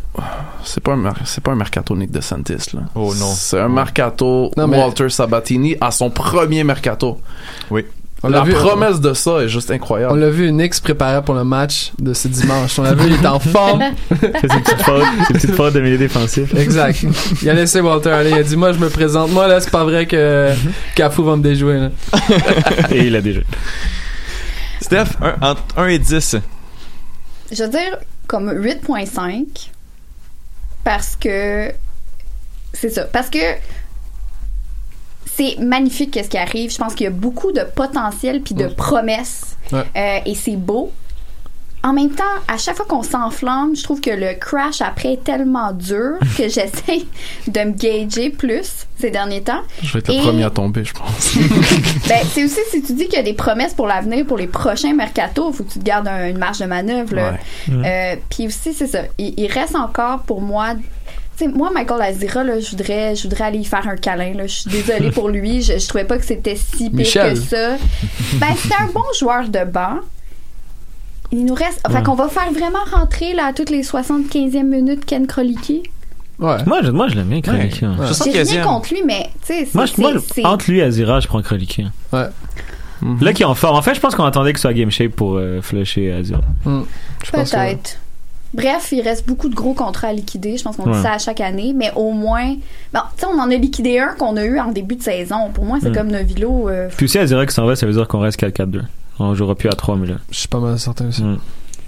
C'est 0.63 0.83
pas 0.83 0.93
un, 0.93 1.13
c'est 1.25 1.43
pas 1.43 1.53
un 1.53 1.57
mercato 1.57 1.95
Nick 1.97 2.11
DeSantis, 2.11 2.71
là. 2.75 2.83
Oh 2.95 3.13
non. 3.19 3.33
C'est 3.35 3.59
un 3.61 3.69
mercato 3.69 4.51
Non, 4.57 4.67
mais- 4.67 4.79
Walter 4.79 5.09
Sabatini 5.09 5.77
à 5.81 5.91
son 5.91 6.11
premier 6.11 6.65
mercato. 6.65 7.21
Oui. 7.71 7.85
On 8.27 8.29
l'a 8.31 8.43
vu- 8.43 8.55
promesse 8.55 9.01
de 9.01 9.13
ça 9.13 9.43
est 9.43 9.49
juste 9.51 9.71
On 9.71 9.75
incroyable. 9.75 10.19
l'a 10.19 10.31
vu, 10.31 10.51
Nick 10.51 10.73
se 10.73 10.81
préparait 10.81 11.23
pour 11.23 11.35
le 11.35 11.45
match 11.45 11.93
de 11.99 12.15
ce 12.15 12.27
dimanche. 12.29 12.79
On 12.79 12.83
l'a 12.83 12.95
vu, 12.95 13.09
il 13.09 13.13
est 13.23 13.27
en 13.27 13.39
forme. 13.39 13.83
Fautes, 14.09 15.03
ses 15.27 15.35
petites 15.35 15.55
fautes 15.55 15.75
de 15.75 15.81
milieu 15.83 15.99
défensif. 15.99 16.55
Exact. 16.55 17.05
Il 17.43 17.51
a 17.51 17.53
laissé 17.53 17.83
Walter 17.83 18.09
aller. 18.11 18.31
Il 18.31 18.39
a 18.39 18.43
dit, 18.43 18.57
moi, 18.57 18.73
je 18.73 18.79
me 18.79 18.89
présente. 18.89 19.31
Moi, 19.31 19.47
là, 19.47 19.61
c'est 19.61 19.69
pas 19.71 19.85
vrai 19.85 20.07
que 20.07 20.53
Cafu 20.95 21.23
va 21.23 21.37
me 21.37 21.43
déjouer, 21.43 21.79
là. 21.81 21.91
Et 22.91 23.05
il 23.09 23.15
a 23.17 23.21
déjà. 23.21 23.41
Steph, 24.81 25.05
un- 25.21 25.35
entre 25.51 25.63
1 25.77 25.87
et 25.89 25.99
10. 25.99 26.37
Je 27.53 27.63
veux 27.63 27.69
dire 27.69 27.99
comme 28.27 28.51
8.5 28.51 29.71
parce 30.85 31.17
que 31.17 31.73
c'est 32.73 32.91
ça. 32.91 33.05
Parce 33.05 33.31
que 33.31 33.39
c'est 35.27 35.57
magnifique 35.59 36.13
qu'est-ce 36.13 36.29
qui 36.29 36.39
arrive. 36.39 36.71
Je 36.71 36.79
pense 36.79 36.95
qu'il 36.95 37.05
y 37.05 37.09
a 37.09 37.11
beaucoup 37.11 37.53
de 37.53 37.63
potentiel 37.63 38.43
puis 38.43 38.55
de 38.55 38.67
promesses 38.67 39.57
Ouais. 39.73 39.83
Euh, 39.97 40.19
et 40.27 40.35
c'est 40.35 40.57
beau. 40.57 40.93
En 41.85 41.93
même 41.93 42.11
temps, 42.11 42.25
à 42.49 42.57
chaque 42.57 42.77
fois 42.77 42.87
qu'on 42.87 43.03
s'enflamme, 43.03 43.77
je 43.77 43.83
trouve 43.85 44.01
que 44.01 44.11
le 44.11 44.35
crash 44.41 44.81
après 44.81 45.13
est 45.13 45.23
tellement 45.25 45.71
dur 45.73 46.15
que 46.37 46.45
j'essaie 46.49 47.05
de 47.47 47.61
me 47.61 47.73
gager 47.73 48.31
plus 48.31 48.87
ces 48.99 49.11
derniers 49.11 49.43
temps. 49.43 49.61
Je 49.83 49.93
vais 49.93 49.99
être 50.01 50.09
le 50.13 50.23
premier 50.23 50.45
à 50.45 50.51
tomber, 50.51 50.83
je 50.85 50.95
pense. 50.95 51.35
Ben, 52.09 52.19
c'est 52.33 52.45
aussi 52.45 52.61
si 52.71 52.83
tu 52.83 52.95
dis 52.95 53.05
qu'il 53.05 53.15
y 53.17 53.21
a 53.21 53.23
des 53.23 53.35
promesses 53.35 53.75
pour 53.75 53.87
l'avenir, 53.87 54.25
pour 54.27 54.39
les 54.39 54.47
prochains 54.47 54.95
mercatos, 54.95 55.51
il 55.53 55.57
faut 55.57 55.65
que 55.65 55.73
tu 55.73 55.79
te 55.79 55.85
gardes 55.85 56.09
un- 56.09 56.29
une 56.29 56.39
marge 56.39 56.59
de 56.59 56.65
manœuvre. 56.67 57.15
là. 57.15 57.35
Euh, 57.71 58.17
Puis 58.31 58.47
aussi, 58.47 58.73
c'est 58.73 58.87
ça. 58.87 59.01
Il, 59.19 59.35
il 59.37 59.47
reste 59.53 59.77
encore 59.77 60.21
pour 60.23 60.41
moi. 60.41 60.75
Tu 61.37 61.45
sais, 61.47 61.49
moi, 61.49 61.71
Michael 61.75 62.01
Azira, 62.01 62.45
là, 62.45 62.61
je 62.61 62.71
voudrais, 62.71 63.15
je 63.17 63.25
voudrais 63.25 63.45
aller 63.45 63.59
y 63.59 63.65
faire 63.65 63.87
un 63.89 63.97
câlin. 63.97 64.33
Là. 64.35 64.47
Je 64.47 64.55
suis 64.61 64.71
désolée 64.71 65.11
pour 65.13 65.29
lui. 65.29 65.61
Je, 65.63 65.79
je 65.79 65.87
trouvais 65.89 66.05
pas 66.05 66.17
que 66.17 66.25
c'était 66.25 66.57
si 66.57 66.89
pire 66.89 66.93
Michel. 66.93 67.35
que 67.35 67.41
ça. 67.41 67.77
Ben, 68.35 68.55
c'était 68.57 68.77
un 68.81 68.87
bon 68.87 69.03
joueur 69.19 69.49
de 69.49 69.65
banc. 69.65 69.99
Il 71.33 71.45
nous 71.47 71.55
reste. 71.55 71.81
Fait 71.91 72.03
qu'on 72.03 72.15
va 72.15 72.29
faire 72.29 72.51
vraiment 72.53 72.79
rentrer 72.93 73.33
là, 73.35 73.47
à 73.47 73.53
toutes 73.53 73.71
les 73.71 73.83
75e 73.83 74.63
minutes 74.65 75.05
Ken 75.05 75.27
Krolicki. 75.27 75.83
Ouais. 76.39 76.57
Moi, 76.67 76.81
je, 76.83 76.91
moi, 76.91 77.09
je 77.09 77.15
l'aime 77.15 77.29
bien, 77.29 77.41
Kraliki. 77.41 77.85
hein. 77.85 77.97
Je 78.07 78.13
sens 78.13 78.29
J'ai 78.33 78.43
rien 78.43 78.63
contre 78.65 78.93
lui, 78.93 79.03
mais 79.07 79.31
tu 79.47 79.55
sais, 79.55 79.65
c'est- 79.67 79.75
Moi, 79.75 79.87
je- 79.87 80.01
moi, 80.01 80.13
entre 80.45 80.71
lui 80.71 80.79
et 80.79 80.83
Azira, 80.83 81.21
je 81.21 81.29
prends 81.29 81.41
Kraliki. 81.43 81.87
Ouais. 82.13 82.27
Là, 83.21 83.33
qui 83.33 83.43
est 83.43 83.47
en 83.47 83.55
forme. 83.55 83.77
En 83.77 83.83
fait, 83.83 83.95
je 83.95 84.01
pense 84.01 84.15
qu'on 84.15 84.25
attendait 84.25 84.53
qu'il 84.53 84.61
soit 84.61 84.73
game 84.73 84.91
shape 84.91 85.13
pour 85.13 85.35
euh, 85.37 85.61
flusher 85.61 86.11
Azira. 86.13 86.41
Que- 86.65 87.31
Peut-être. 87.31 87.99
Bref, 88.55 88.91
il 88.93 89.01
reste 89.03 89.27
beaucoup 89.27 89.49
de 89.49 89.55
gros 89.55 89.75
contrats 89.75 90.09
à 90.09 90.13
liquider. 90.13 90.57
Je 90.57 90.63
pense 90.63 90.77
qu'on 90.77 90.89
Ouais. 90.89 90.97
dit 90.97 91.03
ça 91.03 91.13
à 91.15 91.19
chaque 91.19 91.41
année, 91.41 91.73
mais 91.77 91.91
au 91.97 92.13
moins, 92.13 92.55
bon, 92.93 93.01
tu 93.17 93.21
sais, 93.21 93.27
on 93.27 93.39
en 93.41 93.51
a 93.51 93.55
liquidé 93.57 93.99
un 93.99 94.15
qu'on 94.15 94.37
a 94.37 94.45
eu 94.45 94.59
en 94.61 94.71
début 94.71 94.95
de 94.97 95.03
saison. 95.03 95.51
Pour 95.53 95.65
moi, 95.65 95.79
c'est 95.83 95.91
Mm. 95.91 95.95
comme 95.97 96.11
Novilo. 96.11 96.69
euh, 96.69 96.89
Puis 96.97 97.05
aussi, 97.07 97.19
Azira 97.19 97.45
qui 97.47 97.55
s'en 97.55 97.67
va, 97.67 97.75
ça 97.77 97.85
veut 97.87 97.93
dire 97.93 98.07
qu'on 98.09 98.21
reste 98.21 98.39
qu'à 98.39 98.51
4-2. 98.51 98.83
On 99.19 99.35
jouera 99.35 99.55
plus 99.55 99.69
à 99.69 99.73
3, 99.73 99.97
mais 99.97 100.07
là. 100.09 100.15
Je 100.31 100.39
suis 100.39 100.49
pas 100.49 100.59
mal 100.61 100.79
certain 100.79 101.09
aussi. 101.09 101.23
Mm. 101.23 101.39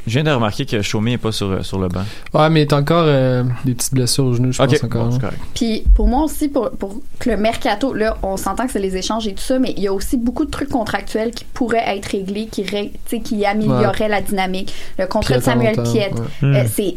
Je 0.07 0.13
viens 0.13 0.23
de 0.23 0.31
remarquer 0.31 0.65
que 0.67 0.81
Chaumet 0.83 1.11
n'est 1.13 1.19
pas 1.19 1.33
sur, 1.33 1.51
euh, 1.51 1.63
sur 1.65 1.81
le 1.81 1.89
banc. 1.89 2.05
Ouais, 2.33 2.49
mais 2.49 2.61
il 2.61 2.63
est 2.63 2.73
encore 2.73 3.03
euh, 3.09 3.43
des 3.65 3.75
petites 3.75 3.93
blessures 3.93 4.27
au 4.27 4.35
genou, 4.35 4.53
je 4.53 4.63
Ok, 4.63 4.71
pense 4.71 4.85
encore. 4.85 5.07
bon, 5.09 5.15
hein. 5.17 5.19
correct. 5.19 5.41
Puis 5.57 5.83
pour 5.97 6.07
moi 6.07 6.23
aussi, 6.23 6.49
pour, 6.49 6.71
pour 6.71 7.01
que 7.19 7.29
le 7.29 7.37
mercato, 7.37 7.93
là, 7.93 8.17
on 8.23 8.37
s'entend 8.37 8.67
que 8.67 8.73
c'est 8.73 8.79
les 8.79 8.97
échanges 8.97 9.27
et 9.27 9.35
tout 9.35 9.43
ça, 9.43 9.59
mais 9.59 9.75
il 9.77 9.83
y 9.83 9.89
a 9.89 9.93
aussi 9.93 10.17
beaucoup 10.17 10.45
de 10.45 10.51
trucs 10.53 10.69
contractuels 10.69 11.33
qui 11.33 11.45
pourraient 11.45 11.97
être 11.97 12.07
réglés, 12.07 12.47
qui, 12.47 12.63
ré- 12.63 12.93
tu 13.07 13.17
sais, 13.17 13.21
qui 13.21 13.45
amélioreraient 13.45 14.09
la 14.09 14.21
dynamique. 14.21 14.73
Le 14.97 15.07
contrat 15.09 15.35
de 15.35 15.41
Piet 15.41 15.45
Samuel 15.45 15.75
Piet, 15.83 16.13
ouais. 16.43 16.57
Euh, 16.57 16.65
c'est 16.73 16.95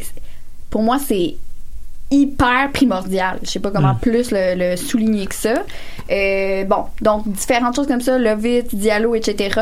pour 0.69 0.83
moi 0.83 0.99
c'est 1.03 1.35
hyper 2.11 2.71
primordial. 2.71 3.39
Je 3.43 3.49
sais 3.49 3.59
pas 3.59 3.71
comment 3.71 3.95
plus 3.95 4.29
le, 4.31 4.53
le 4.55 4.75
souligner 4.77 5.25
que 5.25 5.35
ça. 5.35 5.63
Euh, 6.11 6.63
bon, 6.65 6.85
donc 7.01 7.27
différentes 7.31 7.75
choses 7.75 7.87
comme 7.87 8.01
ça, 8.01 8.19
Lovitz, 8.19 8.73
Diallo, 8.73 9.15
etc. 9.15 9.61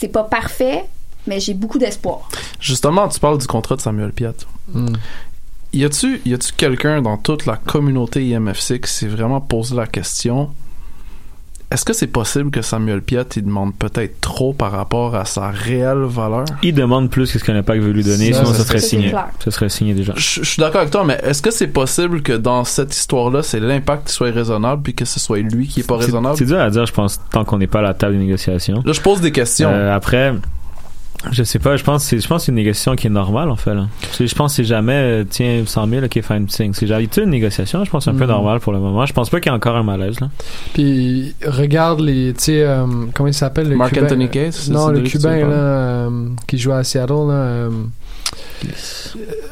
C'est 0.00 0.08
pas 0.08 0.24
parfait, 0.24 0.86
mais 1.26 1.40
j'ai 1.40 1.52
beaucoup 1.52 1.76
d'espoir. 1.76 2.26
Justement, 2.58 3.06
tu 3.06 3.20
parles 3.20 3.36
du 3.36 3.46
contrat 3.46 3.76
de 3.76 3.82
Samuel 3.82 4.12
Piat. 4.12 4.32
Mm. 4.72 4.94
Y 5.74 5.84
a-tu 5.84 6.22
y 6.24 6.32
a-tu 6.32 6.54
quelqu'un 6.54 7.02
dans 7.02 7.18
toute 7.18 7.44
la 7.44 7.56
communauté 7.56 8.26
IMFC 8.26 8.80
qui 8.80 8.90
s'est 8.90 9.08
vraiment 9.08 9.42
posé 9.42 9.74
la 9.74 9.86
question 9.86 10.54
est-ce 11.70 11.84
que 11.84 11.92
c'est 11.92 12.08
possible 12.08 12.50
que 12.50 12.62
Samuel 12.62 13.00
Piat 13.00 13.24
il 13.36 13.44
demande 13.44 13.74
peut-être 13.76 14.20
trop 14.20 14.52
par 14.52 14.72
rapport 14.72 15.14
à 15.14 15.24
sa 15.24 15.50
réelle 15.50 16.02
valeur? 16.02 16.44
Il 16.62 16.74
demande 16.74 17.10
plus 17.10 17.32
que 17.32 17.38
ce 17.38 17.44
que 17.44 17.52
l'Impact 17.52 17.80
veut 17.82 17.92
lui 17.92 18.02
donner, 18.02 18.32
Ça, 18.32 18.40
sinon 18.40 18.52
ça 18.52 18.58
ça 18.58 18.64
serait 18.64 18.80
signé. 18.80 19.12
Ça 19.44 19.50
serait 19.50 19.68
signé 19.68 19.94
déjà. 19.94 20.12
Je 20.16 20.40
je 20.42 20.48
suis 20.48 20.60
d'accord 20.60 20.80
avec 20.80 20.92
toi, 20.92 21.04
mais 21.04 21.20
est-ce 21.22 21.42
que 21.42 21.50
c'est 21.50 21.68
possible 21.68 22.22
que 22.22 22.32
dans 22.32 22.64
cette 22.64 22.94
histoire-là, 22.94 23.42
c'est 23.42 23.60
l'impact 23.60 24.08
qui 24.08 24.12
soit 24.12 24.32
raisonnable 24.32 24.82
puis 24.82 24.94
que 24.94 25.04
ce 25.04 25.20
soit 25.20 25.38
lui 25.38 25.68
qui 25.68 25.80
est 25.80 25.86
pas 25.86 25.96
raisonnable? 25.96 26.36
C'est 26.36 26.44
dur 26.44 26.58
à 26.58 26.70
dire, 26.70 26.86
je 26.86 26.92
pense, 26.92 27.20
tant 27.30 27.44
qu'on 27.44 27.58
n'est 27.58 27.66
pas 27.68 27.78
à 27.78 27.82
la 27.82 27.94
table 27.94 28.14
des 28.14 28.24
négociations. 28.24 28.82
Là, 28.84 28.92
je 28.92 29.00
pose 29.00 29.20
des 29.20 29.32
questions. 29.32 29.70
Euh, 29.70 29.94
après, 29.94 30.34
je 31.32 31.42
sais 31.42 31.58
pas, 31.58 31.76
je 31.76 31.84
pense 31.84 32.02
que 32.02 32.08
c'est, 32.08 32.18
je 32.20 32.26
pense 32.26 32.42
que 32.42 32.46
c'est 32.46 32.52
une 32.52 32.56
négociation 32.56 32.96
qui 32.96 33.06
est 33.06 33.10
normale, 33.10 33.50
en 33.50 33.56
fait, 33.56 33.74
là. 33.74 33.88
Je 34.18 34.34
pense 34.34 34.52
que 34.52 34.56
c'est 34.56 34.64
jamais, 34.68 34.94
euh, 34.94 35.24
tiens, 35.28 35.62
100 35.66 35.86
000, 35.88 36.04
ok, 36.06 36.20
fine, 36.22 36.48
signe. 36.48 36.72
C'est 36.72 36.86
sais, 36.86 37.22
une 37.22 37.30
négociation, 37.30 37.84
je 37.84 37.90
pense 37.90 38.04
que 38.06 38.10
c'est 38.10 38.16
un 38.16 38.18
peu 38.18 38.24
Mhm. 38.24 38.30
normal 38.30 38.60
pour 38.60 38.72
le 38.72 38.78
moment. 38.78 39.04
Je 39.04 39.12
pense 39.12 39.28
pas 39.28 39.38
qu'il 39.40 39.50
y 39.50 39.52
a 39.52 39.56
encore 39.56 39.76
un 39.76 39.82
malaise, 39.82 40.18
là. 40.20 40.30
Puis 40.72 41.34
regarde 41.46 42.00
les, 42.00 42.32
tu 42.32 42.44
sais, 42.44 42.62
euh, 42.62 42.86
comment 43.14 43.26
il 43.28 43.34
s'appelle 43.34 43.68
le 43.68 43.76
Mark 43.76 43.92
Cubain? 43.92 44.06
Anthony 44.06 44.28
Case, 44.30 44.56
c'est- 44.56 44.72
Non, 44.72 44.88
le 44.88 45.00
Cubain 45.00 45.36
là, 45.40 45.44
euh, 45.54 46.10
qui 46.46 46.56
joue 46.58 46.72
à 46.72 46.82
Seattle 46.84 47.12
là. 47.28 47.34
euh, 47.34 47.70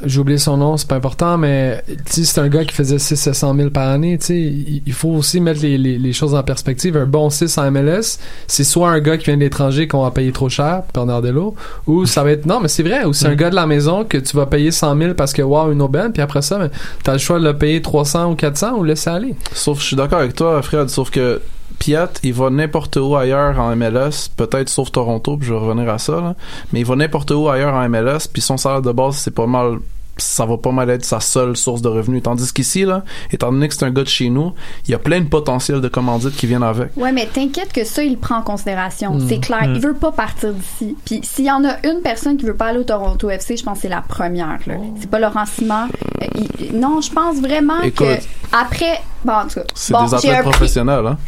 j'ai 0.09 0.21
oublié 0.21 0.39
son 0.39 0.57
nom, 0.57 0.77
c'est 0.77 0.89
pas 0.89 0.97
important, 0.97 1.39
mais 1.39 1.83
sais, 2.07 2.25
c'est 2.25 2.41
un 2.41 2.49
gars 2.49 2.65
qui 2.65 2.75
faisait 2.75 2.99
6 2.99 3.17
700 3.17 3.55
000 3.55 3.71
par 3.71 3.89
année. 3.89 4.19
Tu 4.19 4.27
sais, 4.27 4.39
il 4.87 4.93
faut 4.93 5.11
aussi 5.11 5.41
mettre 5.41 5.63
les, 5.63 5.79
les, 5.79 5.99
les 5.99 6.13
choses 6.13 6.35
en 6.35 6.43
perspective. 6.43 6.97
Un 6.97 7.07
bon 7.07 7.31
6 7.31 7.59
en 7.59 7.71
MLS, 7.71 8.19
c'est 8.47 8.65
soit 8.65 8.91
un 8.91 9.01
gars 9.01 9.17
qui 9.17 9.27
vient 9.27 9.37
de 9.37 9.41
l'étranger 9.43 9.87
qu'on 9.89 10.03
va 10.03 10.11
payer 10.11 10.33
trop 10.33 10.49
cher, 10.49 10.83
Bernardello, 10.93 11.55
ou 11.87 12.07
ça 12.07 12.23
va 12.25 12.33
être 12.33 12.47
non, 12.47 12.61
mais 12.61 12.69
c'est 12.69 12.83
vrai, 12.83 13.05
ou 13.05 13.13
c'est 13.13 13.27
un 13.27 13.35
gars 13.35 13.51
de 13.51 13.55
la 13.55 13.67
maison 13.67 14.05
que 14.05 14.19
tu 14.19 14.37
vas 14.37 14.47
payer 14.47 14.71
100 14.71 14.97
000 14.97 15.15
parce 15.15 15.33
que 15.33 15.43
wow 15.43 15.71
une 15.73 15.83
aubaine, 15.83 16.13
puis 16.13 16.23
après 16.23 16.43
ça, 16.43 16.59
ben, 16.59 16.71
t'as 17.03 17.13
le 17.13 17.19
choix 17.19 17.39
de 17.39 17.45
le 17.45 17.57
payer 17.57 17.83
300 17.83 18.33
ou 18.33 18.35
400 18.35 18.77
ou 18.79 18.85
laisser 18.85 19.11
aller. 19.11 19.35
Sauf, 19.53 19.81
je 19.81 19.87
suis 19.87 19.97
d'accord 19.97 20.21
avec 20.21 20.35
toi, 20.35 20.61
Fred, 20.63 20.89
sauf 20.89 21.11
que 21.11 21.41
Piat, 21.79 22.11
il 22.25 22.33
va 22.33 22.51
n'importe 22.51 22.97
où 22.97 23.17
ailleurs 23.17 23.61
en 23.61 23.77
MLS, 23.77 24.29
peut-être 24.37 24.69
sauf 24.69 24.91
Toronto, 24.91 25.37
puis 25.37 25.49
je 25.49 25.55
vais 25.55 25.61
revenir 25.61 25.89
à 25.89 25.99
ça, 25.99 26.21
là. 26.21 26.35
mais 26.73 26.81
il 26.81 26.87
va 26.87 26.97
n'importe 26.97 27.31
où 27.31 27.49
ailleurs 27.49 27.75
en 27.75 27.89
MLS, 27.89 28.27
puis 28.33 28.43
son 28.43 28.57
salaire 28.57 28.83
de 28.83 28.91
base, 28.91 29.17
c'est 29.17 29.35
pas 29.35 29.47
mal 29.47 29.79
ça 30.19 30.45
va 30.47 30.57
pas 30.59 30.71
mal 30.73 30.91
être 30.91 31.05
sa 31.05 31.21
seule 31.21 31.57
source 31.57 31.83
de 31.83 31.89
revenus. 31.89 32.23
Tandis 32.23 32.53
qu'ici, 32.53 32.85
là, 32.85 33.05
étant 33.33 33.51
donné 33.53 33.69
que 33.69 33.75
c'est 33.75 33.85
un 33.85 33.91
gars 33.91 34.03
de 34.03 34.09
chez 34.09 34.29
nous, 34.31 34.53
il 34.87 34.91
y 34.91 34.95
a 34.95 34.99
plein 34.99 35.21
de 35.21 35.27
potentiel 35.29 35.81
de 35.81 35.89
commandites 35.89 36.37
qui 36.37 36.47
viennent 36.47 36.63
avec. 36.63 36.91
Ouais, 36.97 37.13
mais 37.13 37.27
t'inquiète 37.27 37.73
que 37.73 37.85
ça, 37.85 38.03
il 38.03 38.13
le 38.13 38.19
prend 38.19 38.37
en 38.39 38.43
considération. 38.43 39.15
Mm. 39.15 39.29
C'est 39.29 39.39
clair. 39.39 39.69
Mm. 39.69 39.75
Il 39.77 39.81
veut 39.81 39.95
pas 39.95 40.13
partir 40.13 40.53
d'ici. 40.53 40.97
Puis 41.05 41.21
s'il 41.23 41.45
y 41.47 41.51
en 41.51 41.65
a 41.65 41.77
une 41.89 42.01
personne 42.03 42.37
qui 42.37 42.45
veut 42.47 42.55
pas 42.57 42.67
aller 42.67 42.79
au 42.81 42.85
Toronto 42.85 43.31
FC, 43.31 43.57
je 43.57 43.65
pense 43.65 43.77
que 43.79 43.83
c'est 43.83 43.89
la 43.89 44.03
première. 44.03 44.59
là. 44.67 44.75
C'est 45.01 45.11
pas 45.11 45.19
Laurent 45.19 45.47
Simard. 45.47 45.89
Euh, 46.23 46.27
il- 46.61 46.79
non, 46.79 47.01
je 47.01 47.11
pense 47.13 47.37
vraiment 47.37 47.81
Écoute. 47.83 48.07
que 48.07 48.57
après. 48.57 49.01
Bon, 49.25 49.33
en 49.33 49.43
tout 49.49 49.55
cas. 49.61 49.67
C'est 49.75 49.93
bon, 49.93 50.05
des 50.05 50.15
athlètes 50.15 50.43
professionnels, 50.43 51.07
hein. 51.07 51.19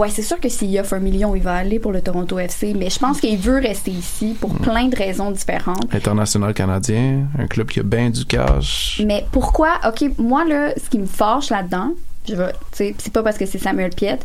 Ouais, 0.00 0.08
c'est 0.08 0.22
sûr 0.22 0.40
que 0.40 0.48
s'il 0.48 0.78
offre 0.80 0.94
un 0.94 0.98
million, 0.98 1.34
il 1.36 1.42
va 1.42 1.56
aller 1.56 1.78
pour 1.78 1.92
le 1.92 2.00
Toronto 2.00 2.38
FC, 2.38 2.72
mais 2.74 2.88
je 2.88 2.98
pense 2.98 3.20
qu'il 3.20 3.36
veut 3.38 3.60
rester 3.60 3.90
ici 3.90 4.34
pour 4.40 4.54
plein 4.54 4.86
de 4.86 4.96
raisons 4.96 5.30
différentes. 5.30 5.94
International 5.94 6.54
canadien, 6.54 7.24
un 7.38 7.46
club 7.46 7.66
qui 7.68 7.80
a 7.80 7.82
bien 7.82 8.08
du 8.08 8.24
cash. 8.24 9.02
Mais 9.06 9.26
pourquoi, 9.30 9.72
OK, 9.86 10.04
moi, 10.16 10.46
là, 10.46 10.70
ce 10.82 10.88
qui 10.88 10.98
me 10.98 11.04
fâche 11.06 11.50
là-dedans, 11.50 11.90
je 12.26 12.34
vais, 12.34 12.52
tu 12.52 12.56
sais, 12.72 12.94
c'est 12.96 13.12
pas 13.12 13.22
parce 13.22 13.36
que 13.36 13.44
c'est 13.44 13.58
Samuel 13.58 13.90
Piette. 13.90 14.24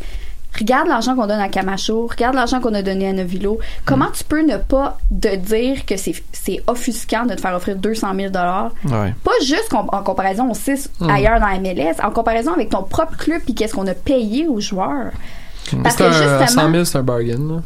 Regarde 0.58 0.88
l'argent 0.88 1.14
qu'on 1.16 1.28
donne 1.28 1.42
à 1.42 1.50
Camacho, 1.50 2.08
regarde 2.08 2.36
l'argent 2.36 2.62
qu'on 2.62 2.74
a 2.74 2.82
donné 2.82 3.10
à 3.10 3.12
Novilo. 3.12 3.60
Comment 3.84 4.10
tu 4.14 4.24
peux 4.24 4.42
ne 4.46 4.56
pas 4.56 4.98
de 5.12 5.36
dire 5.36 5.86
que 5.86 5.96
c'est, 5.98 6.16
offusquant 6.68 7.26
de 7.26 7.34
te 7.34 7.42
faire 7.42 7.54
offrir 7.54 7.76
200 7.76 8.16
000 8.16 8.28
Ouais. 8.86 9.14
Pas 9.26 9.32
juste 9.44 9.74
en 9.74 9.84
comparaison 10.04 10.50
au 10.50 10.54
6 10.54 10.90
Mm. 11.02 11.10
ailleurs 11.10 11.40
dans 11.42 11.48
la 11.48 11.60
MLS, 11.60 11.96
en 12.02 12.12
comparaison 12.12 12.54
avec 12.54 12.70
ton 12.70 12.84
propre 12.84 13.18
club 13.18 13.42
puis 13.44 13.54
qu'est-ce 13.54 13.74
qu'on 13.74 13.88
a 13.88 13.94
payé 13.94 14.48
aux 14.48 14.62
joueurs. 14.62 15.12
Parce 15.84 15.96
C'est 15.96 16.04
que 16.04 16.12
justement, 16.12 16.48
100 16.48 16.72
000, 16.72 16.86
c'est 16.86 16.98
un 16.98 17.04
bargain. 17.04 17.38
là. 17.38 17.62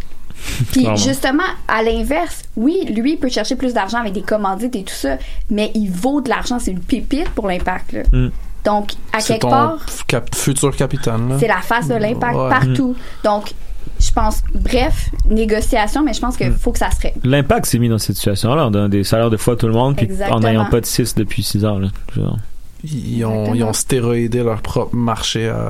puis 0.72 0.88
justement, 0.96 1.44
à 1.68 1.84
l'inverse, 1.84 2.44
oui, 2.56 2.86
lui, 2.96 3.14
il 3.14 3.18
peut 3.18 3.28
chercher 3.30 3.56
plus 3.56 3.74
d'argent 3.74 3.98
avec 4.00 4.14
des 4.14 4.22
commandites 4.22 4.76
et 4.76 4.84
tout 4.84 4.94
ça, 4.94 5.18
mais 5.50 5.72
il 5.76 5.90
vaut 5.92 6.22
de 6.22 6.30
l'argent. 6.30 6.60
C'est 6.60 6.72
une 6.72 6.80
pépite 6.80 7.30
pour 7.30 7.48
l'impact. 7.48 7.92
là. 7.92 8.02
Mm. 8.12 8.32
Donc, 8.66 8.92
à 9.14 9.22
quelque 9.22 9.42
ton 9.42 9.50
part, 9.50 9.86
cap- 10.08 10.34
futur 10.36 10.76
capitaine. 10.76 11.30
là. 11.30 11.36
c'est 11.40 11.48
la 11.48 11.62
face 11.62 11.88
de 11.88 11.96
l'impact 11.96 12.36
Ouais. 12.36 12.50
partout. 12.50 12.96
Donc, 13.24 13.54
je 14.00 14.12
pense, 14.12 14.42
bref, 14.54 15.10
négociation, 15.26 16.04
mais 16.04 16.14
je 16.14 16.20
pense 16.22 16.38
qu'il 16.38 16.52
faut 16.54 16.72
que 16.72 16.80
ça 16.80 16.92
se 16.92 17.00
règle. 17.02 17.20
L'impact 17.24 17.66
s'est 17.66 17.80
mis 17.80 17.90
dans 17.90 17.98
cette 17.98 18.16
situation-là, 18.18 18.66
en 18.66 18.72
donnant 18.72 18.90
des 18.90 19.04
salaires 19.04 19.30
de 19.30 19.38
fois 19.38 19.54
à 19.56 19.58
tout 19.58 19.68
le 19.68 19.74
monde, 19.74 19.96
puis 19.98 20.08
en 20.30 20.40
n'ayant 20.40 20.66
pas 20.66 20.80
de 20.82 20.86
6 20.86 21.16
depuis 21.16 21.44
6 21.44 21.66
ans. 21.66 21.80
Là. 21.80 21.88
Genre. 22.16 22.38
Ils 22.84 23.26
ont, 23.26 23.54
ils 23.54 23.64
ont 23.64 23.74
stéroïdé 23.74 24.42
leur 24.42 24.62
propre 24.62 24.96
marché 24.96 25.48
euh, 25.48 25.70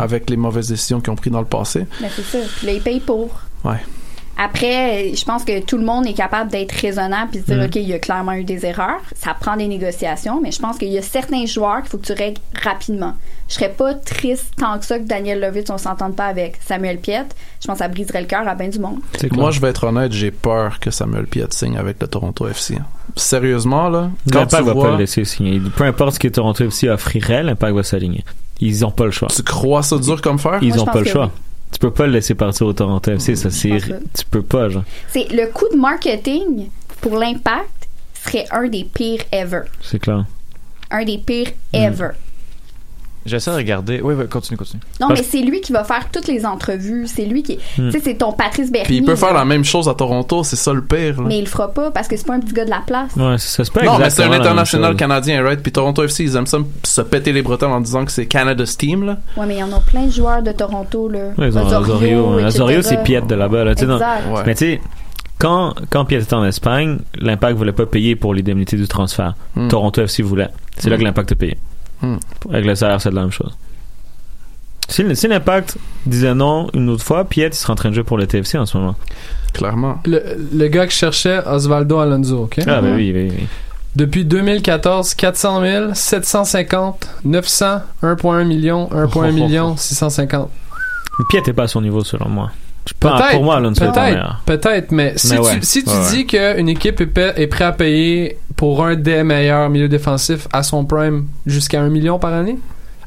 avec 0.00 0.30
les 0.30 0.36
mauvaises 0.36 0.68
décisions 0.68 1.00
qu'ils 1.00 1.12
ont 1.12 1.16
prises 1.16 1.32
dans 1.32 1.40
le 1.40 1.46
passé. 1.46 1.86
Mais 2.00 2.08
c'est 2.14 2.22
ça. 2.22 2.38
Puis 2.58 2.66
là, 2.66 2.72
il 2.74 2.80
paye 2.80 3.00
pour. 3.00 3.40
Ouais. 3.64 3.80
Après, 4.42 5.12
je 5.14 5.24
pense 5.24 5.44
que 5.44 5.60
tout 5.60 5.76
le 5.76 5.84
monde 5.84 6.06
est 6.06 6.14
capable 6.14 6.50
d'être 6.50 6.72
raisonnable 6.72 7.30
puis 7.30 7.40
de 7.40 7.44
dire, 7.44 7.56
Mm. 7.58 7.64
OK, 7.66 7.76
il 7.76 7.82
y 7.88 7.92
a 7.92 7.98
clairement 7.98 8.32
eu 8.32 8.44
des 8.44 8.64
erreurs. 8.64 9.00
Ça 9.14 9.34
prend 9.38 9.54
des 9.56 9.68
négociations, 9.68 10.40
mais 10.42 10.50
je 10.50 10.58
pense 10.60 10.78
qu'il 10.78 10.88
y 10.88 10.96
a 10.96 11.02
certains 11.02 11.44
joueurs 11.44 11.82
qu'il 11.82 11.90
faut 11.90 11.98
que 11.98 12.06
tu 12.06 12.12
règles 12.14 12.40
rapidement. 12.62 13.14
Je 13.48 13.54
serais 13.56 13.68
pas 13.68 13.92
triste 13.94 14.46
tant 14.56 14.78
que 14.78 14.86
ça 14.86 14.98
que 14.98 15.04
Daniel 15.04 15.40
Lovitz, 15.40 15.68
on 15.70 15.76
s'entende 15.76 16.16
pas 16.16 16.26
avec 16.26 16.56
Samuel 16.64 16.98
Piette. 16.98 17.34
Je 17.60 17.66
pense 17.66 17.74
que 17.78 17.84
ça 17.84 17.88
briserait 17.88 18.22
le 18.22 18.26
cœur 18.26 18.48
à 18.48 18.54
bien 18.54 18.68
du 18.68 18.78
monde. 18.78 19.00
Moi, 19.32 19.50
je 19.50 19.60
vais 19.60 19.68
être 19.68 19.84
honnête, 19.84 20.12
j'ai 20.12 20.30
peur 20.30 20.78
que 20.80 20.90
Samuel 20.90 21.26
Piet 21.26 21.44
signe 21.50 21.76
avec 21.76 22.00
le 22.00 22.06
Toronto 22.06 22.48
FC. 22.48 22.78
Sérieusement, 23.16 23.88
là, 23.88 24.10
L'impact 24.32 24.64
va 24.64 24.72
vois... 24.72 24.84
pas 24.84 24.90
le 24.92 24.98
laisser 24.98 25.24
signer. 25.24 25.60
Peu 25.76 25.84
importe 25.84 26.14
ce 26.14 26.18
que 26.18 26.28
Toronto 26.28 26.64
FC 26.64 26.88
offrirait, 26.88 27.42
l'impact 27.42 27.74
va 27.74 27.82
s'aligner. 27.82 28.24
Ils 28.60 28.84
ont 28.86 28.90
pas 28.90 29.04
le 29.04 29.10
choix. 29.10 29.28
Tu 29.28 29.42
crois 29.42 29.82
ça 29.82 29.98
dur 29.98 30.22
comme 30.22 30.38
faire? 30.38 30.58
Ils 30.62 30.74
Moi, 30.74 30.82
ont 30.82 30.86
pas 30.86 31.00
le 31.00 31.04
choix. 31.06 31.26
oui. 31.26 31.30
Tu 31.80 31.86
peux 31.86 31.92
pas 31.94 32.06
le 32.06 32.12
laisser 32.12 32.34
partir 32.34 32.66
au 32.66 32.74
Toronto 32.74 33.10
FC, 33.10 33.36
ça 33.36 33.50
c'est 33.50 33.78
tu 33.80 34.24
peux 34.30 34.42
pas 34.42 34.68
genre. 34.68 34.84
C'est 35.08 35.32
le 35.32 35.46
coût 35.50 35.64
de 35.72 35.78
marketing 35.78 36.68
pour 37.00 37.16
l'impact 37.16 37.88
serait 38.22 38.44
un 38.50 38.68
des 38.68 38.84
pires 38.84 39.22
ever. 39.32 39.62
C'est 39.80 39.98
clair. 39.98 40.26
Un 40.90 41.04
des 41.04 41.16
pires 41.16 41.52
ever. 41.72 42.10
J'essaie 43.26 43.50
de 43.50 43.56
regarder. 43.56 44.00
Oui, 44.02 44.14
oui, 44.16 44.26
continue, 44.28 44.56
continue. 44.56 44.80
Non, 45.00 45.08
Parce- 45.08 45.20
mais 45.20 45.26
c'est 45.26 45.42
lui 45.42 45.60
qui 45.60 45.72
va 45.72 45.84
faire 45.84 46.08
toutes 46.10 46.26
les 46.26 46.46
entrevues. 46.46 47.06
C'est 47.06 47.26
lui 47.26 47.42
qui. 47.42 47.58
Hmm. 47.78 47.88
Tu 47.88 47.92
sais, 47.92 48.00
c'est 48.02 48.14
ton 48.14 48.32
Patrice 48.32 48.72
Bernier. 48.72 48.86
Puis 48.86 48.96
il 48.96 49.04
peut 49.04 49.14
faire 49.16 49.34
la 49.34 49.44
même 49.44 49.62
chose 49.64 49.88
à 49.88 49.94
Toronto, 49.94 50.42
c'est 50.42 50.56
ça 50.56 50.72
le 50.72 50.82
pire. 50.82 51.20
là. 51.20 51.26
Mais 51.28 51.38
il 51.38 51.42
le 51.44 51.46
fera 51.50 51.70
pas 51.70 51.90
parce 51.90 52.08
que 52.08 52.16
c'est 52.16 52.26
pas 52.26 52.34
un 52.34 52.40
petit 52.40 52.54
gars 52.54 52.64
de 52.64 52.70
la 52.70 52.82
place. 52.86 53.14
Ouais, 53.16 53.36
ça 53.38 53.64
se 53.64 53.84
non, 53.84 53.98
mais 53.98 54.08
c'est 54.10 54.22
un 54.22 54.32
international 54.32 54.96
canadien, 54.96 55.42
right? 55.42 55.60
Puis 55.62 55.70
Toronto 55.72 56.02
FC, 56.02 56.24
ils 56.24 56.36
aiment 56.36 56.46
ça 56.46 56.58
se 56.82 57.00
péter 57.02 57.32
les 57.32 57.42
bretelles 57.42 57.68
en 57.68 57.80
disant 57.80 58.04
que 58.04 58.12
c'est 58.12 58.26
Canada's 58.26 58.76
team, 58.78 59.04
là. 59.04 59.18
Ouais, 59.36 59.46
mais 59.46 59.56
il 59.56 59.60
y 59.60 59.62
en 59.62 59.72
a 59.72 59.80
plein 59.80 60.06
de 60.06 60.10
joueurs 60.12 60.42
de 60.42 60.52
Toronto, 60.52 61.08
là. 61.08 61.30
Ouais, 61.36 61.48
ils 61.48 61.58
ont 61.58 61.66
Azorio. 61.66 62.38
Azorio, 62.38 62.82
c'est 62.82 63.02
Piet 63.02 63.20
de 63.22 63.34
là-bas. 63.34 63.64
Là, 63.64 63.74
dans-. 63.74 63.98
Ouais. 63.98 64.42
Mais 64.46 64.54
tu 64.54 64.64
sais, 64.64 64.80
quand, 65.38 65.74
quand 65.90 66.04
Piet 66.06 66.20
était 66.22 66.34
en 66.34 66.44
Espagne, 66.44 66.98
l'Impact 67.18 67.56
voulait 67.56 67.72
pas 67.72 67.86
payer 67.86 68.16
pour 68.16 68.34
l'indemnité 68.34 68.76
du 68.76 68.88
transfert. 68.88 69.34
Hmm. 69.56 69.68
Toronto 69.68 70.00
FC 70.02 70.22
voulait. 70.22 70.48
C'est 70.78 70.88
là 70.90 70.96
Hmm. 70.96 71.00
que 71.00 71.04
l'Impact 71.04 71.32
a 71.32 71.34
payé. 71.34 71.58
Hmm. 72.02 72.16
Avec 72.50 72.64
le 72.64 72.74
salaire, 72.74 73.00
c'est 73.00 73.10
la 73.10 73.22
même 73.22 73.30
chose. 73.30 73.56
Si, 74.88 75.04
si 75.14 75.28
l'Impact 75.28 75.76
disait 76.04 76.34
non 76.34 76.68
une 76.74 76.88
autre 76.88 77.04
fois, 77.04 77.24
Piet 77.24 77.48
il 77.48 77.54
serait 77.54 77.72
en 77.72 77.76
train 77.76 77.90
de 77.90 77.94
jouer 77.94 78.04
pour 78.04 78.18
le 78.18 78.26
TFC 78.26 78.58
en 78.58 78.66
ce 78.66 78.76
moment. 78.76 78.96
Clairement. 79.52 80.00
Le, 80.04 80.20
le 80.52 80.68
gars 80.68 80.86
que 80.86 80.92
je 80.92 80.98
cherchais, 80.98 81.40
Osvaldo 81.46 81.98
Alonso, 81.98 82.44
OK? 82.44 82.58
Ah, 82.66 82.80
ben 82.80 82.96
oui, 82.96 83.12
oui, 83.14 83.30
oui. 83.30 83.46
Depuis 83.96 84.24
2014, 84.24 85.14
400 85.14 85.60
000, 85.62 85.94
750, 85.94 87.08
900, 87.24 87.80
1,1 88.02 88.44
million, 88.44 88.88
1,1 88.92 89.32
million, 89.32 89.76
650. 89.76 90.48
Mais 91.18 91.24
Piet 91.28 91.42
est 91.46 91.52
pas 91.52 91.64
à 91.64 91.68
son 91.68 91.82
niveau, 91.82 92.02
selon 92.04 92.28
moi. 92.28 92.50
Peut-être. 92.98 93.30
Pour 93.32 93.44
moi, 93.44 93.56
Alonso 93.56 93.82
est 93.82 93.86
le 93.86 93.92
peut-être, 93.92 94.04
meilleur. 94.04 94.40
peut-être, 94.46 94.92
mais 94.92 95.12
si 95.16 95.28
Mais 95.30 95.36
tu, 95.36 95.42
ouais. 95.42 95.58
si 95.62 95.84
tu 95.84 95.90
Ouais, 95.90 95.96
dis 96.10 96.26
qu'une 96.26 96.68
équipe 96.68 97.00
est, 97.00 97.18
est 97.40 97.46
prête 97.46 97.68
à 97.68 97.72
payer 97.72 98.36
pour 98.56 98.84
un 98.84 98.94
des 98.94 99.22
meilleurs 99.22 99.70
milieux 99.70 99.88
défensifs 99.88 100.46
à 100.52 100.62
son 100.62 100.84
prime 100.84 101.26
jusqu'à 101.46 101.80
1 101.80 101.88
million 101.88 102.18
par 102.18 102.32
année, 102.34 102.58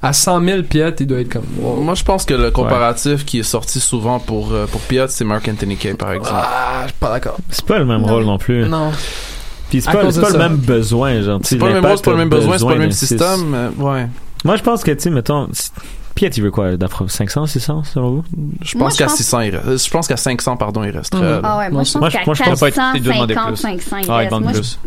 à 0.01 0.11
100 0.13 0.43
000 0.43 0.63
Piet, 0.63 0.93
il 0.99 1.07
doit 1.07 1.19
être 1.19 1.29
comme. 1.33 1.43
wow. 1.59 1.75
Moi, 1.81 1.95
je 1.95 2.03
pense 2.03 2.25
que 2.25 2.33
le 2.33 2.51
comparatif 2.51 3.23
qui 3.25 3.39
est 3.39 3.43
sorti 3.43 3.79
souvent 3.79 4.19
pour, 4.19 4.51
euh, 4.51 4.65
pour 4.67 4.81
Piat, 4.81 5.07
c'est 5.09 5.23
Mark 5.25 5.47
Anthony 5.47 5.75
Kay, 5.77 5.93
par 5.93 6.11
exemple. 6.13 6.35
Ah, 6.35 6.81
je 6.83 6.87
suis 6.89 6.97
pas 6.99 7.09
d'accord. 7.11 7.37
C'est 7.49 7.65
pas 7.65 7.79
le 7.79 7.85
même 7.85 8.01
Non. 8.01 8.07
rôle 8.07 8.25
non 8.25 8.37
plus. 8.37 8.65
Non. 8.67 8.91
Puis 9.69 9.81
c'est 9.81 9.91
pas, 9.91 10.03
le 10.03 10.37
même 10.37 10.57
besoin, 10.57 11.21
genre. 11.21 11.39
C'est 11.43 11.57
pas 11.57 11.67
le 11.69 11.73
même 11.75 11.85
rôle, 11.85 11.97
c'est 11.97 12.03
pas 12.05 12.11
le 12.11 12.17
même 12.17 12.29
besoin, 12.29 12.57
c'est 12.57 12.65
pas 12.65 12.73
le 12.73 12.79
même 12.79 12.91
système, 12.91 13.45
mais 13.49 13.83
ouais. 13.83 14.07
Moi, 14.45 14.55
je 14.57 14.61
pense 14.63 14.83
que, 14.83 14.91
tu 14.91 14.99
sais, 14.99 15.09
mettons, 15.09 15.47
Piet, 16.15 16.27
il 16.29 16.43
veut 16.43 16.51
quoi, 16.51 16.77
d'après 16.77 17.05
500, 17.07 17.47
600, 17.47 17.83
selon 17.85 18.09
vous? 18.11 18.23
Je 18.61 18.77
pense 18.77 18.93
je 18.93 18.97
qu'à 18.99 19.05
pense- 19.05 19.15
600, 19.15 19.39
il 19.41 19.55
reste. 19.55 19.85
Je 19.85 19.89
pense 19.91 20.07
qu'à 20.07 20.17
500, 20.17 20.57
pardon, 20.57 20.83
il 20.83 20.91
resterait. 20.95 21.21
Mhm. 21.37 21.41
Ah 21.43 21.57
ouais, 21.57 21.69
moi, 21.71 21.83
je 21.83 21.91
pense 21.91 21.95
Moi, 22.01 22.09
je- 22.09 22.17
qu'à 22.17 22.23
moi, 22.25 22.35
je 22.35 22.43
pense 22.43 22.59
pas, 22.59 22.71
quatre 22.71 22.95
il 22.95 23.01
doit 23.03 23.13
demander 23.13 23.33
450, 23.33 23.53
plus. 23.79 23.81
500, 23.83 23.97
il 23.97 24.05
Ah, 24.11 24.13
il 24.13 24.17
reste. 24.17 24.29
demande 24.31 24.49
je- 24.53 24.59
plus. 24.59 24.79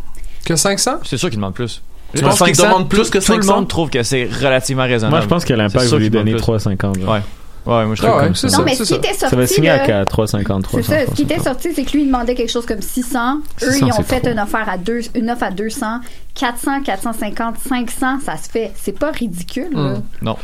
Que 0.45 0.57
500? 0.57 0.91
C'est 1.05 1.17
sûr 1.17 1.29
qu'il 1.31 1.39
demande 1.39 1.55
plus. 1.55 1.83
Tu 2.15 2.23
penses 2.23 2.39
qu'il 2.39 2.55
500, 2.55 2.69
demande 2.69 2.89
plus 2.89 3.11
que 3.11 3.19
Tout 3.19 3.33
le 3.33 3.43
500? 3.43 3.55
monde 3.57 3.69
trouve 3.69 3.91
que 3.91 4.03
c'est 4.05 4.29
relativement 4.41 4.85
raisonnable. 4.85 5.11
Moi, 5.17 5.21
je 5.23 5.27
pense 5.27 5.45
que 5.45 5.53
l'Impact 5.53 5.81
sûr 5.87 5.93
va 5.93 5.99
lui 5.99 6.05
qu'il 6.05 6.13
demande 6.13 6.27
donner 6.27 6.37
plus. 6.37 6.43
3,50. 6.43 7.01
genre. 7.01 7.13
Ouais. 7.15 7.21
Ouais, 7.67 7.85
moi 7.85 7.95
je 7.95 8.03
Ah 8.03 8.07
trouve 8.07 8.19
ouais, 8.21 8.25
comme 8.27 8.35
c'est 8.35 8.49
ça. 8.49 8.59
Non, 8.59 8.65
mais 8.65 8.75
ce 8.75 8.83
qui 8.85 8.95
était 8.95 9.09
sorti. 9.15 9.31
Ça 9.31 9.37
va 9.37 9.47
signer 9.47 9.71
à 9.71 10.05
3,50, 10.05 10.37
C'est 10.37 10.63
300. 10.63 10.83
ça. 10.93 11.07
Ce 11.07 11.11
qui 11.15 11.23
était 11.23 11.39
sorti, 11.41 11.69
c'est 11.75 11.85
que 11.85 11.93
lui, 11.93 12.03
il 12.03 12.07
demandait 12.07 12.35
quelque 12.35 12.51
chose 12.53 12.65
comme 12.67 12.81
600. 12.81 13.39
Eux, 13.63 13.73
600, 13.73 13.87
ils 13.87 13.93
ont 13.93 14.03
fait 14.05 14.21
trop. 14.21 14.31
une 14.33 14.39
offre 14.41 14.57
à 14.67 14.79
deux, 14.79 15.01
une 15.15 15.31
offre 15.31 15.43
à 15.45 15.51
200. 15.51 16.01
400, 16.35 16.83
450, 16.85 17.57
500, 17.59 18.21
ça 18.25 18.37
se 18.37 18.49
fait. 18.51 18.71
C'est 18.77 18.97
pas 18.99 19.11
ridicule, 19.11 19.71
là. 19.73 19.95
Hmm. 19.95 20.03
Non. 20.23 20.37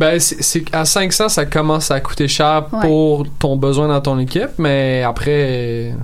Ben, 0.00 0.18
c'est 0.18 0.42
c'est- 0.42 0.74
à 0.74 0.84
500, 0.84 1.28
ça 1.28 1.44
commence 1.44 1.90
à 1.90 2.00
coûter 2.00 2.28
cher 2.28 2.64
Ouais. 2.72 2.80
pour 2.80 3.26
ton 3.38 3.56
besoin 3.56 3.88
dans 3.88 4.00
ton 4.00 4.18
équipe, 4.18 4.50
mais 4.58 5.02
après, 5.06 5.94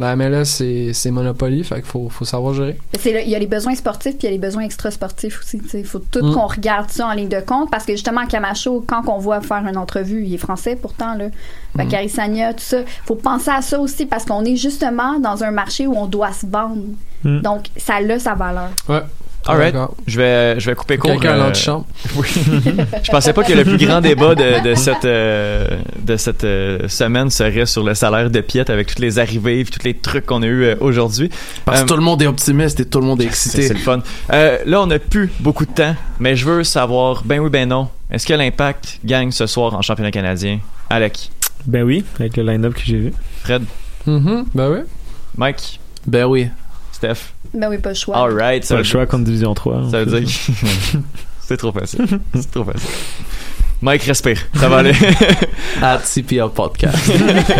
la 0.00 0.16
MLS, 0.16 0.44
c'est 0.44 0.92
c'est 0.92 1.10
Monopoly, 1.10 1.62
fait 1.64 1.76
qu'il 1.76 1.84
faut, 1.84 2.08
faut 2.08 2.24
savoir 2.24 2.54
gérer. 2.54 2.78
Il 3.04 3.28
y 3.28 3.34
a 3.34 3.38
les 3.38 3.46
besoins 3.46 3.74
sportifs 3.74 4.16
puis 4.18 4.22
il 4.22 4.24
y 4.24 4.28
a 4.28 4.32
les 4.32 4.38
besoins 4.38 4.62
extra-sportifs 4.62 5.40
aussi. 5.40 5.60
Il 5.74 5.84
faut 5.84 5.98
tout 6.00 6.24
Mm. 6.24 6.34
qu'on 6.34 6.46
regarde 6.46 6.90
ça 6.90 7.06
en 7.06 7.12
ligne 7.12 7.28
de 7.28 7.40
compte 7.40 7.70
parce 7.70 7.84
que 7.84 7.92
justement, 7.92 8.26
Camacho, 8.26 8.84
quand 8.86 9.02
on 9.08 9.18
voit 9.18 9.40
faire 9.40 9.64
une 9.66 9.76
entrevue, 9.76 10.24
il 10.24 10.34
est 10.34 10.38
français 10.38 10.76
pourtant, 10.76 11.14
là. 11.14 11.26
Bakary 11.74 12.08
Sagna, 12.08 12.52
tout 12.54 12.60
ça. 12.60 12.78
faut 13.06 13.14
penser 13.14 13.50
à 13.50 13.62
ça 13.62 13.78
aussi 13.80 14.06
parce 14.06 14.24
qu'on 14.24 14.44
est 14.44 14.56
justement 14.56 15.18
dans 15.20 15.44
un 15.44 15.50
marché 15.50 15.86
où 15.86 15.94
on 15.96 16.06
doit 16.06 16.32
se 16.32 16.46
vendre. 16.46 16.82
Mm. 17.24 17.40
Donc, 17.40 17.66
ça 17.76 17.96
a 17.96 18.18
sa 18.18 18.34
valeur. 18.34 18.70
Ouais. 18.88 19.02
Alright. 19.46 19.74
Je 20.06 20.16
vais, 20.20 20.60
je 20.60 20.66
vais 20.70 20.76
couper 20.76 20.98
court. 20.98 21.12
Quelqu'un 21.12 21.32
euh, 21.34 21.38
l'antichambre. 21.46 21.86
Oui. 22.16 22.28
je 23.02 23.10
pensais 23.10 23.32
pas 23.32 23.42
que 23.42 23.52
le 23.52 23.64
plus 23.64 23.78
grand 23.78 24.00
débat 24.00 24.34
de, 24.34 24.62
de 24.68 24.74
cette, 24.74 25.04
euh, 25.04 25.66
de 25.98 26.16
cette 26.16 26.44
euh, 26.44 26.88
semaine 26.88 27.30
serait 27.30 27.66
sur 27.66 27.82
le 27.82 27.94
salaire 27.94 28.30
de 28.30 28.40
Piet 28.40 28.70
avec 28.70 28.88
toutes 28.88 28.98
les 28.98 29.18
arrivées 29.18 29.60
et 29.60 29.64
tous 29.64 29.82
les 29.84 29.94
trucs 29.94 30.26
qu'on 30.26 30.42
a 30.42 30.46
eu 30.46 30.64
euh, 30.64 30.74
aujourd'hui. 30.80 31.30
Parce 31.64 31.80
Euh, 31.80 31.82
que 31.84 31.88
tout 31.88 31.96
le 31.96 32.02
monde 32.02 32.20
est 32.22 32.26
optimiste 32.26 32.80
et 32.80 32.84
tout 32.84 33.00
le 33.00 33.06
monde 33.06 33.22
est 33.22 33.26
excité. 33.26 33.62
c'est 33.62 33.74
le 33.74 33.80
fun. 33.80 34.00
Euh, 34.32 34.58
là, 34.66 34.82
on 34.82 34.86
n'a 34.86 34.98
plus 34.98 35.30
beaucoup 35.40 35.64
de 35.64 35.72
temps, 35.72 35.96
mais 36.18 36.36
je 36.36 36.44
veux 36.44 36.62
savoir, 36.64 37.22
ben 37.24 37.40
oui, 37.40 37.48
ben 37.50 37.66
non, 37.68 37.88
est-ce 38.10 38.26
que 38.26 38.34
l'Impact 38.34 38.98
gagne 39.04 39.30
ce 39.30 39.46
soir 39.46 39.74
en 39.74 39.80
championnat 39.82 40.10
canadien? 40.10 40.58
Alec, 40.90 41.30
Ben 41.66 41.82
oui, 41.82 42.04
avec 42.18 42.36
le 42.36 42.42
line-up 42.42 42.74
que 42.74 42.80
j'ai 42.84 42.96
vu. 42.98 43.12
Fred, 43.42 43.62
Mhm, 44.06 44.44
Ben 44.54 44.68
oui. 44.70 44.78
Mike, 45.36 45.80
Ben 46.06 46.24
oui. 46.26 46.48
Steph? 47.00 47.32
Ben 47.54 47.70
oui, 47.70 47.78
pas 47.78 47.88
le 47.88 47.94
choix. 47.94 48.14
Alright, 48.14 48.68
Pas 48.68 48.76
le 48.76 48.82
choix 48.82 49.06
contre 49.06 49.24
Division 49.24 49.54
3. 49.54 49.90
Ça 49.90 50.04
veut 50.04 50.20
dire 50.20 50.28
que... 50.28 50.98
C'est 51.40 51.56
trop 51.56 51.72
facile. 51.72 52.06
C'est 52.34 52.50
trop 52.50 52.62
facile. 52.62 52.90
Mike, 53.80 54.02
respire. 54.02 54.38
Ça 54.54 54.68
va 54.68 54.78
aller. 54.78 54.92
At 55.82 56.00
CPL 56.00 56.50
Podcast. 56.54 57.10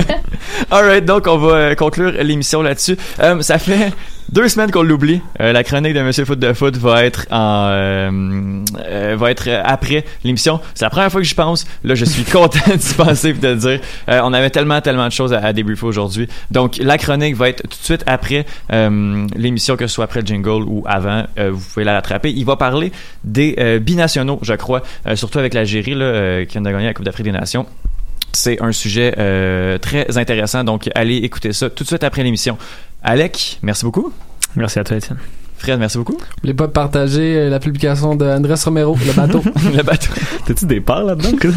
Alright, 0.71 1.07
donc 1.07 1.27
on 1.27 1.39
va 1.39 1.53
euh, 1.55 1.75
conclure 1.75 2.13
l'émission 2.23 2.61
là-dessus. 2.61 2.99
Euh, 3.19 3.41
ça 3.41 3.59
fait 3.59 3.95
deux 4.33 4.49
semaines 4.49 4.71
qu'on 4.71 4.83
l'oublie. 4.83 5.21
Euh, 5.41 5.53
la 5.53 5.65
chronique 5.65 5.95
de 5.95 6.03
Monsieur 6.03 6.25
Foot 6.25 6.39
de 6.39 6.53
Foot 6.53 6.77
va 6.77 7.05
être 7.05 7.27
en 7.31 7.67
euh, 7.71 8.65
euh, 8.79 9.17
va 9.19 9.31
être 9.31 9.49
euh, 9.49 9.61
après 9.65 10.05
l'émission. 10.25 10.61
C'est 10.75 10.85
la 10.85 10.91
première 10.91 11.11
fois 11.11 11.21
que 11.21 11.27
j'y 11.27 11.35
pense. 11.35 11.67
Là, 11.83 11.95
je 11.95 12.05
suis 12.05 12.25
content 12.31 12.61
d'y 12.75 12.95
penser 12.95 13.31
et 13.31 13.33
de 13.33 13.55
dire. 13.55 13.81
Euh, 14.09 14.21
on 14.23 14.33
avait 14.33 14.51
tellement 14.51 14.81
tellement 14.81 15.07
de 15.07 15.13
choses 15.13 15.33
à, 15.33 15.53
débriefer 15.53 15.87
aujourd'hui. 15.87 16.29
Donc 16.51 16.77
la 16.77 16.97
chronique 16.97 17.35
va 17.37 17.49
être 17.49 17.63
tout 17.63 17.79
de 17.79 17.85
suite 17.85 18.05
après 18.07 18.47
euh, 18.73 19.27
l'émission, 19.35 19.77
que 19.77 19.87
ce 19.87 19.95
soit 19.95 20.05
après 20.05 20.21
le 20.21 20.27
jingle 20.27 20.63
ou 20.63 20.85
avant. 20.87 21.25
Vous 21.37 21.61
pouvez 21.73 21.85
la 21.85 21.95
rattraper. 21.95 22.31
Il 22.31 22.45
va 22.45 22.57
parler 22.57 22.93
des 23.25 23.79
binationaux, 23.81 24.39
je 24.43 24.55
crois, 24.55 24.83
surtout 25.15 25.39
avec 25.39 25.55
l'Algérie 25.55 25.95
là, 25.95 26.45
qui 26.45 26.53
vient 26.53 26.63
de 26.63 26.71
gagner 26.71 26.87
la 26.87 26.95
Coupe 26.95 27.05
d'Afrique 27.05 27.25
des 27.25 27.33
Nations. 27.33 27.67
C'est 28.33 28.61
un 28.63 28.73
sujet 28.73 29.13
très 29.81 30.19
intéressant, 30.19 30.65
donc 30.65 30.89
allez 30.95 31.17
écouter 31.17 31.53
ça 31.53 31.71
tout 31.71 31.83
de 31.83 31.89
suite 31.89 32.05
après 32.05 32.23
l'émission. 32.23 32.59
Alec, 33.03 33.59
merci 33.63 33.85
beaucoup. 33.85 34.13
Merci 34.57 34.79
à 34.79 34.85
toi, 34.85 34.97
Étienne. 34.97 35.19
Fred, 35.57 35.79
merci 35.79 35.99
beaucoup. 35.99 36.17
N'oubliez 36.39 36.55
pas 36.55 36.67
de 36.67 36.73
partager 36.73 37.37
euh, 37.37 37.51
la 37.51 37.61
publication 37.61 38.17
de 38.17 38.25
Andrés 38.25 38.55
Romero, 38.65 38.97
le 39.07 39.13
bateau? 39.13 39.43
Le 39.77 39.83
bateau. 39.83 40.11
T'as-tu 40.47 40.65
des 40.65 40.81
parts 40.81 41.05
là-dedans? 41.05 41.31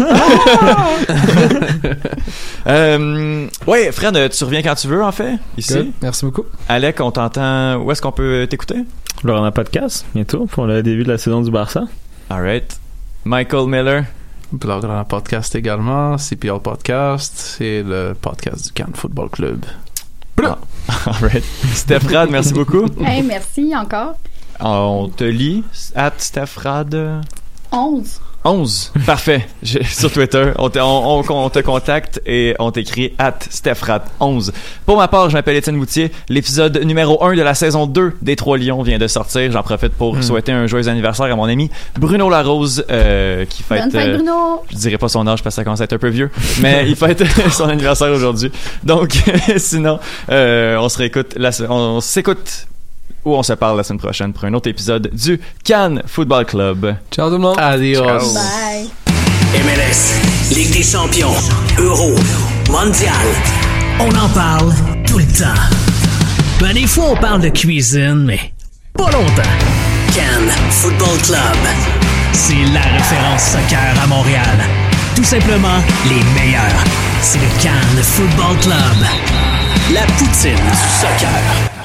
Euh, 2.66 3.48
ouais, 3.68 3.92
Fred, 3.92 4.30
tu 4.30 4.44
reviens 4.46 4.62
quand 4.62 4.76
tu 4.76 4.88
veux, 4.88 5.04
en 5.04 5.12
fait, 5.12 5.36
ici. 5.58 5.74
Good. 5.74 5.92
Merci 6.02 6.26
beaucoup. 6.26 6.46
Alec, 6.70 7.02
on 7.02 7.12
t'entend. 7.12 7.76
Où 7.82 7.92
est-ce 7.92 8.02
qu'on 8.02 8.14
peut 8.14 8.48
t'écouter? 8.50 8.86
On 9.26 9.44
a 9.44 9.52
podcast 9.52 10.06
bientôt 10.16 10.46
pour 10.46 10.66
le 10.66 10.82
début 10.82 11.04
de 11.04 11.10
la 11.10 11.18
saison 11.18 11.42
du 11.42 11.52
Barça. 11.52 11.84
Alright. 12.30 12.80
Michael 13.26 13.68
Miller. 13.68 14.06
Blog 14.54 14.84
dans 14.84 15.04
podcast 15.04 15.56
également, 15.56 16.18
CPL 16.18 16.60
Podcast 16.62 17.58
et 17.60 17.84
le 17.84 18.14
podcast 18.14 18.68
du 18.68 18.72
Cannes 18.72 18.94
Football 18.94 19.30
Club. 19.30 19.66
Alright. 21.08 21.44
Steph 21.74 22.08
Rad, 22.12 22.30
merci 22.30 22.54
beaucoup. 22.54 22.86
Hey, 23.06 23.22
merci 23.22 23.76
encore. 23.76 24.16
On 24.60 25.10
te 25.10 25.24
lit. 25.24 25.64
At 25.96 26.14
Steph 26.20 26.58
Rad. 26.58 26.96
11. 27.72 28.22
11. 28.46 28.92
Parfait. 29.06 29.48
Sur 29.64 30.12
Twitter, 30.12 30.52
on 30.58 30.70
te, 30.70 30.78
on, 30.80 31.20
on- 31.20 31.24
on 31.34 31.50
te 31.50 31.60
contacte 31.60 32.22
et 32.26 32.56
on 32.60 32.72
t'écrit 32.72 33.14
at 33.18 33.38
StephRat11. 33.50 34.52
Pour 34.86 34.98
ma 34.98 35.08
part, 35.08 35.30
je 35.30 35.36
m'appelle 35.36 35.56
Étienne 35.56 35.76
Moutier. 35.78 36.12
L'épisode 36.30 36.78
numéro 36.84 37.24
1 37.24 37.36
de 37.36 37.42
la 37.42 37.54
saison 37.54 37.88
2 37.88 38.14
des 38.22 38.36
Trois 38.36 38.58
Lions 38.58 38.82
vient 38.84 38.98
de 38.98 39.08
sortir. 39.08 39.52
J'en 39.52 39.64
profite 39.64 39.94
pour 39.94 40.22
souhaiter 40.24 40.52
un 40.52 40.68
joyeux 40.68 40.88
anniversaire 40.90 41.26
à 41.28 41.36
mon 41.36 41.46
ami 41.46 41.70
Bruno 41.98 42.30
Larose, 42.30 42.86
euh, 42.92 43.46
qui 43.46 43.64
fête... 43.64 43.82
Bonne 43.84 43.92
fête, 43.92 44.10
euh, 44.10 44.16
Bruno. 44.18 44.64
je 44.72 44.76
dirais 44.78 44.98
pas 44.98 45.08
son 45.10 45.26
âge 45.28 45.42
parce 45.42 45.56
que 45.56 45.62
ça 45.62 45.64
commence 45.64 45.82
à 45.82 45.86
être 45.86 45.94
un 45.94 45.98
peu 45.98 46.10
vieux, 46.10 46.30
mais 46.62 46.86
il 46.88 46.96
fête 46.96 47.24
son 47.52 47.70
anniversaire 47.70 48.12
aujourd'hui. 48.12 48.52
Donc, 48.84 49.14
sinon, 49.58 50.00
euh, 50.30 50.78
on 50.78 50.90
se 50.90 50.98
réécoute, 50.98 51.34
la, 51.38 51.52
on 51.70 52.02
s'écoute 52.02 52.68
ou 53.26 53.36
on 53.36 53.44
se 53.44 53.54
parle 53.54 53.78
la 53.78 53.84
semaine 53.84 54.00
prochaine 54.00 54.34
pour 54.34 54.46
un 54.46 54.54
autre 54.54 54.70
épisode 54.70 55.10
du 55.14 55.40
Cannes 55.64 56.02
Football 56.06 56.46
Club. 56.46 56.96
Ciao 57.12 57.28
tout 57.30 57.36
le 57.36 57.42
monde. 57.42 57.58
Adios. 57.60 58.34
Bye. 58.34 58.90
MLS, 59.54 60.54
Ligue 60.56 60.72
des 60.74 60.84
champions, 60.84 61.34
Euro, 61.78 62.16
Mondial. 62.72 63.14
On 64.00 64.10
en 64.10 64.30
parle 64.30 64.74
tout 65.06 65.20
le 65.20 65.26
temps. 65.26 65.62
Ben, 66.60 66.74
des 66.74 66.88
fois, 66.88 67.12
on 67.12 67.16
parle 67.16 67.42
de 67.42 67.50
cuisine, 67.50 68.24
mais 68.26 68.40
pas 68.98 69.12
longtemps. 69.12 69.42
Cannes 70.16 70.50
Football 70.72 71.18
Club. 71.24 71.58
C'est 72.32 72.66
la 72.74 72.82
référence 72.82 73.44
soccer 73.52 73.94
à 74.04 74.08
Montréal. 74.08 74.58
Tout 75.16 75.24
simplement 75.24 75.78
les 76.06 76.24
meilleurs. 76.42 76.84
C'est 77.22 77.40
le 77.40 77.62
Cannes 77.62 78.02
Football 78.02 78.58
Club. 78.62 79.08
La 79.94 80.02
poutine 80.18 80.56
du 80.56 81.00
soccer. 81.00 81.83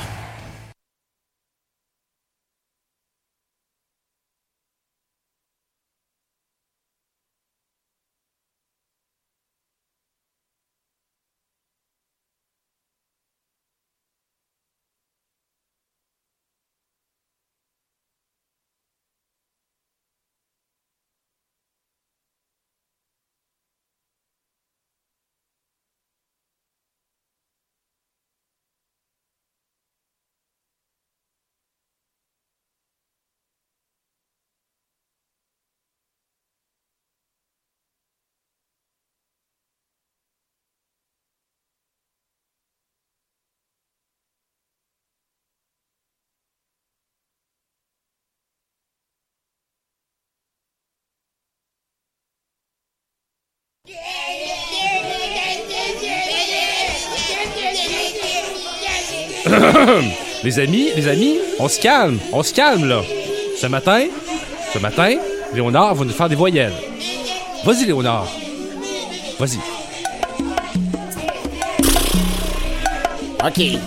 les 60.44 60.58
amis, 60.58 60.88
les 60.96 61.08
amis, 61.08 61.38
on 61.58 61.68
se 61.68 61.80
calme, 61.80 62.18
on 62.32 62.42
se 62.42 62.52
calme 62.52 62.88
là. 62.88 63.02
Ce 63.60 63.66
matin, 63.66 64.06
ce 64.72 64.78
matin, 64.78 65.16
Léonard 65.54 65.94
va 65.94 66.04
nous 66.04 66.12
faire 66.12 66.28
des 66.28 66.34
voyelles. 66.34 66.72
Vas-y, 67.64 67.86
Léonard. 67.86 68.26
Vas-y. 69.38 69.58
OK. 73.44 73.78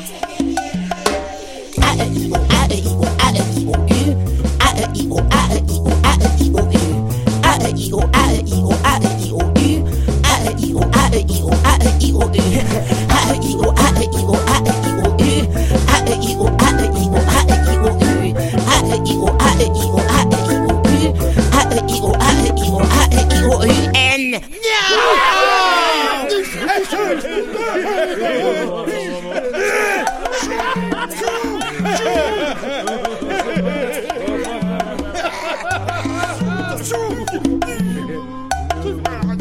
I 39.34 39.38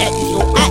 am 0.00 0.58
you. 0.58 0.63